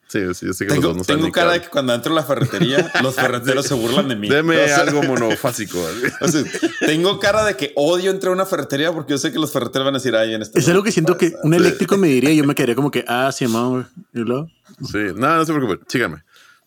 sí, 0.10 0.34
sí, 0.34 0.45
yo 0.48 0.54
sé 0.54 0.65
que 0.65 0.74
los 0.74 0.82
Tengo, 0.82 0.88
dos 0.89 0.98
no 0.98 1.04
tengo 1.04 1.32
cara 1.32 1.54
de 1.54 1.62
que 1.62 1.69
cuando 1.69 1.93
entro 1.93 2.12
a 2.12 2.15
la 2.15 2.24
ferretería, 2.24 2.91
los 3.04 3.15
ferreteros 3.15 3.65
se 3.65 3.74
burlan 3.76 4.10
de 4.10 4.15
mí. 4.15 4.28
Deme 4.28 4.62
O 4.62 4.67
sea, 4.67 4.82
algo 4.82 5.04
monofásico. 5.08 5.80
o 6.19 6.28
sea, 6.28 6.43
tengo 6.82 7.19
cara 7.19 7.45
de 7.45 7.56
que 7.56 7.72
odio 7.76 8.12
entrar 8.12 8.32
a 8.32 8.34
una 8.34 8.45
ferretería 8.45 8.91
porque 8.91 9.12
yo 9.12 9.17
sé 9.17 9.32
que 9.32 9.39
los 9.39 9.54
ferreteros 9.54 9.86
van 9.86 9.95
a 9.95 10.00
decir, 10.00 10.15
ay, 10.15 10.34
en 10.34 10.41
este. 10.41 10.60
Es 10.60 10.67
algo 10.67 10.84
que 10.84 10.91
siento 10.91 11.17
que 11.17 11.34
un 11.43 11.54
eléctrico 11.54 11.98
me 11.98 12.08
diría 12.08 12.32
y 12.32 12.38
yo 12.38 12.43
me 12.43 12.56
quedaría 12.56 12.76
como 12.76 12.91
que, 12.91 13.06
ah, 13.08 13.32
sí, 13.32 13.48
mamá, 13.48 13.89
y 14.13 14.19
luego... 14.19 14.50
sí, 14.86 14.98
no, 15.15 15.38
no 15.38 15.45
se 15.45 15.54
preocupen, 15.54 15.86
síganme. 15.88 16.24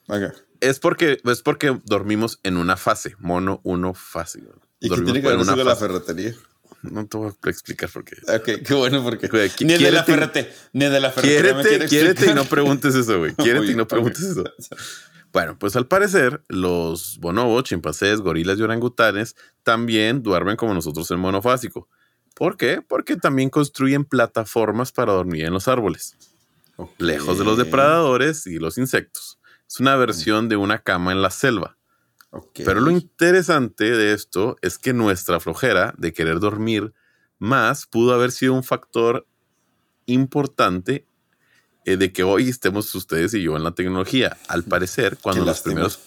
Ok. 0.09 0.33
Es 0.61 0.79
porque, 0.79 1.19
es 1.25 1.43
porque 1.43 1.81
dormimos 1.85 2.39
en 2.45 2.57
una 2.57 2.77
fase, 2.77 3.17
mono 3.19 3.61
uno 3.65 3.95
fase. 3.95 4.41
¿Y 4.81 4.89
qué 4.89 4.97
tiene 5.01 5.21
que 5.21 5.29
en 5.29 5.39
ver 5.39 5.41
eso 5.41 5.57
con 5.57 5.59
la 5.59 5.75
fase. 5.75 5.87
ferretería? 5.87 6.35
No 6.83 7.07
te 7.07 7.17
voy 7.17 7.29
a 7.29 7.49
explicar 7.49 7.89
por 7.91 8.05
qué. 8.05 8.17
Ok, 8.27 8.67
qué 8.67 8.75
bueno 8.75 9.03
porque 9.05 9.29
Güey, 9.29 9.51
ni 9.61 9.75
el 9.75 9.83
de 9.83 9.93
la 9.93 10.05
ferretería, 10.05 10.51
ni 10.73 10.85
de 10.87 11.01
la 11.01 11.13
ferretería 11.13 11.55
me 11.55 11.89
Quiérete, 11.89 12.31
y 12.31 12.35
no 12.35 12.45
preguntes 12.45 12.95
eso, 12.95 13.19
güey. 13.19 13.35
Quiérete 13.37 13.73
y 13.73 13.77
no 13.77 13.87
preguntes 13.87 14.23
eso. 14.23 14.45
Bueno, 15.33 15.57
pues 15.59 15.77
al 15.77 15.87
parecer, 15.87 16.45
los 16.49 17.19
bonobos, 17.19 17.65
chimpancés, 17.65 18.21
gorilas 18.21 18.59
y 18.59 18.63
orangutanes 18.63 19.37
también 19.63 20.23
duermen 20.23 20.57
como 20.57 20.75
nosotros 20.75 21.11
en 21.11 21.21
monofásico. 21.21 21.89
¿Por 22.35 22.57
qué? 22.57 22.83
Porque 22.83 23.17
también 23.17 23.49
construyen 23.49 24.05
plataformas 24.05 24.93
para 24.93 25.13
dormir 25.13 25.45
en 25.45 25.53
los 25.53 25.69
árboles, 25.69 26.17
lejos 26.99 27.39
de 27.39 27.45
los 27.45 27.57
depredadores 27.57 28.47
y 28.47 28.59
los 28.59 28.77
insectos. 28.77 29.39
Es 29.69 29.81
una 29.81 29.97
versión 29.97 30.49
de 30.49 30.57
una 30.57 30.83
cama 30.83 31.13
en 31.13 31.23
la 31.23 31.31
selva. 31.31 31.79
Pero 32.55 32.81
lo 32.81 32.91
interesante 32.91 33.91
de 33.91 34.15
esto 34.15 34.57
es 34.63 34.79
que 34.79 34.93
nuestra 34.93 35.39
flojera 35.39 35.95
de 35.99 36.13
querer 36.13 36.41
dormir 36.41 36.95
más 37.39 37.87
pudo 37.87 38.15
haber 38.15 38.33
sido 38.33 38.55
un 38.55 38.65
factor 38.65 39.27
importante 40.07 41.07
eh, 41.85 41.97
de 41.97 42.13
que 42.13 42.23
hoy 42.23 42.49
estemos 42.49 42.95
ustedes 42.95 43.35
y 43.35 43.43
yo 43.43 43.57
en 43.57 43.65
la 43.65 43.73
tecnología. 43.73 44.39
Al 44.49 44.65
parecer, 44.65 45.19
cuando 45.21 45.43
Qué 45.43 45.47
los 45.47 45.57
lástima. 45.57 45.75
primeros... 45.75 46.01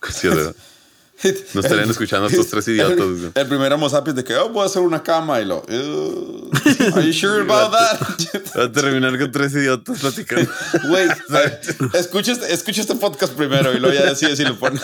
No 1.54 1.60
estarían 1.60 1.88
escuchando 1.90 2.26
a 2.26 2.30
estos 2.30 2.48
tres 2.48 2.68
idiotas. 2.68 2.98
El, 2.98 3.32
el 3.34 3.46
primer 3.46 3.72
Homo 3.72 3.88
sapiens 3.88 4.16
de 4.16 4.24
que 4.24 4.36
oh, 4.36 4.48
voy 4.50 4.62
a 4.62 4.66
hacer 4.66 4.82
una 4.82 5.02
cama 5.02 5.40
y 5.40 5.44
lo. 5.44 5.58
"Uh, 5.68 6.50
Are 6.94 7.04
you 7.06 7.12
sure 7.12 7.40
about 7.42 7.72
that? 7.72 7.98
Va 8.58 8.64
a 8.64 8.72
terminar 8.72 9.18
con 9.18 9.30
tres 9.32 9.52
idiotas 9.54 9.98
platicando. 10.00 10.50
Güey, 10.88 11.08
escucha, 11.94 12.32
este, 12.32 12.52
escucha 12.52 12.80
este 12.82 12.94
podcast 12.96 13.32
primero 13.34 13.72
y 13.72 13.78
luego 13.80 13.94
ya 13.98 14.04
decides 14.06 14.38
si 14.38 14.44
lo 14.44 14.58
pones. 14.58 14.82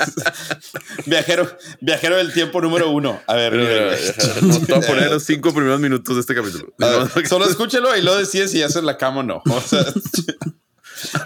viajero, 1.06 1.48
viajero 1.80 2.16
del 2.16 2.32
tiempo 2.32 2.60
número 2.60 2.90
uno. 2.90 3.20
A 3.26 3.34
ver. 3.34 3.52
Te 3.52 4.72
voy 4.72 4.82
a 4.82 4.86
poner 4.86 5.10
los 5.10 5.22
cinco 5.24 5.52
primeros 5.52 5.80
minutos 5.80 6.14
de 6.16 6.20
este 6.20 6.34
capítulo. 6.34 6.72
Ver, 6.78 7.26
solo 7.28 7.44
escúchalo 7.46 7.96
y 7.96 8.02
luego 8.02 8.18
decides 8.18 8.50
si 8.50 8.62
haces 8.62 8.82
la 8.82 8.96
cama 8.96 9.20
o 9.20 9.22
no. 9.22 9.42
O 9.44 9.60
sea, 9.60 9.84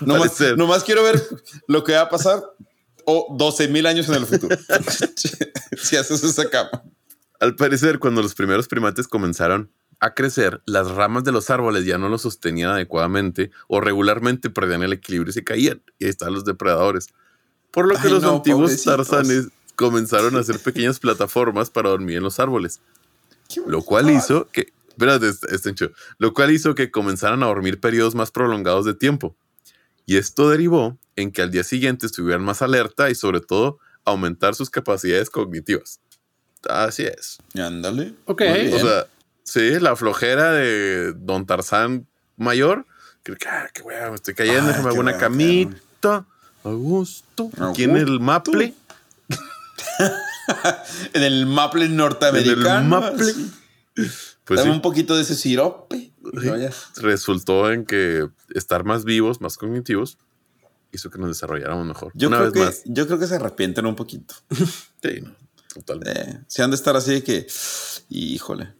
nomás, 0.00 0.40
nomás 0.56 0.82
quiero 0.84 1.02
ver 1.02 1.22
lo 1.68 1.84
que 1.84 1.92
va 1.92 2.02
a 2.02 2.08
pasar 2.08 2.42
o 3.06 3.34
12 3.36 3.68
mil 3.68 3.86
años 3.86 4.08
en 4.08 4.16
el 4.16 4.26
futuro. 4.26 4.56
si 5.78 5.96
haces 5.96 6.22
esa 6.22 6.50
cama. 6.50 6.82
Al 7.40 7.56
parecer, 7.56 7.98
cuando 7.98 8.20
los 8.22 8.34
primeros 8.34 8.68
primates 8.68 9.08
comenzaron 9.08 9.70
a 10.00 10.14
crecer, 10.14 10.60
las 10.66 10.90
ramas 10.90 11.24
de 11.24 11.32
los 11.32 11.48
árboles 11.48 11.86
ya 11.86 11.96
no 11.96 12.08
los 12.08 12.22
sostenían 12.22 12.70
adecuadamente 12.70 13.50
o 13.68 13.80
regularmente 13.80 14.50
perdían 14.50 14.82
el 14.82 14.92
equilibrio 14.92 15.30
y 15.30 15.32
se 15.34 15.44
caían. 15.44 15.82
Y 15.98 16.04
ahí 16.04 16.10
están 16.10 16.34
los 16.34 16.44
depredadores. 16.44 17.08
Por 17.70 17.86
lo 17.86 17.94
que 17.94 18.08
Ay, 18.08 18.10
los 18.10 18.22
no, 18.22 18.36
antiguos 18.36 18.70
pobrecitos. 18.70 19.08
tarzanes 19.08 19.48
comenzaron 19.74 20.36
a 20.36 20.40
hacer 20.40 20.58
pequeñas 20.58 20.98
plataformas 20.98 21.70
para 21.70 21.90
dormir 21.90 22.16
en 22.16 22.22
los 22.22 22.40
árboles. 22.40 22.80
Lo 23.66 23.82
cual 23.82 24.10
hizo 24.10 24.48
que, 24.50 24.72
espérate, 24.88 25.28
está 25.28 25.68
en 25.68 25.74
show. 25.76 25.90
lo 26.18 26.32
cual 26.34 26.50
hizo 26.50 26.74
que 26.74 26.90
comenzaran 26.90 27.42
a 27.42 27.46
dormir 27.46 27.78
periodos 27.80 28.14
más 28.14 28.30
prolongados 28.30 28.84
de 28.86 28.94
tiempo. 28.94 29.36
Y 30.06 30.16
esto 30.16 30.48
derivó 30.48 30.96
en 31.16 31.32
que 31.32 31.42
al 31.42 31.50
día 31.50 31.64
siguiente 31.64 32.06
estuvieran 32.06 32.42
más 32.42 32.62
alerta 32.62 33.10
y 33.10 33.14
sobre 33.14 33.40
todo 33.40 33.78
aumentar 34.04 34.54
sus 34.54 34.70
capacidades 34.70 35.30
cognitivas. 35.30 36.00
Así 36.68 37.04
es. 37.04 37.38
Ándale. 37.54 38.14
Ok. 38.26 38.42
O 38.72 38.78
sea, 38.78 39.06
sí, 39.42 39.78
la 39.80 39.96
flojera 39.96 40.52
de 40.52 41.12
Don 41.12 41.44
Tarzán 41.44 42.06
mayor. 42.36 42.86
Creo 43.22 43.36
que, 43.36 43.48
ah, 43.48 43.68
qué 43.74 43.82
wea, 43.82 44.08
me 44.10 44.14
estoy 44.14 44.34
cayendo, 44.34 44.70
Ay, 44.70 44.76
déjame 44.76 44.92
una 44.92 45.10
wea, 45.10 45.20
camita. 45.20 46.26
A 46.62 46.70
gusto. 46.70 47.50
En 47.76 47.96
el. 47.96 48.20
Maple. 48.20 48.74
en 51.12 51.22
el 51.22 51.46
maple 51.46 51.88
norteamericano. 51.88 52.76
En 52.78 52.82
el 52.82 52.88
maple. 52.88 53.30
así. 53.30 53.52
Pues 53.96 54.60
Dame 54.60 54.70
sí, 54.70 54.76
un 54.76 54.82
poquito 54.82 55.16
de 55.16 55.22
ese 55.22 55.34
sirope. 55.34 55.96
Sí. 55.96 56.12
No, 56.22 56.56
ya. 56.56 56.70
resultó 56.96 57.72
en 57.72 57.86
que 57.86 58.28
estar 58.54 58.84
más 58.84 59.04
vivos, 59.04 59.40
más 59.40 59.56
cognitivos, 59.56 60.18
hizo 60.92 61.10
que 61.10 61.18
nos 61.18 61.28
desarrolláramos 61.28 61.86
mejor. 61.86 62.12
Yo, 62.14 62.28
una 62.28 62.38
creo 62.38 62.52
vez 62.52 62.60
que, 62.60 62.66
más. 62.66 62.82
yo 62.84 63.06
creo 63.06 63.18
que 63.18 63.26
se 63.26 63.36
arrepienten 63.36 63.86
un 63.86 63.96
poquito. 63.96 64.34
Sí, 65.02 65.20
no, 65.20 65.36
totalmente. 65.72 66.20
Eh, 66.20 66.40
si 66.48 66.62
han 66.62 66.70
de 66.70 66.76
estar 66.76 66.96
así 66.96 67.12
de 67.12 67.22
que, 67.22 67.46
híjole. 68.08 68.74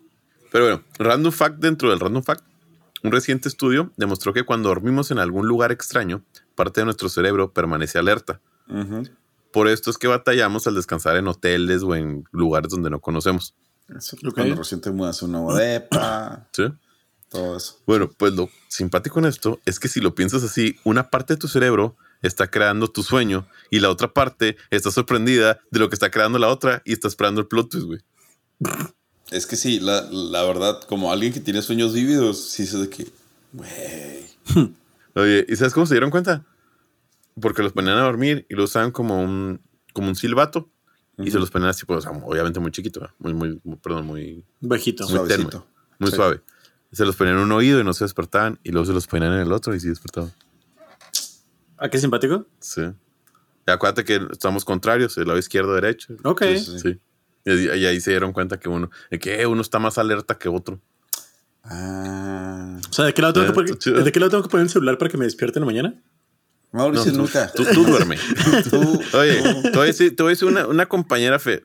Pero 0.50 0.64
bueno, 0.64 0.84
random 0.98 1.32
fact 1.32 1.58
dentro 1.58 1.90
del 1.90 2.00
random 2.00 2.22
fact. 2.22 2.44
Un 3.04 3.12
reciente 3.12 3.48
estudio 3.48 3.92
demostró 3.96 4.32
que 4.32 4.44
cuando 4.44 4.70
dormimos 4.70 5.12
en 5.12 5.18
algún 5.18 5.46
lugar 5.46 5.70
extraño, 5.70 6.24
parte 6.56 6.80
de 6.80 6.86
nuestro 6.86 7.08
cerebro 7.08 7.52
permanece 7.52 7.98
alerta. 7.98 8.40
Por 9.52 9.68
esto 9.68 9.90
es 9.90 9.98
que 9.98 10.08
batallamos 10.08 10.66
al 10.66 10.74
descansar 10.74 11.16
en 11.16 11.28
hoteles 11.28 11.82
o 11.82 11.94
en 11.94 12.24
lugares 12.32 12.70
donde 12.70 12.90
no 12.90 13.00
conocemos. 13.00 13.54
Eso, 13.94 14.16
Ok. 14.26 14.34
Cuando 14.34 14.56
recién 14.56 14.80
te 14.80 14.90
mudas 14.90 15.22
a 15.22 15.26
un 15.26 15.32
nuevo 15.32 15.54
depa, 15.54 16.48
¿Sí? 16.52 16.64
todo 17.28 17.56
eso. 17.56 17.78
Bueno, 17.86 18.10
pues 18.16 18.32
lo 18.34 18.48
simpático 18.68 19.18
en 19.18 19.26
esto 19.26 19.60
es 19.64 19.78
que 19.78 19.88
si 19.88 20.00
lo 20.00 20.14
piensas 20.14 20.42
así, 20.42 20.78
una 20.84 21.10
parte 21.10 21.34
de 21.34 21.38
tu 21.38 21.48
cerebro 21.48 21.96
está 22.22 22.50
creando 22.50 22.88
tu 22.88 23.02
sueño 23.02 23.46
y 23.70 23.78
la 23.80 23.90
otra 23.90 24.12
parte 24.12 24.56
está 24.70 24.90
sorprendida 24.90 25.60
de 25.70 25.78
lo 25.78 25.88
que 25.88 25.94
está 25.94 26.10
creando 26.10 26.38
la 26.38 26.48
otra 26.48 26.82
y 26.84 26.92
está 26.92 27.08
esperando 27.08 27.40
el 27.40 27.46
plot 27.46 27.70
twist, 27.70 27.86
güey. 27.86 28.00
Es 29.30 29.46
que 29.46 29.56
sí, 29.56 29.80
la, 29.80 30.02
la 30.10 30.42
verdad, 30.44 30.80
como 30.88 31.12
alguien 31.12 31.32
que 31.32 31.40
tiene 31.40 31.62
sueños 31.62 31.92
vívidos, 31.92 32.48
sí 32.48 32.62
es 32.62 32.72
de 32.72 32.88
que, 32.88 33.06
güey. 33.52 34.26
Oye, 35.14 35.46
¿y 35.48 35.56
sabes 35.56 35.74
cómo 35.74 35.86
se 35.86 35.94
dieron 35.94 36.10
cuenta? 36.10 36.44
Porque 37.40 37.62
los 37.62 37.72
ponían 37.72 37.98
a 37.98 38.02
dormir 38.02 38.46
y 38.48 38.54
lo 38.54 38.64
usaban 38.64 38.90
como 38.92 39.20
un, 39.22 39.60
como 39.92 40.08
un 40.08 40.16
silbato 40.16 40.70
y 41.18 41.30
se 41.30 41.38
los 41.38 41.50
ponían 41.50 41.70
así, 41.70 41.84
pues, 41.86 41.98
o 41.98 42.00
sea, 42.02 42.10
obviamente 42.24 42.60
muy 42.60 42.70
chiquito, 42.70 43.08
muy, 43.18 43.32
muy, 43.34 43.60
muy- 43.64 43.76
perdón, 43.76 44.06
muy, 44.06 44.44
Bajito. 44.60 45.08
muy 45.08 45.28
tenue, 45.28 45.50
muy 45.98 46.10
Sí. 46.10 46.16
suave. 46.16 46.40
Se 46.92 47.04
los 47.04 47.16
ponían 47.16 47.36
en 47.36 47.42
un 47.42 47.52
oído 47.52 47.80
y 47.80 47.84
no 47.84 47.92
se 47.94 48.04
despertaban 48.04 48.58
y 48.62 48.70
luego 48.70 48.86
se 48.86 48.92
los 48.92 49.06
ponían 49.06 49.32
en 49.32 49.40
el 49.40 49.52
otro 49.52 49.74
y 49.74 49.80
sí 49.80 49.88
despertaban. 49.88 50.32
¿A 51.78 51.88
qué 51.90 51.98
simpático? 51.98 52.46
Sí. 52.60 52.82
Y 53.66 53.70
acuérdate 53.70 54.04
que 54.04 54.20
estamos 54.30 54.64
contrarios, 54.64 55.16
el 55.18 55.26
lado 55.26 55.38
izquierdo, 55.38 55.74
derecho. 55.74 56.14
Ok. 56.22 56.42
Sí, 56.42 56.58
sí. 56.58 56.78
Sí. 56.80 57.00
Y, 57.44 57.50
ahí- 57.50 57.80
y 57.80 57.86
ahí 57.86 58.00
se 58.00 58.10
dieron 58.10 58.32
cuenta 58.32 58.58
que 58.58 58.68
uno, 58.68 58.90
que 59.20 59.46
uno 59.46 59.60
está 59.60 59.78
más 59.78 59.98
alerta 59.98 60.38
que 60.38 60.48
otro. 60.48 60.80
Ah. 61.64 62.78
O 62.88 62.92
sea, 62.92 63.04
¿de 63.06 63.14
qué 63.14 63.22
lado 63.22 63.34
tengo, 63.34 63.46
que 63.48 63.52
poner. 63.52 64.04
¿de 64.04 64.12
qué 64.12 64.20
lado 64.20 64.30
tengo 64.30 64.42
que 64.44 64.48
poner 64.48 64.64
el 64.66 64.70
celular 64.70 64.98
para 64.98 65.10
que 65.10 65.18
me 65.18 65.24
despierte 65.24 65.58
en 65.58 65.62
la 65.62 65.66
mañana? 65.66 66.02
Mauricio, 66.76 67.06
No, 67.06 67.12
tú- 67.12 67.18
nunca. 67.22 67.52
Tú, 67.52 67.64
tú 67.74 67.84
duerme. 67.84 68.16
Tú- 68.70 69.00
Oye, 69.18 69.42
tú- 69.42 69.62
te 69.62 69.70
voy 70.22 70.28
a 70.28 70.30
decir, 70.30 70.48
una, 70.48 70.66
una 70.66 70.86
compañera 70.86 71.38
fe. 71.38 71.64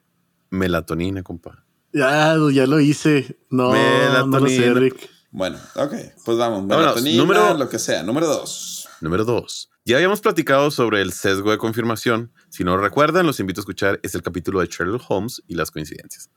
Melatonina, 0.50 1.24
compa. 1.24 1.64
Ya, 1.94 2.36
ya 2.52 2.66
lo 2.68 2.80
hice. 2.80 3.38
No, 3.50 3.74
no 3.74 4.40
lo 4.40 4.48
sé, 4.48 4.60
Melatonina. 4.60 4.74
Rick. 4.80 5.10
Bueno, 5.32 5.58
ok, 5.76 5.94
pues 6.26 6.38
vamos. 6.38 6.68
Vámonos, 6.68 6.68
Melatonina, 7.04 7.18
número- 7.24 7.58
lo 7.58 7.70
que 7.70 7.80
sea. 7.80 8.04
Número 8.04 8.28
dos. 8.28 8.88
Número 9.02 9.24
dos. 9.26 9.70
Ya 9.86 9.96
habíamos 9.96 10.22
platicado 10.22 10.70
sobre 10.72 11.02
el 11.02 11.12
sesgo 11.12 11.52
de 11.52 11.58
confirmación. 11.58 12.32
Si 12.50 12.64
no 12.64 12.78
recuerdan, 12.78 13.26
los 13.26 13.40
invito 13.40 13.62
a 13.62 13.64
escuchar. 13.64 14.00
Es 14.04 14.14
el 14.14 14.22
capítulo 14.22 14.60
de 14.60 14.68
Sherlock 14.68 15.04
Holmes 15.10 15.42
y 15.48 15.56
las 15.56 15.72
coincidencias. 15.72 16.30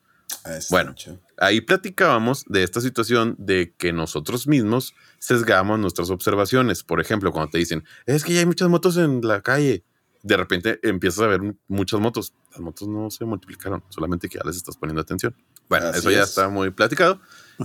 Bueno. 0.71 0.95
Ahí 1.39 1.61
platicábamos 1.61 2.45
de 2.47 2.63
esta 2.63 2.81
situación 2.81 3.35
de 3.39 3.75
que 3.77 3.93
nosotros 3.93 4.47
mismos 4.47 4.95
sesgamos 5.19 5.79
nuestras 5.79 6.11
observaciones. 6.11 6.83
Por 6.83 7.01
ejemplo, 7.01 7.33
cuando 7.33 7.51
te 7.51 7.59
dicen, 7.59 7.85
es 8.07 8.25
que 8.25 8.35
ya 8.35 8.41
hay 8.41 8.47
muchas 8.47 8.69
motos 8.69 8.97
en 8.97 9.21
la 9.23 9.41
calle, 9.41 9.85
de 10.23 10.37
repente 10.39 10.81
empiezas 10.83 11.21
a 11.21 11.27
ver 11.27 11.41
muchas 11.69 12.01
motos. 12.01 12.33
Las 12.53 12.61
motos 12.61 12.89
no 12.89 13.11
se 13.11 13.25
multiplicaron, 13.25 13.85
solamente 13.91 14.29
que 14.29 14.39
ya 14.39 14.45
les 14.45 14.57
estás 14.57 14.77
poniendo 14.77 15.03
atención. 15.03 15.37
Bueno, 15.69 15.89
Así 15.89 15.99
eso 15.99 16.11
ya 16.11 16.23
es. 16.23 16.31
está 16.31 16.49
muy 16.49 16.71
platicado. 16.71 17.21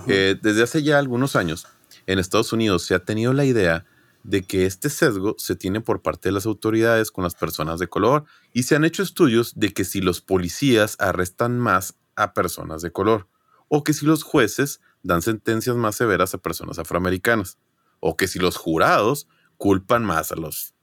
Eh, 0.08 0.38
desde 0.42 0.64
hace 0.64 0.84
ya 0.84 1.00
algunos 1.00 1.36
años, 1.36 1.68
en 2.06 2.20
Estados 2.20 2.52
Unidos 2.54 2.84
se 2.84 2.96
ha 2.96 3.00
tenido 3.00 3.34
la 3.34 3.46
idea 3.46 3.86
de 4.24 4.44
que 4.44 4.66
este 4.66 4.90
sesgo 4.90 5.36
se 5.38 5.56
tiene 5.56 5.80
por 5.80 6.02
parte 6.02 6.30
de 6.30 6.34
las 6.34 6.46
autoridades 6.46 7.12
con 7.12 7.24
las 7.24 7.36
personas 7.36 7.80
de 7.80 7.88
color 7.88 8.26
y 8.54 8.64
se 8.64 8.76
han 8.76 8.84
hecho 8.84 9.04
estudios 9.04 9.58
de 9.58 9.74
que 9.74 9.86
si 9.86 10.02
los 10.02 10.20
policías 10.22 10.98
arrestan 11.00 11.58
más 11.58 11.96
a 12.20 12.34
personas 12.34 12.82
de 12.82 12.92
color 12.92 13.28
o 13.70 13.84
que 13.84 13.94
si 13.94 14.06
los 14.06 14.24
jueces 14.24 14.82
dan 15.04 15.22
sentencias 15.22 15.76
más 15.76 15.96
severas 15.96 16.34
a 16.34 16.38
personas 16.40 16.78
afroamericanas 16.80 17.58
o 18.00 18.18
que 18.18 18.28
si 18.28 18.40
los 18.40 18.58
jurados 18.58 19.28
culpan 19.58 20.04
más 20.04 20.32
a 20.32 20.36
los 20.36 20.74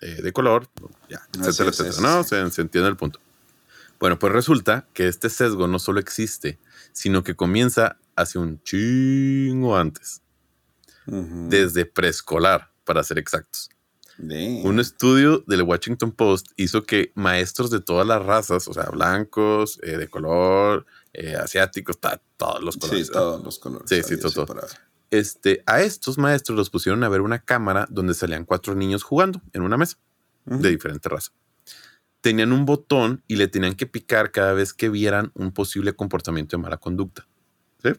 eh, 0.00 0.22
de 0.22 0.32
color, 0.32 0.68
ya, 1.08 1.20
etcétera, 1.38 1.70
es, 1.70 1.80
etcétera. 1.80 2.16
¿no? 2.16 2.24
Se, 2.24 2.50
se 2.50 2.62
entiende 2.62 2.88
el 2.88 2.96
punto. 2.96 3.20
Bueno, 3.98 4.18
pues 4.18 4.32
resulta 4.32 4.88
que 4.94 5.08
este 5.08 5.28
sesgo 5.28 5.66
no 5.66 5.78
solo 5.78 6.00
existe, 6.00 6.58
sino 6.92 7.22
que 7.22 7.36
comienza 7.36 7.98
hace 8.16 8.38
un 8.38 8.62
chingo 8.62 9.76
antes, 9.76 10.22
desde 11.06 11.84
preescolar, 11.86 12.72
para 12.84 13.02
ser 13.02 13.18
exactos. 13.18 13.68
Damn. 14.22 14.66
Un 14.66 14.80
estudio 14.80 15.42
del 15.46 15.62
Washington 15.62 16.12
Post 16.12 16.48
hizo 16.56 16.84
que 16.84 17.12
maestros 17.14 17.70
de 17.70 17.80
todas 17.80 18.06
las 18.06 18.24
razas, 18.24 18.68
o 18.68 18.72
sea, 18.74 18.84
blancos, 18.90 19.78
eh, 19.82 19.96
de 19.96 20.08
color, 20.08 20.84
eh, 21.12 21.34
asiáticos, 21.36 21.98
ta- 21.98 22.20
todos 22.36 22.62
los 22.62 22.76
colores. 22.76 23.06
Sí, 23.06 23.12
todos 23.12 23.42
los 23.44 23.58
colores. 23.58 23.88
Sí, 23.88 24.02
sí, 24.02 24.18
todo, 24.20 24.44
todo. 24.46 24.60
Este, 25.10 25.62
a 25.66 25.80
estos 25.82 26.18
maestros 26.18 26.56
los 26.56 26.70
pusieron 26.70 27.02
a 27.02 27.08
ver 27.08 27.20
una 27.22 27.40
cámara 27.40 27.86
donde 27.90 28.14
salían 28.14 28.44
cuatro 28.44 28.74
niños 28.74 29.02
jugando 29.02 29.40
en 29.52 29.62
una 29.62 29.76
mesa 29.76 29.96
de 30.44 30.68
diferente 30.70 31.08
raza. 31.08 31.32
Tenían 32.20 32.52
un 32.52 32.66
botón 32.66 33.22
y 33.26 33.36
le 33.36 33.48
tenían 33.48 33.74
que 33.74 33.86
picar 33.86 34.30
cada 34.30 34.52
vez 34.52 34.74
que 34.74 34.88
vieran 34.90 35.32
un 35.34 35.52
posible 35.52 35.94
comportamiento 35.94 36.56
de 36.56 36.62
mala 36.62 36.76
conducta. 36.76 37.26
¿sí? 37.82 37.90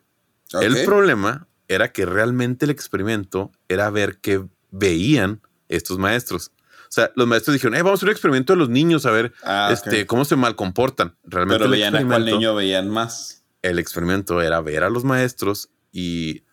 El 0.62 0.86
problema 0.86 1.48
era 1.68 1.92
que 1.92 2.06
realmente 2.06 2.66
el 2.66 2.72
experimento 2.72 3.52
era 3.68 3.90
ver 3.90 4.20
qué 4.20 4.46
veían 4.70 5.42
estos 5.76 5.98
maestros. 5.98 6.52
O 6.84 6.94
sea, 6.94 7.12
los 7.16 7.26
maestros 7.28 7.54
dijeron, 7.54 7.76
eh, 7.76 7.82
vamos 7.82 7.92
a 7.92 8.00
hacer 8.00 8.10
un 8.10 8.12
experimento 8.14 8.54
de 8.54 8.58
los 8.60 8.70
niños 8.70 9.06
a 9.06 9.12
ver 9.12 9.34
Ah, 9.44 9.70
este, 9.72 10.06
cómo 10.06 10.26
se 10.26 10.36
mal 10.36 10.56
comportan. 10.56 11.16
Realmente 11.24 11.60
Pero 11.60 11.72
veían 11.72 11.96
a 11.96 12.06
cuál 12.06 12.26
niño 12.26 12.54
veían 12.56 12.90
más. 12.90 13.44
el 13.62 13.80
experimento 13.80 14.42
era 14.42 14.60
ver 14.62 14.84
a 14.84 14.90
los 14.90 15.04
maestros 15.04 15.70
y 15.92 16.44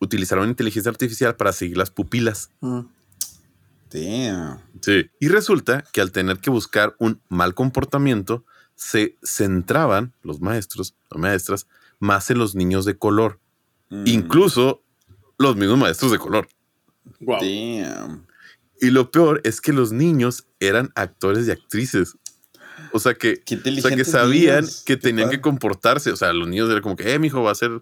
utilizaron 0.00 0.48
inteligencia 0.48 0.90
artificial 0.90 1.36
para 1.36 1.52
seguir 1.52 1.76
las 1.76 1.90
pupilas. 1.90 2.50
Mm. 2.60 2.80
Damn. 3.90 4.58
Sí. 4.80 5.10
Y 5.20 5.28
resulta 5.28 5.84
que 5.92 6.00
al 6.00 6.12
tener 6.12 6.38
que 6.38 6.50
buscar 6.50 6.96
un 6.98 7.20
mal 7.28 7.54
comportamiento, 7.54 8.44
se 8.74 9.16
centraban 9.22 10.14
los 10.22 10.40
maestros 10.40 10.94
o 11.10 11.18
maestras 11.18 11.66
más 11.98 12.30
en 12.30 12.38
los 12.38 12.54
niños 12.54 12.84
de 12.84 12.96
color, 12.96 13.38
Mm. 13.90 14.04
incluso 14.06 14.82
los 15.38 15.56
mismos 15.56 15.78
maestros 15.78 16.10
de 16.10 16.18
color. 16.18 16.48
Wow. 17.20 17.38
Damn. 17.40 18.26
Y 18.80 18.90
lo 18.90 19.10
peor 19.10 19.40
es 19.44 19.60
que 19.60 19.72
los 19.72 19.92
niños 19.92 20.46
eran 20.60 20.90
actores 20.94 21.46
y 21.46 21.50
actrices. 21.50 22.16
O 22.92 22.98
sea 22.98 23.14
que, 23.14 23.42
o 23.48 23.80
sea 23.80 23.96
que 23.96 24.04
sabían 24.04 24.64
niños. 24.64 24.82
que 24.84 24.96
tenían 24.96 25.30
que 25.30 25.40
comportarse. 25.40 26.10
O 26.10 26.16
sea, 26.16 26.32
los 26.32 26.48
niños 26.48 26.68
eran 26.68 26.82
como 26.82 26.96
que, 26.96 27.12
eh, 27.12 27.18
mi 27.18 27.28
hijo 27.28 27.42
va 27.42 27.52
a 27.52 27.54
ser, 27.54 27.80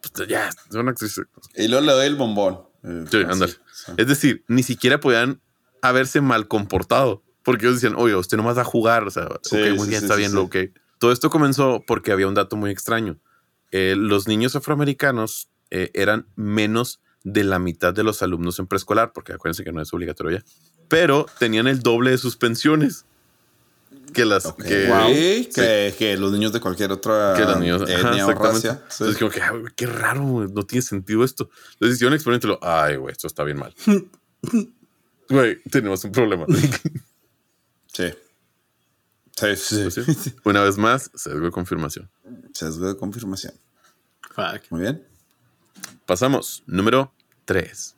pues, 0.00 0.28
ya, 0.28 0.48
es 0.48 0.74
una 0.74 0.92
actriz. 0.92 1.20
Y 1.56 1.68
luego 1.68 1.84
le 1.84 1.92
doy 1.92 2.06
el 2.06 2.16
bombón. 2.16 2.60
Eh, 2.82 3.04
Sí, 3.10 3.16
así, 3.18 3.26
ándale. 3.32 3.52
sí. 3.52 3.92
Es 3.96 4.06
decir, 4.06 4.44
ni 4.48 4.62
siquiera 4.62 4.98
podían 5.00 5.40
haberse 5.82 6.20
mal 6.20 6.48
comportado. 6.48 7.22
Porque 7.42 7.66
ellos 7.66 7.80
decían, 7.80 7.94
oye, 7.98 8.14
usted 8.16 8.36
nomás 8.36 8.56
va 8.56 8.62
a 8.62 8.66
jugar. 8.66 9.04
O 9.06 9.10
sea, 9.10 9.28
Sí, 9.42 9.56
ok, 9.56 9.76
muy 9.78 9.88
bien, 9.88 10.02
está 10.02 10.14
bien, 10.16 10.34
lo 10.34 10.42
ok. 10.44 10.56
Todo 10.98 11.12
esto 11.12 11.30
comenzó 11.30 11.82
porque 11.86 12.12
había 12.12 12.26
un 12.28 12.34
dato 12.34 12.56
muy 12.56 12.70
extraño. 12.70 13.18
Eh, 13.72 13.94
los 13.96 14.26
niños 14.28 14.56
afroamericanos 14.56 15.48
eh, 15.70 15.90
eran 15.94 16.26
menos 16.36 17.00
de 17.24 17.44
la 17.44 17.58
mitad 17.58 17.92
de 17.94 18.02
los 18.02 18.22
alumnos 18.22 18.58
en 18.58 18.66
preescolar, 18.66 19.12
porque 19.12 19.32
acuérdense 19.32 19.64
que 19.64 19.72
no 19.72 19.80
es 19.82 19.92
obligatorio 19.92 20.38
ya. 20.38 20.44
Pero 20.88 21.26
tenían 21.38 21.66
el 21.68 21.80
doble 21.80 22.10
de 22.12 22.18
sus 22.18 22.36
pensiones 22.36 23.04
que 24.12 24.24
las 24.24 24.52
que, 24.54 24.86
Wow. 24.88 25.06
que, 25.08 25.90
Sí. 25.92 25.96
que 25.98 26.16
los 26.16 26.32
niños 26.32 26.52
de 26.52 26.60
cualquier 26.60 26.90
otra 26.92 27.34
que 27.36 27.44
los 27.44 27.58
niños. 27.60 27.82
Ajá, 27.82 27.92
etnia 28.10 28.26
o 28.26 28.30
exactamente. 28.30 28.68
raza. 28.68 28.84
Sí. 28.88 28.94
Entonces, 29.04 29.18
como 29.18 29.30
que, 29.30 29.42
"Ay, 29.42 29.58
güey, 29.60 29.72
qué 29.76 29.86
raro, 29.86 30.48
no 30.48 30.62
tiene 30.64 30.82
sentido 30.82 31.22
esto. 31.24 31.48
Entonces 31.74 31.96
hicieron 31.96 32.12
un 32.12 32.16
experimento 32.16 32.58
ay, 32.62 32.96
güey, 32.96 33.12
esto 33.12 33.26
está 33.26 33.44
bien 33.44 33.58
mal. 33.58 33.74
Güey, 35.28 35.62
tenemos 35.70 36.02
un 36.02 36.10
problema. 36.10 36.44
Sí. 37.92 38.10
Sí, 39.36 39.56
sí. 39.56 39.76
Pues 39.84 39.94
sí. 40.18 40.34
Una 40.44 40.62
vez 40.62 40.76
más, 40.76 41.10
sesgo 41.14 41.44
de 41.44 41.50
confirmación. 41.52 42.10
Sesgo 42.52 42.88
de 42.88 42.96
confirmación. 42.96 43.54
Fuck. 44.34 44.62
Muy 44.70 44.80
bien. 44.82 45.06
Pasamos. 46.20 46.64
Número 46.66 47.14
3. 47.44 47.94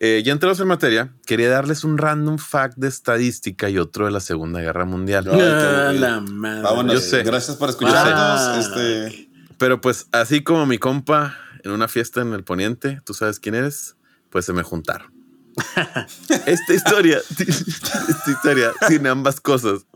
ya 0.00 0.32
entrados 0.32 0.60
en 0.60 0.68
materia, 0.68 1.12
quería 1.26 1.50
darles 1.50 1.82
un 1.82 1.98
random 1.98 2.38
fact 2.38 2.76
de 2.76 2.86
estadística 2.86 3.68
y 3.68 3.76
otro 3.78 4.04
de 4.04 4.12
la 4.12 4.20
Segunda 4.20 4.60
Guerra 4.60 4.84
Mundial. 4.84 5.26
Ay, 5.28 5.36
qué 5.36 5.42
Ah, 5.44 5.92
la 5.92 6.20
madre. 6.20 6.62
Vámonos. 6.62 6.94
Yo 6.94 7.00
sé. 7.00 7.24
Gracias 7.24 7.56
por 7.56 7.68
escucharnos. 7.70 8.14
Ah. 8.14 8.58
Este, 8.60 9.28
Pero 9.58 9.80
pues, 9.80 10.06
así 10.12 10.44
como 10.44 10.64
mi 10.64 10.78
compa 10.78 11.36
en 11.64 11.72
una 11.72 11.88
fiesta 11.88 12.20
en 12.20 12.34
el 12.34 12.44
Poniente, 12.44 13.00
tú 13.04 13.14
sabes 13.14 13.40
quién 13.40 13.56
eres, 13.56 13.96
pues 14.30 14.44
se 14.44 14.52
me 14.52 14.62
juntaron. 14.62 15.12
esta 16.46 16.72
historia, 16.72 17.18
esta 17.18 18.30
historia 18.30 18.70
tiene 18.86 19.08
ambas 19.08 19.40
cosas. 19.40 19.86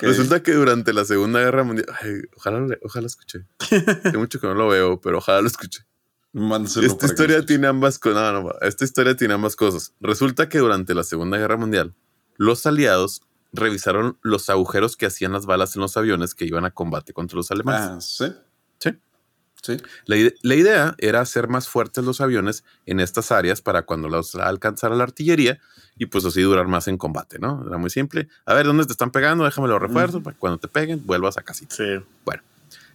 Resulta 0.00 0.42
que 0.42 0.54
durante 0.54 0.92
la 0.92 1.04
Segunda 1.04 1.38
Guerra 1.38 1.62
Mundial, 1.62 1.86
ay, 2.02 2.22
ojalá, 2.36 2.58
lo- 2.58 2.76
ojalá 2.82 3.06
escuché. 3.06 3.46
Hace 3.60 4.18
mucho 4.18 4.40
que 4.40 4.48
no 4.48 4.54
lo 4.54 4.66
veo, 4.66 5.00
pero 5.00 5.18
ojalá 5.18 5.40
lo 5.40 5.46
escuché. 5.46 5.84
Esta 6.32 6.98
que 6.98 7.06
historia 7.06 7.44
tiene 7.44 7.66
ambas 7.66 7.98
cosas. 7.98 8.32
No, 8.32 8.42
no, 8.42 8.52
esta 8.60 8.84
historia 8.84 9.16
tiene 9.16 9.34
ambas 9.34 9.56
cosas. 9.56 9.92
Resulta 10.00 10.48
que 10.48 10.58
durante 10.58 10.94
la 10.94 11.02
Segunda 11.02 11.38
Guerra 11.38 11.56
Mundial, 11.56 11.94
los 12.36 12.66
aliados 12.66 13.22
revisaron 13.52 14.16
los 14.22 14.48
agujeros 14.48 14.96
que 14.96 15.06
hacían 15.06 15.32
las 15.32 15.44
balas 15.44 15.74
en 15.74 15.82
los 15.82 15.96
aviones 15.96 16.34
que 16.34 16.44
iban 16.44 16.64
a 16.64 16.70
combate 16.70 17.12
contra 17.12 17.36
los 17.36 17.50
alemanes. 17.50 17.88
Ah, 17.90 18.00
sí. 18.00 18.32
Sí. 18.78 18.90
Sí. 19.60 19.76
La 20.06 20.54
idea 20.54 20.94
era 20.98 21.20
hacer 21.20 21.48
más 21.48 21.68
fuertes 21.68 22.04
los 22.04 22.20
aviones 22.20 22.64
en 22.86 23.00
estas 23.00 23.32
áreas 23.32 23.60
para 23.60 23.82
cuando 23.82 24.08
los 24.08 24.34
alcanzara 24.36 24.94
la 24.94 25.02
artillería 25.02 25.58
y 25.98 26.06
pues 26.06 26.24
así 26.24 26.40
durar 26.40 26.66
más 26.66 26.88
en 26.88 26.96
combate, 26.96 27.38
¿no? 27.38 27.62
Era 27.66 27.76
muy 27.76 27.90
simple. 27.90 28.28
A 28.46 28.54
ver, 28.54 28.66
¿dónde 28.66 28.86
te 28.86 28.92
están 28.92 29.10
pegando? 29.10 29.44
Déjame 29.44 29.68
los 29.68 29.82
refuerzos 29.82 30.22
para 30.22 30.32
que 30.32 30.40
cuando 30.40 30.58
te 30.58 30.68
peguen 30.68 31.04
vuelvas 31.04 31.36
a 31.36 31.42
casita. 31.42 31.74
Sí. 31.74 32.02
Bueno, 32.24 32.42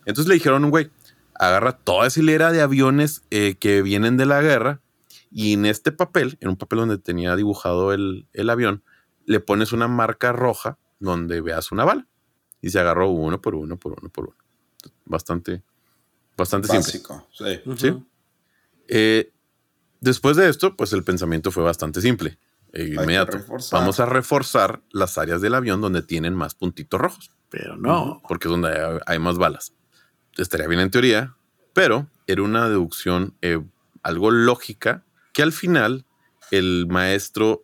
entonces 0.05 0.27
le 0.27 0.35
dijeron 0.35 0.63
a 0.63 0.65
un 0.65 0.71
güey, 0.71 0.89
agarra 1.35 1.77
toda 1.77 2.07
esa 2.07 2.19
hilera 2.19 2.51
de 2.51 2.61
aviones 2.61 3.23
eh, 3.29 3.55
que 3.59 3.81
vienen 3.81 4.17
de 4.17 4.25
la 4.25 4.41
guerra 4.41 4.81
y 5.31 5.53
en 5.53 5.65
este 5.65 5.91
papel, 5.91 6.37
en 6.39 6.49
un 6.49 6.55
papel 6.55 6.79
donde 6.79 6.97
tenía 6.97 7.35
dibujado 7.35 7.91
el, 7.93 8.27
el 8.33 8.49
avión, 8.49 8.83
le 9.25 9.39
pones 9.39 9.73
una 9.73 9.87
marca 9.87 10.31
roja 10.31 10.77
donde 10.99 11.41
veas 11.41 11.71
una 11.71 11.83
bala. 11.83 12.07
Y 12.61 12.69
se 12.69 12.79
agarró 12.79 13.09
uno 13.09 13.41
por 13.41 13.53
uno, 13.53 13.77
por 13.77 13.93
uno, 13.99 14.09
por 14.09 14.27
uno. 14.27 14.37
Bastante, 15.03 15.61
bastante 16.37 16.67
simple. 16.67 16.87
Básico. 16.87 17.27
Sí. 17.31 17.59
¿sí? 17.77 18.03
Eh, 18.87 19.31
después 19.99 20.37
de 20.37 20.49
esto, 20.49 20.75
pues 20.75 20.93
el 20.93 21.03
pensamiento 21.03 21.51
fue 21.51 21.63
bastante 21.63 22.01
simple 22.01 22.39
e 22.73 22.85
inmediato. 22.85 23.37
Vamos 23.71 23.99
a 23.99 24.05
reforzar 24.05 24.81
las 24.91 25.17
áreas 25.17 25.41
del 25.41 25.53
avión 25.53 25.81
donde 25.81 26.01
tienen 26.01 26.33
más 26.33 26.55
puntitos 26.55 26.99
rojos 26.99 27.31
Pero 27.49 27.77
no. 27.77 28.21
porque 28.27 28.47
es 28.47 28.51
donde 28.51 28.69
hay, 28.69 28.99
hay 29.05 29.19
más 29.19 29.37
balas. 29.37 29.73
Estaría 30.37 30.67
bien 30.67 30.81
en 30.81 30.91
teoría, 30.91 31.35
pero 31.73 32.09
era 32.27 32.41
una 32.41 32.67
deducción 32.67 33.35
eh, 33.41 33.61
algo 34.03 34.31
lógica 34.31 35.03
que 35.33 35.43
al 35.43 35.51
final 35.51 36.05
el 36.51 36.87
maestro 36.87 37.63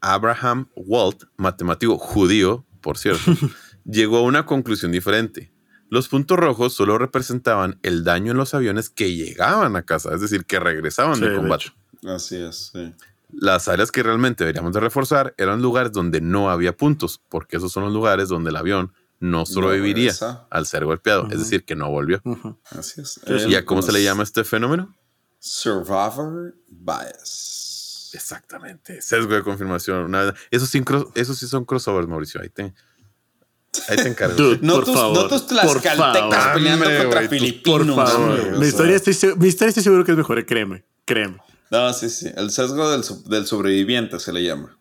Abraham 0.00 0.68
Walt, 0.74 1.24
matemático 1.36 1.98
judío, 1.98 2.64
por 2.80 2.96
cierto, 2.96 3.32
llegó 3.84 4.18
a 4.18 4.22
una 4.22 4.46
conclusión 4.46 4.92
diferente. 4.92 5.52
Los 5.88 6.08
puntos 6.08 6.38
rojos 6.38 6.72
solo 6.72 6.98
representaban 6.98 7.78
el 7.82 8.04
daño 8.04 8.30
en 8.30 8.38
los 8.38 8.54
aviones 8.54 8.88
que 8.88 9.14
llegaban 9.14 9.74
a 9.76 9.82
casa, 9.82 10.14
es 10.14 10.20
decir, 10.20 10.44
que 10.44 10.60
regresaban 10.60 11.16
Sí, 11.16 11.22
de 11.22 11.30
de 11.30 11.36
combate. 11.36 11.66
Así 12.06 12.36
es. 12.36 12.70
Sí. 12.72 12.94
Las 13.32 13.68
áreas 13.68 13.92
que 13.92 14.02
realmente 14.02 14.44
deberíamos 14.44 14.72
de 14.72 14.80
reforzar 14.80 15.34
eran 15.36 15.60
lugares 15.60 15.92
donde 15.92 16.20
no 16.20 16.50
había 16.50 16.76
puntos, 16.76 17.20
porque 17.28 17.56
esos 17.56 17.72
son 17.72 17.84
los 17.84 17.92
lugares 17.92 18.28
donde 18.28 18.50
el 18.50 18.56
avión 18.56 18.92
no 19.20 19.46
sobreviviría 19.46 20.12
al 20.50 20.66
ser 20.66 20.84
golpeado, 20.84 21.28
es 21.30 21.38
decir, 21.38 21.64
que 21.64 21.76
no 21.76 21.88
volvió. 21.90 22.20
Así 22.70 23.00
es. 23.00 23.20
¿Y 23.48 23.54
a 23.54 23.64
cómo 23.64 23.82
se 23.82 23.92
le 23.92 24.02
llama 24.02 24.22
este 24.24 24.42
fenómeno? 24.44 24.94
Survivor 25.38 26.54
bias. 26.68 28.10
Exactamente, 28.12 29.00
sesgo 29.00 29.34
de 29.34 29.42
confirmación. 29.42 30.04
Una- 30.04 30.34
esos, 30.50 30.68
sí, 30.68 30.80
cro- 30.80 31.10
esos 31.14 31.38
sí 31.38 31.46
son 31.46 31.64
crossovers, 31.64 32.08
Mauricio. 32.08 32.40
Ahí 32.40 32.48
te, 32.48 32.74
Ahí 33.88 33.96
te 33.96 34.08
encargo. 34.08 34.34
Dude, 34.36 34.58
No 34.62 34.74
por 34.74 34.84
tus, 34.84 34.94
favor, 34.94 35.16
no 35.16 35.28
tus 35.28 35.46
tlaxcaltecas 35.46 36.48
peleando 36.54 36.86
contra 36.86 37.22
tú- 37.22 37.28
filipinos. 37.28 37.94
Por 37.94 38.06
favor. 38.08 38.58
mi, 38.58 38.66
historia 38.66 38.96
estoy, 38.96 39.14
se- 39.14 39.36
mi 39.36 39.46
historia 39.48 39.68
estoy 39.68 39.84
seguro 39.84 40.04
que 40.04 40.10
es 40.12 40.16
mejor, 40.18 40.38
eh, 40.40 40.46
créeme. 40.46 40.84
Créeme. 41.04 41.38
No, 41.70 41.92
sí, 41.92 42.10
sí. 42.10 42.28
El 42.36 42.50
sesgo 42.50 42.90
del, 42.90 43.04
so- 43.04 43.22
del 43.26 43.46
sobreviviente 43.46 44.18
se 44.18 44.32
le 44.32 44.42
llama. 44.42 44.76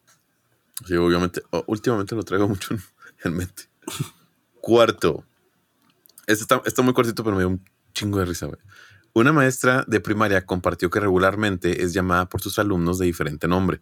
Sí, 0.88 0.96
obviamente. 0.96 1.44
oh, 1.52 1.64
últimamente 1.68 2.16
lo 2.16 2.24
traigo 2.24 2.48
mucho 2.48 2.76
en 3.24 3.36
mente. 3.38 3.64
Cuarto. 4.70 5.24
Este 6.28 6.44
está, 6.44 6.62
está 6.66 6.82
muy 6.84 6.94
cortito, 6.94 7.24
pero 7.24 7.36
me 7.36 7.42
dio 7.42 7.50
un 7.50 7.66
chingo 7.94 8.20
de 8.20 8.26
risa, 8.26 8.46
güey. 8.46 8.60
Una 9.14 9.34
maestra 9.34 9.84
de 9.88 10.00
primaria 10.00 10.46
compartió 10.46 10.90
que 10.92 11.00
regularmente 11.00 11.84
es 11.84 11.94
llamada 11.94 12.30
por 12.30 12.42
sus 12.42 12.60
alumnos 12.60 13.00
de 13.00 13.08
diferente 13.08 13.48
nombre. 13.48 13.82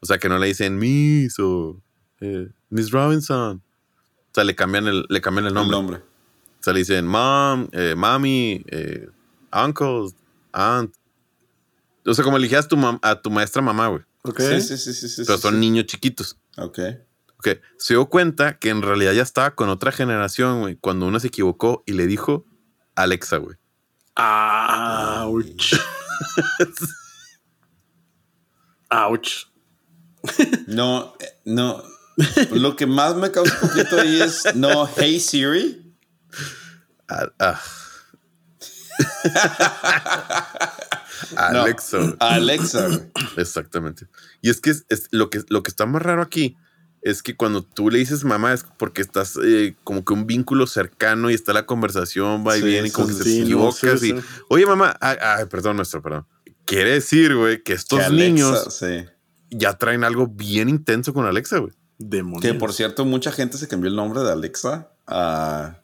O 0.00 0.06
sea, 0.06 0.18
que 0.18 0.28
no 0.28 0.38
le 0.38 0.48
dicen 0.48 0.76
Miss 0.78 1.38
o 1.38 1.80
eh, 2.20 2.50
Miss 2.68 2.90
Robinson. 2.90 3.62
O 3.62 4.30
sea, 4.34 4.44
le 4.44 4.54
cambian 4.54 4.86
el, 4.86 5.06
le 5.08 5.20
cambian 5.22 5.46
el 5.46 5.50
El 5.50 5.54
nombre. 5.54 5.76
nombre. 5.76 5.96
O 5.98 6.62
sea, 6.62 6.72
le 6.74 6.80
dicen 6.80 7.06
mom, 7.06 7.68
eh, 7.72 7.94
mami, 7.96 8.62
eh, 8.68 9.08
uncle, 9.52 10.10
aunt. 10.52 10.94
O 12.04 12.12
sea, 12.14 12.22
como 12.24 12.36
elegías 12.36 12.68
tu 12.68 12.76
mam- 12.76 12.98
a 13.02 13.20
tu 13.20 13.30
maestra 13.30 13.62
mamá, 13.62 13.88
güey. 13.88 14.02
Ok. 14.24 14.40
Sí, 14.40 14.60
sí, 14.60 14.76
sí, 14.76 14.92
sí. 14.92 15.08
sí 15.08 15.22
Pero 15.24 15.38
sí, 15.38 15.42
son 15.42 15.54
sí. 15.54 15.60
niños 15.60 15.86
chiquitos. 15.86 16.36
Ok. 16.58 16.78
Ok, 17.44 17.58
se 17.76 17.94
dio 17.94 18.06
cuenta 18.06 18.56
que 18.58 18.68
en 18.70 18.82
realidad 18.82 19.12
ya 19.14 19.22
estaba 19.22 19.56
con 19.56 19.68
otra 19.68 19.90
generación, 19.90 20.60
güey, 20.60 20.76
cuando 20.76 21.06
uno 21.06 21.18
se 21.18 21.26
equivocó 21.26 21.82
y 21.86 21.92
le 21.94 22.06
dijo 22.06 22.46
Alexa, 22.94 23.38
güey. 23.38 23.56
Ouch. 24.16 25.74
Ouch. 28.90 29.46
No, 30.68 31.14
eh, 31.18 31.40
no. 31.44 31.82
Lo 32.52 32.76
que 32.76 32.86
más 32.86 33.16
me 33.16 33.32
causa 33.32 33.58
conflicto 33.58 33.98
ahí 33.98 34.20
es 34.20 34.54
no, 34.54 34.88
hey 34.96 35.18
Siri. 35.18 35.96
Ah, 37.08 37.26
ah. 37.40 37.60
No, 41.32 41.62
Alexa, 41.62 41.98
güey. 41.98 42.14
Alexa. 42.20 42.86
güey. 42.88 43.00
exactamente. 43.36 44.06
Y 44.42 44.50
es 44.50 44.60
que 44.60 44.70
es, 44.70 44.84
es- 44.88 45.08
lo 45.12 45.30
que 45.30 45.42
lo 45.48 45.62
que 45.62 45.70
está 45.70 45.86
más 45.86 46.02
raro 46.02 46.20
aquí 46.22 46.56
es 47.02 47.22
que 47.22 47.36
cuando 47.36 47.62
tú 47.62 47.90
le 47.90 47.98
dices 47.98 48.24
mamá 48.24 48.52
es 48.52 48.64
porque 48.78 49.02
estás 49.02 49.38
eh, 49.42 49.74
como 49.84 50.04
que 50.04 50.12
un 50.12 50.26
vínculo 50.26 50.66
cercano 50.66 51.30
y 51.30 51.34
está 51.34 51.52
la 51.52 51.66
conversación, 51.66 52.44
va 52.46 52.56
y 52.56 52.60
Sí, 52.60 52.66
viene 52.66 52.88
y 52.88 52.90
como 52.90 53.08
que 53.08 53.14
sí, 53.14 53.22
te 53.22 53.38
no, 53.40 53.44
equivocas 53.44 54.00
sí, 54.00 54.10
y, 54.10 54.20
sí. 54.20 54.26
oye 54.48 54.66
mamá, 54.66 54.96
ay, 55.00 55.16
ay, 55.20 55.44
perdón, 55.46 55.76
nuestro, 55.76 56.00
perdón. 56.02 56.26
Quiere 56.64 56.92
decir, 56.92 57.34
güey, 57.36 57.62
que 57.62 57.72
estos 57.72 57.98
Que 57.98 58.04
Alexa, 58.04 58.24
niños 58.28 58.74
Sí. 58.78 59.04
ya 59.50 59.76
traen 59.76 60.04
algo 60.04 60.28
bien 60.28 60.68
intenso 60.68 61.12
con 61.12 61.26
Alexa, 61.26 61.58
güey. 61.58 61.72
Que 62.40 62.54
por 62.54 62.72
cierto, 62.72 63.04
mucha 63.04 63.30
gente 63.30 63.58
se 63.58 63.68
cambió 63.68 63.88
el 63.90 63.96
nombre 63.96 64.22
de 64.22 64.32
Alexa 64.32 64.90
a 65.06 65.78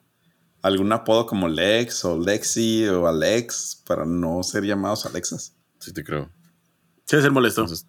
algún 0.62 0.92
apodo 0.92 1.26
como 1.26 1.48
Lex 1.48 2.04
o 2.04 2.18
Lexi 2.18 2.86
o 2.88 3.06
Alex 3.06 3.82
para 3.86 4.04
no 4.04 4.42
ser 4.42 4.64
llamados 4.64 5.06
Alexas. 5.06 5.54
Sí, 5.78 5.92
te 5.92 6.02
creo. 6.02 6.30
Sí, 7.04 7.16
es 7.16 7.24
el 7.24 7.30
molesto. 7.30 7.60
Entonces, 7.62 7.86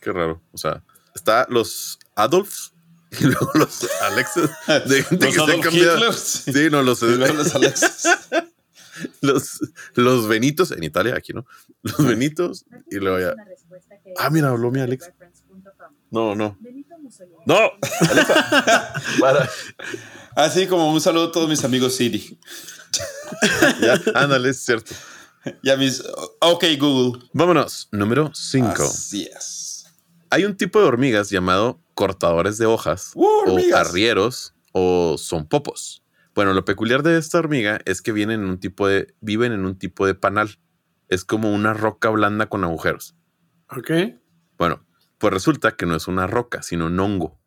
qué 0.00 0.12
raro. 0.12 0.42
O 0.52 0.58
sea, 0.58 0.82
está 1.14 1.46
los 1.50 1.98
Adolfs 2.14 2.72
y 3.20 3.24
luego 3.24 3.50
los 3.54 3.88
Alexas 4.02 4.50
de 4.88 5.02
gente 5.02 5.26
Los 5.26 5.34
que 5.34 5.40
se 5.40 5.40
han 5.40 5.50
Adolf 5.50 5.64
cambiado. 5.64 5.96
Hitlers, 5.96 6.42
sí. 6.44 6.70
No, 6.70 6.82
los, 6.82 7.02
Y 7.02 7.16
luego 7.16 7.34
los 7.34 7.54
Alexas. 7.54 8.08
los, 9.20 9.60
los 9.94 10.28
Benitos 10.28 10.70
en 10.70 10.84
Italia, 10.84 11.14
aquí, 11.16 11.32
¿no? 11.32 11.46
Los 11.82 12.04
Benitos 12.04 12.64
y 12.90 12.96
luego 12.96 13.18
ya. 13.20 13.34
Ah, 14.18 14.30
mira, 14.30 14.48
habló 14.50 14.70
mi 14.70 14.80
Alex. 14.80 15.10
No, 16.10 16.34
no. 16.34 16.56
No, 17.44 17.58
Alexa. 18.08 18.94
Para. 19.20 19.50
Así 20.36 20.66
como 20.66 20.92
un 20.92 21.00
saludo 21.00 21.28
a 21.28 21.32
todos 21.32 21.48
mis 21.48 21.64
amigos 21.64 21.96
Siri. 21.96 22.38
Ya, 23.80 24.00
ándale, 24.14 24.50
es 24.50 24.64
cierto. 24.64 24.94
Y 25.62 25.70
a 25.70 25.76
mis. 25.76 26.02
Ok, 26.40 26.64
Google. 26.78 27.20
Vámonos. 27.32 27.88
Número 27.90 28.30
5. 28.32 28.82
Así 28.82 29.28
es. 29.36 29.63
Hay 30.34 30.44
un 30.44 30.56
tipo 30.56 30.80
de 30.80 30.86
hormigas 30.86 31.30
llamado 31.30 31.80
cortadores 31.94 32.58
de 32.58 32.66
hojas 32.66 33.12
¡Uh, 33.14 33.24
o 33.46 33.76
arrieros 33.76 34.52
o 34.72 35.14
son 35.16 35.46
popos. 35.46 36.02
Bueno, 36.34 36.54
lo 36.54 36.64
peculiar 36.64 37.04
de 37.04 37.16
esta 37.18 37.38
hormiga 37.38 37.78
es 37.84 38.02
que 38.02 38.10
vienen 38.10 38.40
en 38.40 38.48
un 38.48 38.58
tipo 38.58 38.88
de, 38.88 39.14
viven 39.20 39.52
en 39.52 39.64
un 39.64 39.78
tipo 39.78 40.08
de 40.08 40.16
panal. 40.16 40.58
Es 41.08 41.24
como 41.24 41.54
una 41.54 41.72
roca 41.72 42.08
blanda 42.10 42.46
con 42.46 42.64
agujeros. 42.64 43.14
Ok. 43.70 43.92
Bueno, 44.58 44.84
pues 45.18 45.32
resulta 45.32 45.76
que 45.76 45.86
no 45.86 45.94
es 45.94 46.08
una 46.08 46.26
roca, 46.26 46.64
sino 46.64 46.86
un 46.86 46.98
hongo. 46.98 47.38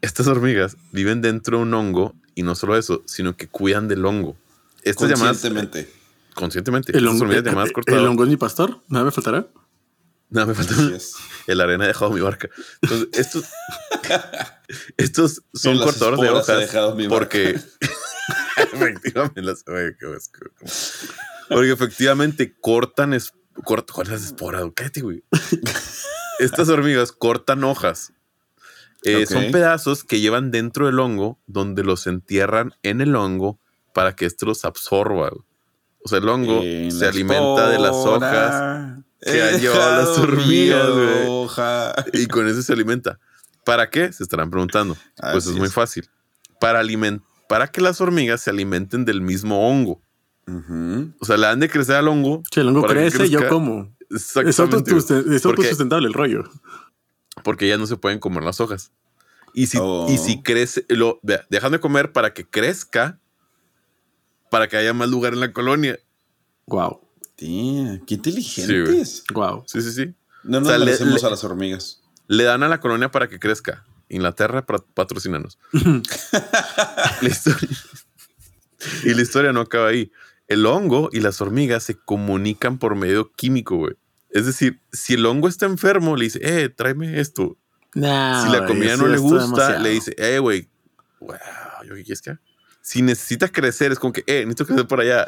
Estas 0.00 0.26
hormigas 0.26 0.76
viven 0.90 1.22
dentro 1.22 1.58
de 1.58 1.62
un 1.62 1.74
hongo 1.74 2.16
y 2.34 2.42
no 2.42 2.56
solo 2.56 2.76
eso, 2.76 3.04
sino 3.06 3.36
que 3.36 3.46
cuidan 3.46 3.86
del 3.86 4.04
hongo. 4.04 4.36
Estas 4.82 5.10
llamadas 5.10 5.36
Conscientemente. 5.42 5.92
conscientemente. 6.34 6.90
El 6.90 6.98
estas 7.04 7.12
hongo, 7.12 7.22
hormigas 7.22 7.44
llamadas 7.44 7.68
el, 7.68 7.72
cortadoras. 7.72 8.08
hongo 8.08 8.24
es 8.24 8.30
mi 8.30 8.36
pastor. 8.36 8.82
Nada 8.88 9.04
me 9.04 9.10
faltará. 9.12 9.46
No, 10.28 10.44
me 10.46 10.54
falta 10.54 10.74
el 11.46 11.60
arena 11.60 11.84
ha 11.84 11.88
dejado 11.88 12.10
mi 12.10 12.20
barca. 12.20 12.48
Entonces, 12.82 13.08
estos, 13.12 13.44
estos 14.96 15.42
son 15.54 15.74
cortadores 15.84 16.20
de 16.20 16.26
hojas 16.30 16.56
porque 17.08 17.50
efectivamente 18.72 19.42
las- 19.42 19.64
porque 21.48 21.70
efectivamente 21.70 22.54
cortan 22.60 23.14
es, 23.14 23.32
cort- 23.54 24.04
las 24.08 24.24
esporas, 24.24 24.64
cállate, 24.74 25.00
güey. 25.02 25.22
Estas 26.38 26.68
hormigas 26.68 27.12
cortan 27.12 27.62
hojas. 27.64 28.12
Eh. 29.04 29.26
Son 29.26 29.52
pedazos 29.52 30.02
que 30.04 30.20
llevan 30.20 30.50
dentro 30.50 30.86
del 30.86 30.98
hongo 30.98 31.38
donde 31.46 31.84
los 31.84 32.06
entierran 32.08 32.74
en 32.82 33.00
el 33.00 33.14
hongo 33.14 33.60
para 33.94 34.16
que 34.16 34.26
esto 34.26 34.44
los 34.46 34.64
absorba. 34.64 35.30
güey. 35.30 35.45
O 36.06 36.08
sea, 36.08 36.18
el 36.18 36.28
hongo 36.28 36.62
se 36.90 37.04
alimenta 37.04 37.68
de 37.68 37.80
las 37.80 37.90
hojas 37.96 39.02
que 39.20 39.42
han 39.42 39.60
llevado 39.60 39.96
las 40.08 40.18
hormigas, 40.18 40.88
güey. 40.88 41.26
hoja. 41.26 41.92
y 42.12 42.26
con 42.26 42.46
eso 42.46 42.62
se 42.62 42.72
alimenta. 42.72 43.18
¿Para 43.64 43.90
qué? 43.90 44.12
Se 44.12 44.22
estarán 44.22 44.50
preguntando. 44.50 44.96
Pues 45.32 45.46
es 45.46 45.56
muy 45.56 45.68
fácil. 45.68 46.08
Para, 46.60 46.78
aliment 46.78 47.22
para 47.48 47.66
que 47.66 47.80
las 47.80 48.00
hormigas 48.00 48.40
se 48.40 48.50
alimenten 48.50 49.04
del 49.04 49.20
mismo 49.20 49.68
hongo. 49.68 50.00
O 51.20 51.24
sea, 51.24 51.36
le 51.36 51.46
dan 51.48 51.58
de 51.58 51.68
crecer 51.68 51.96
al 51.96 52.06
hongo. 52.06 52.42
Che, 52.50 52.60
el 52.60 52.68
hongo 52.68 52.84
crece, 52.86 53.28
yo 53.28 53.48
como. 53.48 53.92
Es, 54.08 54.36
Exactamente. 54.36 54.96
es 54.96 55.04
Porque- 55.06 55.62
autosustentable 55.62 56.06
el 56.06 56.14
rollo. 56.14 56.44
porque 57.42 57.66
ya 57.66 57.76
no 57.78 57.86
se 57.88 57.96
pueden 57.96 58.20
comer 58.20 58.44
las 58.44 58.60
hojas. 58.60 58.92
Y 59.52 59.66
si, 59.66 59.78
Oh. 59.80 60.06
y 60.08 60.18
si 60.18 60.42
crece, 60.42 60.84
lo 60.88 61.18
vea, 61.24 61.44
dejan 61.50 61.72
de 61.72 61.80
comer 61.80 62.12
para 62.12 62.32
que 62.32 62.46
crezca, 62.48 63.18
para 64.50 64.68
que 64.68 64.76
haya 64.76 64.92
más 64.92 65.08
lugar 65.08 65.32
en 65.34 65.40
la 65.40 65.52
colonia. 65.52 65.98
Wow. 66.66 67.00
Tía, 67.36 68.00
qué 68.06 68.14
inteligentes. 68.14 69.24
Wow. 69.32 69.64
Sí, 69.66 69.82
sí, 69.82 69.92
sí. 69.92 70.14
no 70.44 70.60
nos 70.60 70.68
O 70.68 70.70
sea, 70.70 70.78
le- 70.78 70.84
merecemos 70.86 71.20
le- 71.22 71.26
a 71.26 71.30
las 71.30 71.44
hormigas. 71.44 72.02
Le 72.28 72.44
dan 72.44 72.62
a 72.62 72.68
la 72.68 72.80
colonia 72.80 73.10
para 73.10 73.28
que 73.28 73.38
crezca. 73.38 73.84
Inglaterra, 74.08 74.64
patrocínanos. 74.66 75.58
la 75.72 77.28
historia. 77.28 77.68
y 79.04 79.14
la 79.14 79.22
historia 79.22 79.52
no 79.52 79.60
acaba 79.60 79.88
ahí. 79.88 80.10
El 80.48 80.64
hongo 80.66 81.08
y 81.12 81.20
las 81.20 81.40
hormigas 81.40 81.82
se 81.82 81.96
comunican 81.96 82.78
por 82.78 82.94
medio 82.94 83.32
químico, 83.32 83.76
güey. 83.76 83.94
Es 84.30 84.46
decir, 84.46 84.80
si 84.92 85.14
el 85.14 85.26
hongo 85.26 85.48
está 85.48 85.66
enfermo, 85.66 86.16
le 86.16 86.24
dice, 86.24 86.40
eh, 86.42 86.68
tráeme 86.68 87.20
esto. 87.20 87.56
Nah, 87.94 88.44
si 88.44 88.52
la 88.52 88.66
comida 88.66 88.94
sí, 88.96 89.00
no 89.00 89.08
le 89.08 89.18
gusta, 89.18 89.42
demasiado. 89.44 89.82
le 89.82 89.90
dice, 89.90 90.14
eh, 90.18 90.38
güey, 90.38 90.68
wow, 91.20 91.36
¿yo 91.88 91.94
qué 91.94 92.02
quieres 92.04 92.20
que 92.22 92.30
haga?". 92.30 92.40
Si 92.86 93.02
necesita 93.02 93.48
crecer, 93.48 93.90
es 93.90 93.98
como 93.98 94.12
que, 94.12 94.22
eh, 94.28 94.44
necesito 94.44 94.64
crecer 94.66 94.86
por 94.86 95.00
allá. 95.00 95.26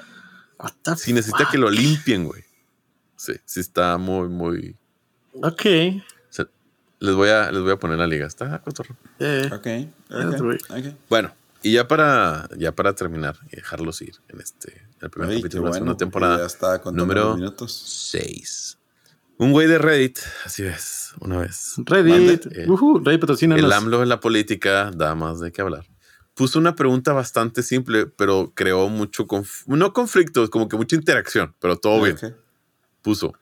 What 0.60 0.74
the 0.84 0.94
Si 0.96 1.12
necesita 1.12 1.38
fuck? 1.38 1.50
que 1.50 1.58
lo 1.58 1.68
limpien, 1.70 2.24
güey. 2.24 2.44
Sí, 3.16 3.32
sí 3.44 3.58
está 3.58 3.98
muy, 3.98 4.28
muy... 4.28 4.76
Ok. 5.32 5.62
o 5.66 6.32
sea, 6.32 6.46
les, 7.00 7.14
voy 7.16 7.30
a, 7.30 7.50
les 7.50 7.60
voy 7.60 7.72
a 7.72 7.76
poner 7.76 7.98
la 7.98 8.06
liga. 8.06 8.28
Está 8.28 8.60
cotorro. 8.62 8.96
Eh, 9.18 9.50
Ok. 9.52 9.66
That's 10.08 10.40
right. 10.40 10.62
ok. 10.70 10.94
Bueno, 11.10 11.34
y 11.64 11.72
ya 11.72 11.88
para, 11.88 12.48
ya 12.56 12.70
para 12.76 12.94
terminar 12.94 13.36
y 13.50 13.56
dejarlos 13.56 14.02
ir 14.02 14.14
en 14.28 14.40
este 14.40 14.80
el 15.00 15.10
primer 15.10 15.30
Ay, 15.30 15.38
capítulo 15.42 15.64
de 15.64 15.68
la 15.70 15.72
segunda 15.74 15.92
bueno, 15.94 15.96
temporada 15.96 16.38
Ya 16.38 16.46
está 16.46 16.80
número 16.92 17.24
los 17.30 17.36
minutos. 17.38 17.72
6. 18.12 18.78
Un 19.38 19.50
güey 19.50 19.66
de 19.66 19.78
Reddit, 19.78 20.20
así 20.44 20.62
es, 20.62 21.10
una 21.20 21.38
vez. 21.38 21.74
Reddit. 21.78 22.44
Mande, 22.44 22.62
eh, 22.62 22.70
Ujú, 22.70 23.00
Reddit 23.00 23.20
patrocina. 23.20 23.56
El 23.56 23.72
AMLO 23.72 24.04
en 24.04 24.08
la 24.08 24.20
política 24.20 24.92
da 24.94 25.16
más 25.16 25.40
de 25.40 25.50
qué 25.50 25.60
hablar. 25.62 25.84
Puso 26.38 26.58
una 26.60 26.74
pregunta 26.76 27.12
bastante 27.12 27.62
simple, 27.62 28.06
pero 28.06 28.52
creó 28.54 28.88
mucho, 28.88 29.26
conf- 29.26 29.64
no 29.66 29.92
conflicto, 29.92 30.48
como 30.48 30.68
que 30.68 30.76
mucha 30.76 30.94
interacción, 30.96 31.54
pero 31.60 31.76
todo 31.76 32.00
bien. 32.02 32.14
Ok. 32.16 32.32
Puso, 33.02 33.34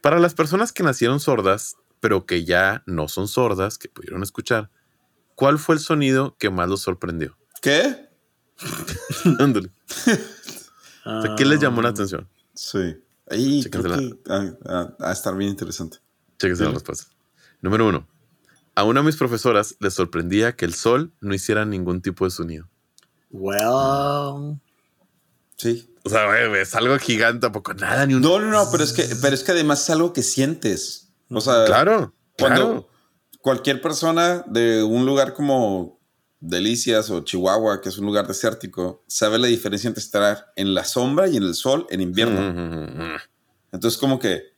para 0.00 0.18
las 0.20 0.32
personas 0.34 0.72
que 0.72 0.82
nacieron 0.84 1.18
sordas, 1.20 1.76
pero 1.98 2.24
que 2.26 2.44
ya 2.44 2.82
no 2.86 3.08
son 3.08 3.26
sordas, 3.28 3.78
que 3.78 3.88
pudieron 3.88 4.22
escuchar, 4.22 4.70
¿cuál 5.34 5.58
fue 5.58 5.74
el 5.74 5.80
sonido 5.80 6.36
que 6.38 6.50
más 6.50 6.68
los 6.68 6.80
sorprendió? 6.82 7.36
¿Qué? 7.60 8.08
Ándale. 9.40 9.70
O 11.04 11.22
sea, 11.22 11.34
¿Qué 11.36 11.44
les 11.44 11.60
llamó 11.60 11.82
la 11.82 11.88
Ah, 11.88 11.92
atención? 11.92 12.28
Sí. 12.54 12.96
Ahí 13.28 13.64
creo 13.70 13.82
que 13.84 14.18
ah, 14.28 14.50
ah, 14.66 14.96
va 15.02 15.10
a 15.10 15.12
estar 15.12 15.36
bien 15.36 15.50
interesante. 15.50 15.98
Chéquense 16.38 16.60
Sí. 16.62 16.64
las 16.64 16.74
respuestas. 16.74 17.10
Número 17.60 17.88
uno. 17.88 18.06
A 18.80 18.84
una 18.84 19.00
de 19.00 19.06
mis 19.06 19.16
profesoras 19.16 19.76
le 19.78 19.90
sorprendía 19.90 20.56
que 20.56 20.64
el 20.64 20.72
sol 20.72 21.12
no 21.20 21.34
hiciera 21.34 21.66
ningún 21.66 22.00
tipo 22.00 22.24
de 22.24 22.30
sonido. 22.30 22.66
Well. 23.30 24.58
Sí. 25.56 25.94
O 26.02 26.08
sea, 26.08 26.24
güey, 26.48 26.62
es 26.62 26.74
algo 26.74 26.98
gigante, 26.98 27.46
¿a 27.46 27.52
poco 27.52 27.74
nada, 27.74 28.06
ni 28.06 28.14
un... 28.14 28.22
No, 28.22 28.38
no, 28.38 28.50
no, 28.50 28.70
pero 28.72 28.82
es 28.82 28.94
que, 28.94 29.06
pero 29.20 29.34
es 29.34 29.44
que 29.44 29.52
además 29.52 29.82
es 29.82 29.90
algo 29.90 30.14
que 30.14 30.22
sientes. 30.22 31.12
O 31.28 31.42
sea, 31.42 31.66
Claro, 31.66 32.14
cuando 32.38 32.64
claro. 32.64 32.88
cualquier 33.42 33.82
persona 33.82 34.44
de 34.46 34.82
un 34.82 35.04
lugar 35.04 35.34
como 35.34 36.00
Delicias 36.40 37.10
o 37.10 37.20
Chihuahua, 37.20 37.82
que 37.82 37.90
es 37.90 37.98
un 37.98 38.06
lugar 38.06 38.26
desértico, 38.26 39.04
sabe 39.06 39.38
la 39.38 39.48
diferencia 39.48 39.88
entre 39.88 40.02
estar 40.02 40.54
en 40.56 40.72
la 40.72 40.84
sombra 40.84 41.28
y 41.28 41.36
en 41.36 41.42
el 41.42 41.54
sol 41.54 41.86
en 41.90 42.00
invierno. 42.00 42.40
Mm, 42.40 43.18
Entonces, 43.72 44.00
como 44.00 44.18
que 44.18 44.49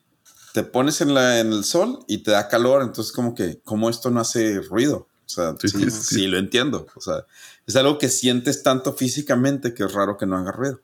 te 0.52 0.62
pones 0.62 1.00
en, 1.00 1.14
la, 1.14 1.40
en 1.40 1.52
el 1.52 1.64
sol 1.64 2.04
y 2.08 2.18
te 2.18 2.30
da 2.32 2.48
calor. 2.48 2.82
Entonces, 2.82 3.12
como 3.12 3.34
que, 3.34 3.60
como 3.64 3.88
esto 3.90 4.10
no 4.10 4.20
hace 4.20 4.60
ruido? 4.60 5.08
O 5.24 5.28
sea, 5.28 5.54
Sí, 5.60 5.68
sí, 5.68 5.78
sí, 5.84 5.90
sí, 5.90 6.14
sí. 6.16 6.26
lo 6.26 6.38
entiendo. 6.38 6.86
O 6.94 7.00
sea, 7.00 7.24
es 7.66 7.74
algo 7.76 7.98
que 7.98 8.08
sientes 8.08 8.62
tanto 8.62 8.92
físicamente 8.92 9.72
que 9.74 9.84
es 9.84 9.92
raro 9.92 10.16
que 10.18 10.26
no 10.26 10.36
haga 10.36 10.52
ruido. 10.52 10.80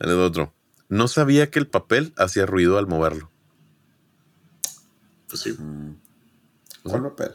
El 0.00 0.10
otro. 0.18 0.52
No 0.88 1.08
sabía 1.08 1.50
que 1.50 1.58
el 1.58 1.66
papel 1.66 2.12
hacía 2.18 2.44
ruido 2.46 2.76
al 2.78 2.86
moverlo. 2.86 3.30
Pues 5.28 5.40
sí. 5.42 5.56
¿Cuál 6.82 7.02
papel? 7.04 7.32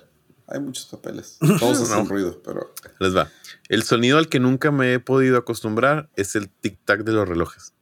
Hay 0.47 0.59
muchos 0.59 0.85
papeles. 0.85 1.37
Todos 1.59 1.79
hacen 1.81 2.03
No. 2.03 2.09
ruido, 2.09 2.41
pero 2.43 2.73
Les 2.99 3.15
va. 3.15 3.29
El 3.67 3.83
sonido 3.83 4.17
al 4.17 4.29
que 4.29 4.39
nunca 4.39 4.71
me 4.71 4.93
he 4.93 4.99
podido 4.99 5.37
acostumbrar 5.37 6.09
es 6.15 6.35
el 6.35 6.49
tic-tac 6.61 7.03
de 7.03 7.11
los 7.11 7.27
relojes. 7.27 7.73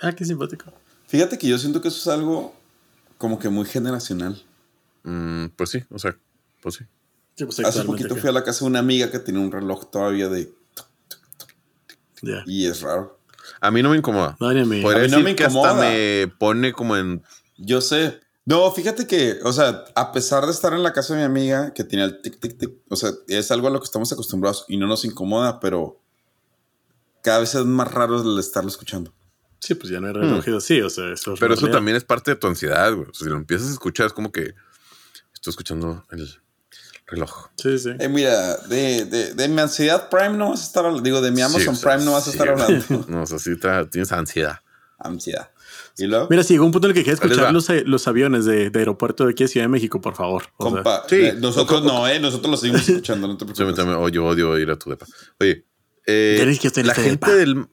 Ah, 0.00 0.12
qué 0.12 0.24
simpático. 0.24 0.72
fíjate 1.06 1.38
que 1.38 1.46
yo 1.46 1.58
siento 1.58 1.80
que 1.80 1.88
eso 1.88 1.98
es 1.98 2.08
algo 2.08 2.54
como 3.22 3.38
que 3.38 3.48
muy 3.48 3.64
generacional. 3.66 4.42
Mm, 5.04 5.46
pues 5.54 5.70
sí, 5.70 5.84
o 5.90 5.98
sea, 6.00 6.18
pues 6.60 6.74
sí. 6.74 6.84
Sí, 7.36 7.44
pues 7.44 7.60
Hace 7.60 7.84
poquito 7.84 8.16
fui 8.16 8.28
a 8.28 8.32
la 8.32 8.42
casa 8.42 8.64
de 8.64 8.70
una 8.70 8.80
amiga 8.80 9.12
que 9.12 9.20
tenía 9.20 9.40
un 9.40 9.52
reloj 9.52 9.88
todavía 9.92 10.28
de... 10.28 10.52
Y 12.46 12.66
es 12.66 12.80
raro. 12.80 13.20
A 13.60 13.70
mí 13.70 13.80
no 13.80 13.90
me 13.90 13.96
incomoda. 13.96 14.36
No, 14.40 14.52
ni 14.52 14.62
a 14.62 14.64
mí. 14.64 14.82
Podría 14.82 15.02
A 15.02 15.04
mí 15.04 15.10
no 15.12 15.18
decir 15.18 15.24
me 15.24 15.36
que 15.36 15.44
hasta 15.44 15.74
me 15.74 16.34
pone 16.36 16.72
como 16.72 16.96
en... 16.96 17.22
Yo 17.58 17.80
sé. 17.80 18.18
No, 18.44 18.68
fíjate 18.72 19.06
que, 19.06 19.38
o 19.44 19.52
sea, 19.52 19.84
a 19.94 20.10
pesar 20.10 20.44
de 20.44 20.50
estar 20.50 20.72
en 20.72 20.82
la 20.82 20.92
casa 20.92 21.14
de 21.14 21.20
mi 21.20 21.24
amiga 21.24 21.72
que 21.72 21.84
tenía 21.84 22.06
el 22.06 22.22
tic, 22.22 22.40
tic, 22.40 22.58
tic, 22.58 22.72
o 22.88 22.96
sea, 22.96 23.12
es 23.28 23.52
algo 23.52 23.68
a 23.68 23.70
lo 23.70 23.78
que 23.78 23.84
estamos 23.84 24.12
acostumbrados 24.12 24.64
y 24.66 24.78
no 24.78 24.88
nos 24.88 25.04
incomoda, 25.04 25.60
pero 25.60 26.00
cada 27.22 27.38
vez 27.38 27.54
es 27.54 27.64
más 27.66 27.88
raro 27.88 28.20
el 28.20 28.36
estarlo 28.40 28.68
escuchando. 28.68 29.14
Sí, 29.64 29.76
pues 29.76 29.90
ya 29.92 30.00
no 30.00 30.08
hay 30.08 30.12
relojes 30.12 30.52
así, 30.54 30.80
o 30.80 30.90
sea, 30.90 31.12
eso 31.12 31.34
es 31.34 31.40
Pero 31.40 31.54
eso 31.54 31.60
realidad. 31.62 31.78
también 31.78 31.96
es 31.96 32.02
parte 32.04 32.32
de 32.32 32.36
tu 32.36 32.48
ansiedad, 32.48 32.92
güey. 32.92 33.08
O 33.08 33.14
sea, 33.14 33.26
si 33.26 33.30
lo 33.30 33.36
empiezas 33.36 33.68
a 33.68 33.72
escuchar, 33.72 34.06
es 34.06 34.12
como 34.12 34.32
que 34.32 34.54
estoy 35.32 35.50
escuchando 35.52 36.04
el 36.10 36.28
reloj. 37.06 37.46
Sí, 37.56 37.78
sí. 37.78 37.90
Eh, 37.98 38.08
mira, 38.08 38.56
de, 38.56 39.04
de, 39.04 39.34
de 39.34 39.48
mi 39.48 39.60
ansiedad 39.60 40.08
Prime 40.10 40.36
no 40.36 40.50
vas 40.50 40.62
a 40.62 40.64
estar 40.64 40.84
hablando, 40.84 41.04
digo, 41.04 41.20
de 41.20 41.30
mi 41.30 41.36
Sí, 41.36 41.42
Amazon 41.42 41.74
o 41.74 41.76
sea, 41.76 41.90
Prime 41.92 42.04
no 42.04 42.12
vas 42.12 42.26
a 42.26 42.30
estar 42.32 42.48
hablando. 42.48 43.04
No, 43.08 43.22
o 43.22 43.26
sea, 43.26 43.38
sí 43.38 43.56
te- 43.56 43.86
tienes 43.86 44.10
ansiedad. 44.10 44.58
ansiedad. 44.98 45.50
¿Y 45.96 46.06
luego? 46.06 46.26
Mira, 46.30 46.42
si 46.42 46.54
llegó 46.54 46.64
un 46.64 46.72
punto 46.72 46.88
en 46.88 46.96
el 46.96 47.04
que 47.04 47.08
les 47.10 47.20
escuchar 47.22 47.52
los, 47.52 47.68
eh, 47.70 47.84
los 47.86 48.08
aviones 48.08 48.44
de, 48.46 48.70
de 48.70 48.78
aeropuerto 48.80 49.26
de 49.26 49.32
aquí 49.32 49.44
a 49.44 49.48
Ciudad 49.48 49.64
de 49.64 49.68
México, 49.68 50.00
por 50.00 50.14
favor. 50.16 50.44
O 50.56 50.64
sea, 50.64 50.74
Compa, 50.74 51.04
sí. 51.08 51.16
eh, 51.16 51.34
nosotros 51.38 51.82
O- 51.82 51.84
o- 51.84 51.86
no, 51.86 52.08
¿eh? 52.08 52.18
Nosotros 52.18 52.50
lo 52.50 52.56
seguimos 52.56 52.88
escuchando, 52.88 53.28
no 53.28 53.36
te 53.36 53.44
preocupes. 53.46 53.76
también- 53.76 53.98
oh, 54.00 54.08
yo 54.08 54.24
odio 54.26 54.58
ir 54.58 54.70
a 54.70 54.76
tu 54.76 54.90
depa. 54.90 55.06
Oye, 55.38 55.66
eh, 56.06 56.38
en 56.40 56.46
la 56.86 56.92
este 56.92 57.02
gente 57.04 57.30
depa. 57.30 57.32
del, 57.36 57.66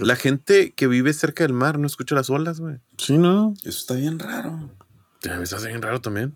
la 0.00 0.16
gente 0.16 0.72
que 0.72 0.86
vive 0.86 1.12
cerca 1.12 1.44
del 1.44 1.52
mar 1.52 1.78
no 1.78 1.86
escucha 1.86 2.14
las 2.14 2.30
olas, 2.30 2.60
güey. 2.60 2.76
sí, 2.98 3.18
¿no? 3.18 3.54
Eso 3.60 3.68
está 3.78 3.94
bien 3.94 4.18
raro. 4.18 4.70
Te 5.20 5.34
me 5.36 5.42
estás 5.42 5.64
bien 5.66 5.80
raro 5.82 6.00
también. 6.00 6.34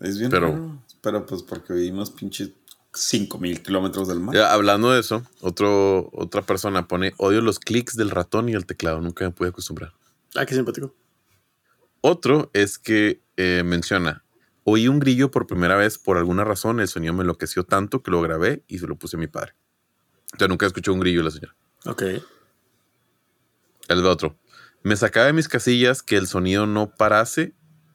Es 0.00 0.18
bien 0.18 0.30
Pero- 0.30 0.48
raro. 0.52 0.82
Pero 1.02 1.26
pues 1.26 1.42
porque 1.42 1.72
vivimos 1.72 2.10
pinches 2.10 2.50
5000 2.92 3.62
kilómetros 3.62 4.08
del 4.08 4.20
mar. 4.20 4.34
Ya, 4.34 4.52
hablando 4.52 4.90
de 4.90 5.00
eso, 5.00 5.22
otro, 5.40 6.10
otra 6.12 6.42
persona 6.42 6.88
pone 6.88 7.14
odio 7.16 7.40
los 7.40 7.58
clics 7.58 7.96
del 7.96 8.10
ratón 8.10 8.48
y 8.48 8.52
el 8.54 8.66
teclado. 8.66 9.00
Nunca 9.00 9.24
me 9.24 9.30
pude 9.30 9.48
acostumbrar. 9.48 9.92
Ah, 10.36 10.44
qué 10.44 10.54
simpático. 10.54 10.94
Otro 12.02 12.50
es 12.54 12.78
que 12.78 13.22
eh, 13.36 13.62
menciona, 13.64 14.24
oí 14.64 14.88
un 14.88 14.98
grillo 15.00 15.30
por 15.30 15.46
primera 15.46 15.76
vez 15.76 15.98
por 15.98 16.16
alguna 16.16 16.44
razón, 16.44 16.80
el 16.80 16.88
sonido 16.88 17.12
me 17.14 17.22
enloqueció 17.22 17.64
tanto 17.64 18.02
que 18.02 18.10
lo 18.10 18.20
grabé 18.22 18.64
y 18.68 18.78
se 18.78 18.86
lo 18.86 18.96
puse 18.96 19.16
a 19.16 19.20
mi 19.20 19.26
padre. 19.26 19.54
Yo 20.38 20.48
nunca 20.48 20.66
escuché 20.66 20.90
un 20.90 21.00
grillo 21.00 21.22
la 21.22 21.30
señora. 21.30 21.54
Ok. 21.86 22.02
El 23.90 24.06
otro, 24.06 24.38
me 24.82 24.96
sacaba 24.96 25.26
de 25.26 25.32
mis 25.32 25.48
casillas 25.48 26.02
que 26.02 26.16
el 26.16 26.26
sonido 26.26 26.66
no 26.66 26.94
parase 26.94 27.54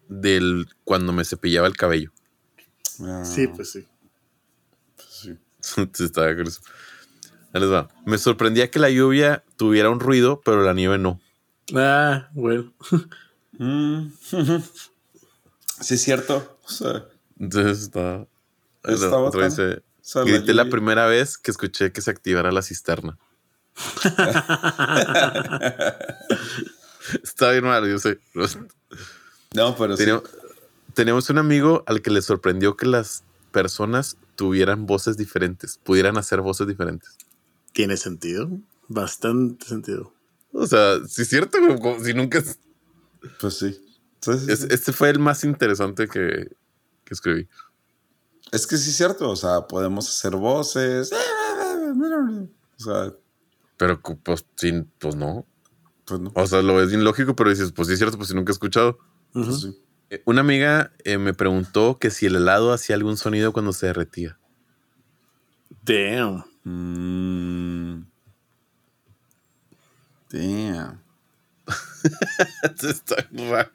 del 0.10 0.68
cuando 0.84 1.14
me 1.14 1.24
cepillaba 1.24 1.68
el 1.68 1.78
cabello. 1.78 2.12
Ah, 3.02 3.24
Sí, 3.26 3.48
pues 3.48 3.72
sí. 3.72 3.88
sí. 5.10 5.38
Sí, 5.94 6.04
Estaba 6.04 6.32
les 6.34 7.72
va. 7.72 7.88
Me 8.06 8.18
sorprendía 8.18 8.70
que 8.70 8.80
la 8.80 8.90
lluvia 8.90 9.44
tuviera 9.56 9.90
un 9.90 10.02
ruido, 10.02 10.42
pero 10.44 10.62
la 10.62 10.74
nieve 10.74 10.98
no. 10.98 11.22
Ah, 11.74 12.30
bueno. 12.34 12.74
Mm. 13.54 14.08
sí, 15.82 15.94
es 15.94 16.02
cierto. 16.02 16.60
O 16.66 16.70
sea, 16.70 17.06
Entonces 17.40 17.84
está. 17.84 18.28
Está 18.84 19.18
otra 19.18 19.42
vez, 19.46 19.56
botana. 19.56 19.74
eh, 19.76 19.78
o 19.80 19.84
sea, 20.02 20.24
grité 20.24 20.54
la 20.54 20.70
primera 20.70 21.06
vez 21.08 21.38
que 21.38 21.52
escuché 21.52 21.94
que 21.94 22.02
se 22.02 22.12
activara 22.12 22.52
la 22.52 22.62
cisterna. 22.62 23.18
Está 27.24 27.52
bien 27.52 27.64
mal, 27.66 27.88
yo 27.88 28.00
sé. 28.00 28.20
No, 29.54 29.76
pero 29.78 29.96
sí. 29.96 30.04
Teníamos, 30.04 30.24
teníamos 30.94 31.30
un 31.30 31.38
amigo 31.38 31.84
al 31.88 32.02
que 32.02 32.10
le 32.12 32.22
sorprendió 32.22 32.76
que 32.78 32.86
las 32.88 33.24
personas 33.52 34.18
tuvieran 34.36 34.86
voces 34.86 35.18
diferentes, 35.18 35.80
pudieran 35.84 36.18
hacer 36.18 36.42
voces 36.42 36.68
diferentes. 36.68 37.16
Tiene 37.74 37.98
sentido. 37.98 38.50
Bastante 38.88 39.66
sentido. 39.66 40.14
O 40.52 40.68
sea, 40.68 41.00
sí 41.08 41.24
es 41.24 41.30
cierto, 41.30 41.58
como 41.82 42.04
si 42.04 42.14
nunca... 42.14 42.42
Pues 43.40 43.58
sí. 43.58 43.82
Entonces, 44.16 44.64
Es- 44.64 44.72
este 44.72 44.94
fue 44.94 45.10
el 45.10 45.20
más 45.20 45.44
interesante 45.44 46.08
que, 46.08 46.52
que 47.04 47.14
escribí. 47.14 47.48
Es 48.52 48.68
que 48.68 48.78
sí 48.78 48.92
es 48.92 48.96
cierto. 48.96 49.30
O 49.30 49.36
sea, 49.36 49.68
podemos 49.68 50.08
hacer 50.08 50.36
voces. 50.36 51.12
O 51.12 52.48
sea, 52.78 53.14
Pero 53.78 54.00
pues, 54.02 54.46
sí, 54.56 54.86
pues 55.00 55.16
no. 55.16 55.46
pues 56.06 56.20
no. 56.20 56.32
O 56.36 56.48
sea, 56.48 56.62
lo 56.62 56.76
ves 56.76 56.90
bien 56.90 57.04
lógico, 57.04 57.36
pero 57.36 57.50
dices, 57.50 57.72
pues 57.72 57.88
sí 57.88 57.94
es 57.94 58.00
cierto, 58.00 58.18
pues 58.18 58.30
si 58.30 58.36
nunca 58.36 58.52
he 58.52 58.54
escuchado. 58.54 59.00
Pues 59.34 59.62
sí. 59.62 59.82
Eh, 60.10 60.22
Una 60.26 60.42
amiga 60.42 60.92
eh, 61.04 61.18
me 61.18 61.34
preguntó 61.34 61.98
que 62.00 62.12
si 62.12 62.28
el 62.28 62.36
helado 62.36 62.72
hacía 62.74 62.96
algún 62.96 63.18
sonido 63.18 63.54
cuando 63.54 63.74
se 63.74 63.88
derretía. 63.88 64.38
Damn. 65.84 66.46
Mm. 66.64 68.06
Damn. 70.30 71.02
está 72.84 73.16
raro. 73.32 73.72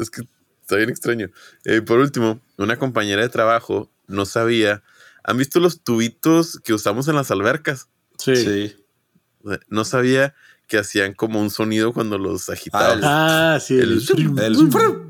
Es 0.00 0.10
que 0.10 0.22
está 0.60 0.76
bien 0.76 0.90
extraño. 0.90 1.30
Eh, 1.64 1.82
por 1.82 1.98
último, 1.98 2.40
una 2.56 2.78
compañera 2.78 3.22
de 3.22 3.28
trabajo 3.28 3.90
no 4.06 4.24
sabía. 4.24 4.82
¿Han 5.24 5.38
visto 5.38 5.58
los 5.58 5.82
tubitos 5.82 6.60
que 6.60 6.72
usamos 6.72 7.08
en 7.08 7.16
las 7.16 7.30
albercas? 7.30 7.88
Sí. 8.18 8.36
Sí. 8.36 8.76
No 9.68 9.84
sabía 9.84 10.34
que 10.66 10.78
hacían 10.78 11.14
como 11.14 11.40
un 11.40 11.50
sonido 11.50 11.92
cuando 11.92 12.18
los 12.18 12.48
agitaban. 12.50 13.00
Ah, 13.04 13.58
sí. 13.60 13.74
El- 13.78 13.92
el- 13.92 14.00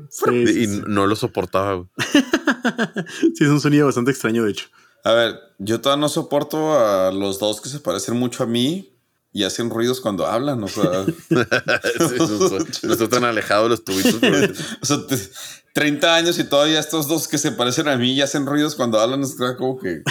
Sí, 0.09 0.47
sí, 0.47 0.59
y 0.61 0.67
sí. 0.67 0.81
no 0.87 1.05
lo 1.07 1.15
soportaba. 1.15 1.73
güey. 1.75 1.87
Sí, 3.35 3.43
es 3.43 3.49
un 3.49 3.59
sonido 3.59 3.85
bastante 3.87 4.11
extraño, 4.11 4.43
de 4.43 4.51
hecho. 4.51 4.67
A 5.03 5.13
ver, 5.13 5.39
yo 5.59 5.79
todavía 5.81 6.01
no 6.01 6.09
soporto 6.09 6.77
a 6.79 7.11
los 7.11 7.39
dos 7.39 7.61
que 7.61 7.69
se 7.69 7.79
parecen 7.79 8.17
mucho 8.17 8.43
a 8.43 8.47
mí 8.47 8.93
y 9.33 9.43
hacen 9.43 9.69
ruidos 9.69 10.01
cuando 10.01 10.25
hablan. 10.27 10.63
O 10.63 10.67
sea, 10.67 11.05
Sí, 11.29 12.87
estoy 12.89 13.07
tan 13.09 13.23
alejado 13.23 13.63
de 13.63 13.69
los 13.69 13.83
tubitos. 13.83 14.15
pero- 14.21 14.53
o 14.81 14.85
sea, 14.85 15.05
te- 15.07 15.29
30 15.73 16.15
años 16.15 16.39
y 16.39 16.43
todavía 16.43 16.79
estos 16.79 17.07
dos 17.07 17.27
que 17.27 17.37
se 17.37 17.51
parecen 17.51 17.87
a 17.87 17.97
mí 17.97 18.13
y 18.13 18.21
hacen 18.21 18.45
ruidos 18.45 18.75
cuando 18.75 18.99
hablan. 18.99 19.21
Es 19.23 19.35
como 19.57 19.77
que. 19.79 20.01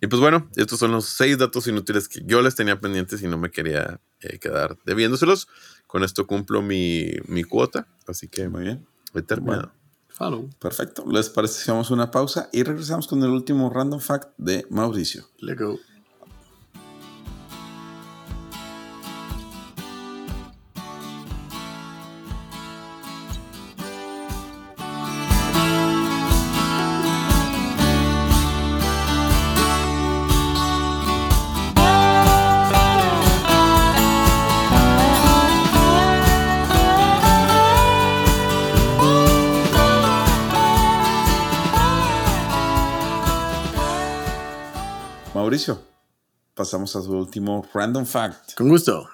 Y 0.00 0.06
pues 0.06 0.20
bueno, 0.20 0.48
estos 0.56 0.78
son 0.78 0.92
los 0.92 1.06
seis 1.06 1.38
datos 1.38 1.66
inútiles 1.66 2.08
que 2.08 2.22
yo 2.24 2.40
les 2.42 2.54
tenía 2.54 2.80
pendientes 2.80 3.22
y 3.22 3.26
no 3.26 3.36
me 3.38 3.50
quería 3.50 4.00
eh, 4.20 4.38
quedar 4.38 4.78
debiéndoselos. 4.84 5.48
Con 5.86 6.04
esto 6.04 6.26
cumplo 6.26 6.62
mi, 6.62 7.10
mi 7.26 7.44
cuota, 7.44 7.88
así 8.06 8.28
que 8.28 8.48
Muy 8.48 8.62
bien. 8.62 8.86
he 9.14 9.22
terminado. 9.22 9.72
Follow. 10.08 10.50
Perfecto. 10.58 11.04
¿Les 11.10 11.28
parece 11.30 11.54
si 11.54 11.62
hacemos 11.62 11.90
una 11.90 12.10
pausa 12.10 12.48
y 12.52 12.64
regresamos 12.64 13.06
con 13.06 13.22
el 13.22 13.30
último 13.30 13.70
random 13.70 14.00
fact 14.00 14.30
de 14.36 14.66
Mauricio? 14.68 15.28
Let 15.38 15.56
go. 15.58 15.78
Mauricio, 45.48 45.82
pasamos 46.54 46.94
a 46.94 47.00
su 47.00 47.10
último 47.10 47.66
random 47.72 48.04
fact. 48.04 48.52
Con 48.54 48.68
gusto. 48.68 49.08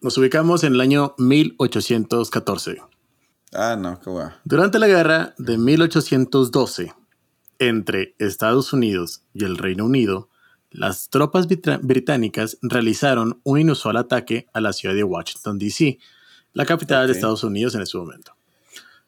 Nos 0.00 0.16
ubicamos 0.16 0.64
en 0.64 0.72
el 0.72 0.80
año 0.80 1.14
1814. 1.18 2.80
Ah, 3.52 3.76
no, 3.78 4.00
qué 4.00 4.08
guay. 4.08 4.28
Durante 4.44 4.78
la 4.78 4.86
guerra 4.86 5.34
de 5.36 5.58
1812 5.58 6.94
entre 7.58 8.14
Estados 8.18 8.72
Unidos 8.72 9.24
y 9.34 9.44
el 9.44 9.58
Reino 9.58 9.84
Unido, 9.84 10.30
las 10.70 11.10
tropas 11.10 11.46
británicas 11.46 12.56
realizaron 12.62 13.42
un 13.44 13.58
inusual 13.60 13.98
ataque 13.98 14.46
a 14.54 14.62
la 14.62 14.72
ciudad 14.72 14.94
de 14.94 15.04
Washington, 15.04 15.58
D.C., 15.58 15.98
la 16.54 16.64
capital 16.64 17.08
de. 17.08 17.12
Estados 17.12 17.44
Unidos 17.44 17.74
en 17.74 17.82
ese 17.82 17.98
momento. 17.98 18.34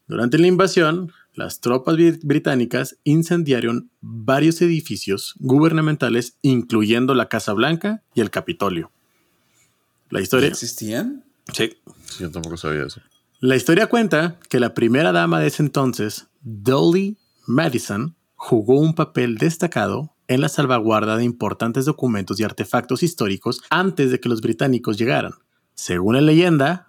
Durante 0.06 0.36
la 0.36 0.46
invasión, 0.46 1.10
las 1.34 1.60
tropas 1.60 1.96
bri- 1.96 2.20
británicas 2.22 2.96
incendiaron 3.04 3.90
varios 4.00 4.62
edificios 4.62 5.34
gubernamentales, 5.38 6.36
incluyendo 6.42 7.14
la 7.14 7.28
Casa 7.28 7.52
Blanca 7.52 8.02
y 8.14 8.20
el 8.20 8.30
Capitolio. 8.30 8.90
La 10.10 10.20
historia, 10.20 10.48
¿Existían? 10.48 11.24
sí. 11.52 11.72
Sí, 12.06 12.22
yo 12.22 12.30
tampoco 12.30 12.56
sabía 12.56 12.84
eso. 12.84 13.00
La 13.40 13.56
historia 13.56 13.88
cuenta 13.88 14.38
que 14.48 14.60
la 14.60 14.72
primera 14.74 15.10
dama 15.12 15.40
de 15.40 15.48
ese 15.48 15.62
entonces, 15.62 16.28
Dolly 16.42 17.18
Madison, 17.46 18.14
jugó 18.36 18.78
un 18.78 18.94
papel 18.94 19.36
destacado 19.36 20.12
en 20.28 20.40
la 20.40 20.48
salvaguarda 20.48 21.16
de 21.16 21.24
importantes 21.24 21.84
documentos 21.84 22.38
y 22.40 22.44
artefactos 22.44 23.02
históricos 23.02 23.60
antes 23.70 24.10
de 24.10 24.20
que 24.20 24.28
los 24.28 24.40
británicos 24.40 24.96
llegaran. 24.96 25.32
Según 25.74 26.14
la 26.14 26.20
leyenda, 26.20 26.88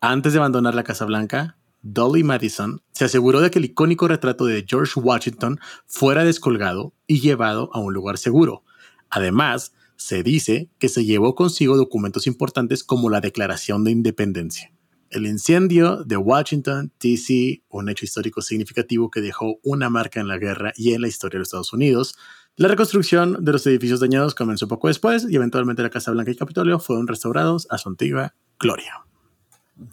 antes 0.00 0.32
de 0.32 0.38
abandonar 0.38 0.74
la 0.74 0.84
Casa 0.84 1.04
Blanca, 1.04 1.56
Dolly 1.82 2.22
Madison 2.22 2.82
se 2.92 3.04
aseguró 3.04 3.40
de 3.40 3.50
que 3.50 3.58
el 3.58 3.64
icónico 3.66 4.08
retrato 4.08 4.44
de 4.44 4.64
George 4.68 4.98
Washington 5.00 5.58
fuera 5.86 6.24
descolgado 6.24 6.94
y 7.06 7.20
llevado 7.20 7.70
a 7.72 7.80
un 7.80 7.94
lugar 7.94 8.18
seguro. 8.18 8.64
Además, 9.08 9.72
se 9.96 10.22
dice 10.22 10.70
que 10.78 10.88
se 10.88 11.04
llevó 11.04 11.34
consigo 11.34 11.76
documentos 11.76 12.26
importantes 12.26 12.84
como 12.84 13.10
la 13.10 13.20
Declaración 13.20 13.84
de 13.84 13.90
Independencia. 13.90 14.72
El 15.10 15.26
incendio 15.26 16.04
de 16.04 16.16
Washington, 16.16 16.92
D.C., 17.00 17.64
un 17.68 17.88
hecho 17.88 18.04
histórico 18.04 18.42
significativo 18.42 19.10
que 19.10 19.20
dejó 19.20 19.58
una 19.64 19.90
marca 19.90 20.20
en 20.20 20.28
la 20.28 20.38
guerra 20.38 20.72
y 20.76 20.94
en 20.94 21.02
la 21.02 21.08
historia 21.08 21.36
de 21.36 21.38
los 21.40 21.48
Estados 21.48 21.72
Unidos. 21.72 22.14
La 22.56 22.68
reconstrucción 22.68 23.44
de 23.44 23.52
los 23.52 23.66
edificios 23.66 24.00
dañados 24.00 24.34
comenzó 24.34 24.68
poco 24.68 24.88
después 24.88 25.26
y 25.28 25.34
eventualmente 25.34 25.82
la 25.82 25.90
Casa 25.90 26.12
Blanca 26.12 26.30
y 26.30 26.36
Capitolio 26.36 26.78
fueron 26.78 27.08
restaurados 27.08 27.66
a 27.70 27.78
su 27.78 27.88
antigua 27.88 28.34
gloria. 28.58 29.04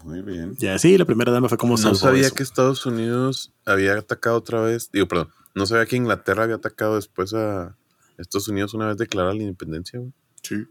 Muy 0.03 0.21
bien. 0.21 0.55
Y 0.59 0.67
así 0.67 0.97
la 0.97 1.05
primera 1.05 1.31
dama 1.31 1.47
fue 1.49 1.57
como 1.57 1.77
No 1.77 1.95
sabía 1.95 2.27
eso. 2.27 2.35
que 2.35 2.43
Estados 2.43 2.85
Unidos 2.85 3.53
había 3.65 3.93
atacado 3.97 4.38
otra 4.38 4.61
vez. 4.61 4.89
Digo, 4.91 5.07
perdón. 5.07 5.29
No 5.55 5.65
sabía 5.65 5.85
que 5.85 5.95
Inglaterra 5.95 6.43
había 6.43 6.55
atacado 6.57 6.95
después 6.95 7.33
a 7.33 7.75
Estados 8.17 8.47
Unidos 8.49 8.73
una 8.73 8.88
vez 8.88 8.97
declarada 8.97 9.33
la 9.33 9.41
independencia, 9.43 9.99
güey. 9.99 10.11
Sí, 10.43 10.65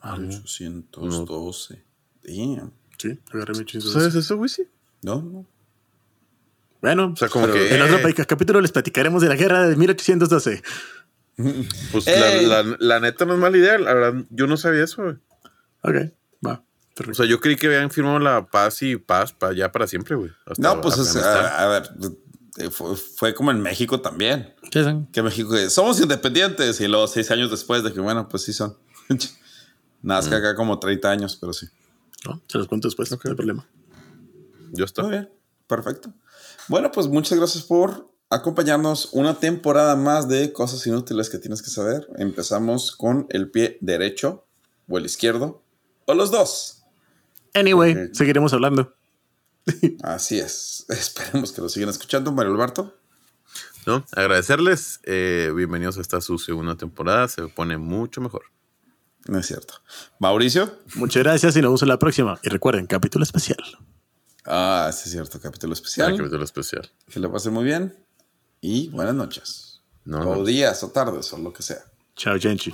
Ah, 0.00 0.14
812. 0.14 1.82
Damn. 2.22 2.72
sí, 2.98 3.18
agarré 3.32 3.52
mi 3.58 3.64
¿Tú 3.64 3.80
¿Sabes 3.82 4.14
eso, 4.14 4.36
güey? 4.36 4.48
Sí. 4.48 4.62
No, 5.02 5.20
no. 5.22 5.46
Bueno, 6.80 7.10
O 7.12 7.16
sea, 7.16 7.28
como 7.28 7.46
que. 7.48 7.74
en 7.74 7.82
otro 7.82 7.98
eh, 8.08 8.14
capítulo 8.26 8.60
les 8.62 8.72
platicaremos 8.72 9.20
de 9.20 9.28
la 9.28 9.36
guerra 9.36 9.68
de 9.68 9.76
1812. 9.76 10.62
Pues 11.92 12.06
la, 12.06 12.62
la- 12.62 12.76
la 12.78 13.00
neta 13.00 13.24
no 13.26 13.34
es 13.34 13.38
mala 13.38 13.56
idea. 13.58 13.78
La 13.78 13.92
verdad, 13.94 14.24
yo 14.30 14.46
no 14.46 14.56
sabía 14.56 14.84
eso, 14.84 15.02
güey. 15.02 15.16
Ok, 15.82 16.12
O 17.08 17.14
sea, 17.14 17.26
yo 17.26 17.40
creí 17.40 17.56
que 17.56 17.66
habían 17.66 17.90
firmado 17.90 18.18
la 18.18 18.46
paz 18.46 18.82
y 18.82 18.96
paz 18.96 19.32
para 19.32 19.52
ya 19.54 19.70
para 19.72 19.86
siempre, 19.86 20.16
güey. 20.16 20.30
No, 20.58 20.80
pues 20.80 20.98
es- 20.98 21.16
a, 21.16 21.64
a 21.64 21.68
ver, 21.68 21.90
eh, 22.58 22.70
fue, 22.70 22.96
fue 22.96 23.34
como 23.34 23.50
en 23.50 23.60
México 23.60 24.00
también. 24.00 24.54
Sí, 24.72 24.84
sí. 24.84 24.90
Que 25.12 25.22
México, 25.22 25.54
somos 25.70 26.00
independientes 26.00 26.80
y 26.80 26.88
luego 26.88 27.06
seis 27.06 27.30
años 27.30 27.50
después 27.50 27.82
de 27.82 27.92
que, 27.92 28.00
bueno, 28.00 28.28
pues 28.28 28.42
sí 28.42 28.52
son. 28.52 28.76
Nada, 30.02 30.20
es 30.20 30.28
que 30.28 30.34
acá 30.34 30.54
como 30.54 30.78
30 30.78 31.10
años, 31.10 31.36
pero 31.40 31.52
sí. 31.52 31.66
No, 32.26 32.40
se 32.48 32.58
los 32.58 32.66
cuento 32.68 32.88
después, 32.88 33.10
no 33.10 33.18
hay 33.22 33.34
problema. 33.34 33.66
Yo 34.72 34.84
está. 34.84 35.02
Muy 35.02 35.10
bien, 35.12 35.30
perfecto. 35.66 36.12
Bueno, 36.68 36.90
pues 36.92 37.06
muchas 37.06 37.38
gracias 37.38 37.64
por 37.64 38.10
acompañarnos 38.28 39.08
una 39.12 39.34
temporada 39.38 39.96
más 39.96 40.28
de 40.28 40.52
cosas 40.52 40.86
inútiles 40.86 41.28
que 41.30 41.38
tienes 41.38 41.62
que 41.62 41.70
saber. 41.70 42.06
Empezamos 42.16 42.92
con 42.92 43.26
el 43.30 43.50
pie 43.50 43.76
derecho 43.80 44.46
o 44.88 44.98
el 44.98 45.04
izquierdo 45.06 45.62
o 46.06 46.14
los 46.14 46.30
dos. 46.30 46.79
Anyway, 47.54 48.10
seguiremos 48.12 48.52
hablando. 48.52 48.94
Así 50.02 50.38
es. 50.38 50.86
Esperemos 50.88 51.52
que 51.52 51.60
lo 51.60 51.68
sigan 51.68 51.88
escuchando, 51.90 52.32
Mario 52.32 52.52
Alberto. 52.52 52.96
¿No? 53.86 54.04
Agradecerles. 54.12 55.00
eh, 55.04 55.52
bienvenidos 55.54 55.98
a 55.98 56.00
esta 56.00 56.20
su 56.20 56.38
segunda 56.38 56.76
temporada. 56.76 57.28
Se 57.28 57.46
pone 57.48 57.78
mucho 57.78 58.20
mejor. 58.20 58.42
No 59.26 59.38
es 59.38 59.46
cierto. 59.46 59.74
Mauricio. 60.18 60.78
Muchas 60.94 61.22
gracias 61.22 61.56
y 61.56 61.60
nos 61.60 61.68
vemos 61.68 61.82
en 61.82 61.88
la 61.88 61.98
próxima. 61.98 62.38
Y 62.42 62.48
recuerden, 62.48 62.86
capítulo 62.86 63.22
especial. 63.22 63.58
Ah, 64.44 64.90
sí 64.92 65.02
es 65.06 65.10
cierto, 65.12 65.40
capítulo 65.40 65.72
especial. 65.72 66.12
Ah, 66.12 66.16
capítulo 66.16 66.44
especial. 66.44 66.90
Que 67.08 67.20
lo 67.20 67.30
pasen 67.30 67.52
muy 67.52 67.64
bien 67.64 67.94
y 68.60 68.88
buenas 68.88 69.14
noches. 69.14 69.80
No, 70.04 70.20
o 70.20 70.36
no. 70.36 70.44
días 70.44 70.82
o 70.82 70.88
tardes 70.90 71.32
o 71.32 71.38
lo 71.38 71.52
que 71.52 71.62
sea. 71.62 71.84
Chao, 72.16 72.38
Genchi. 72.38 72.72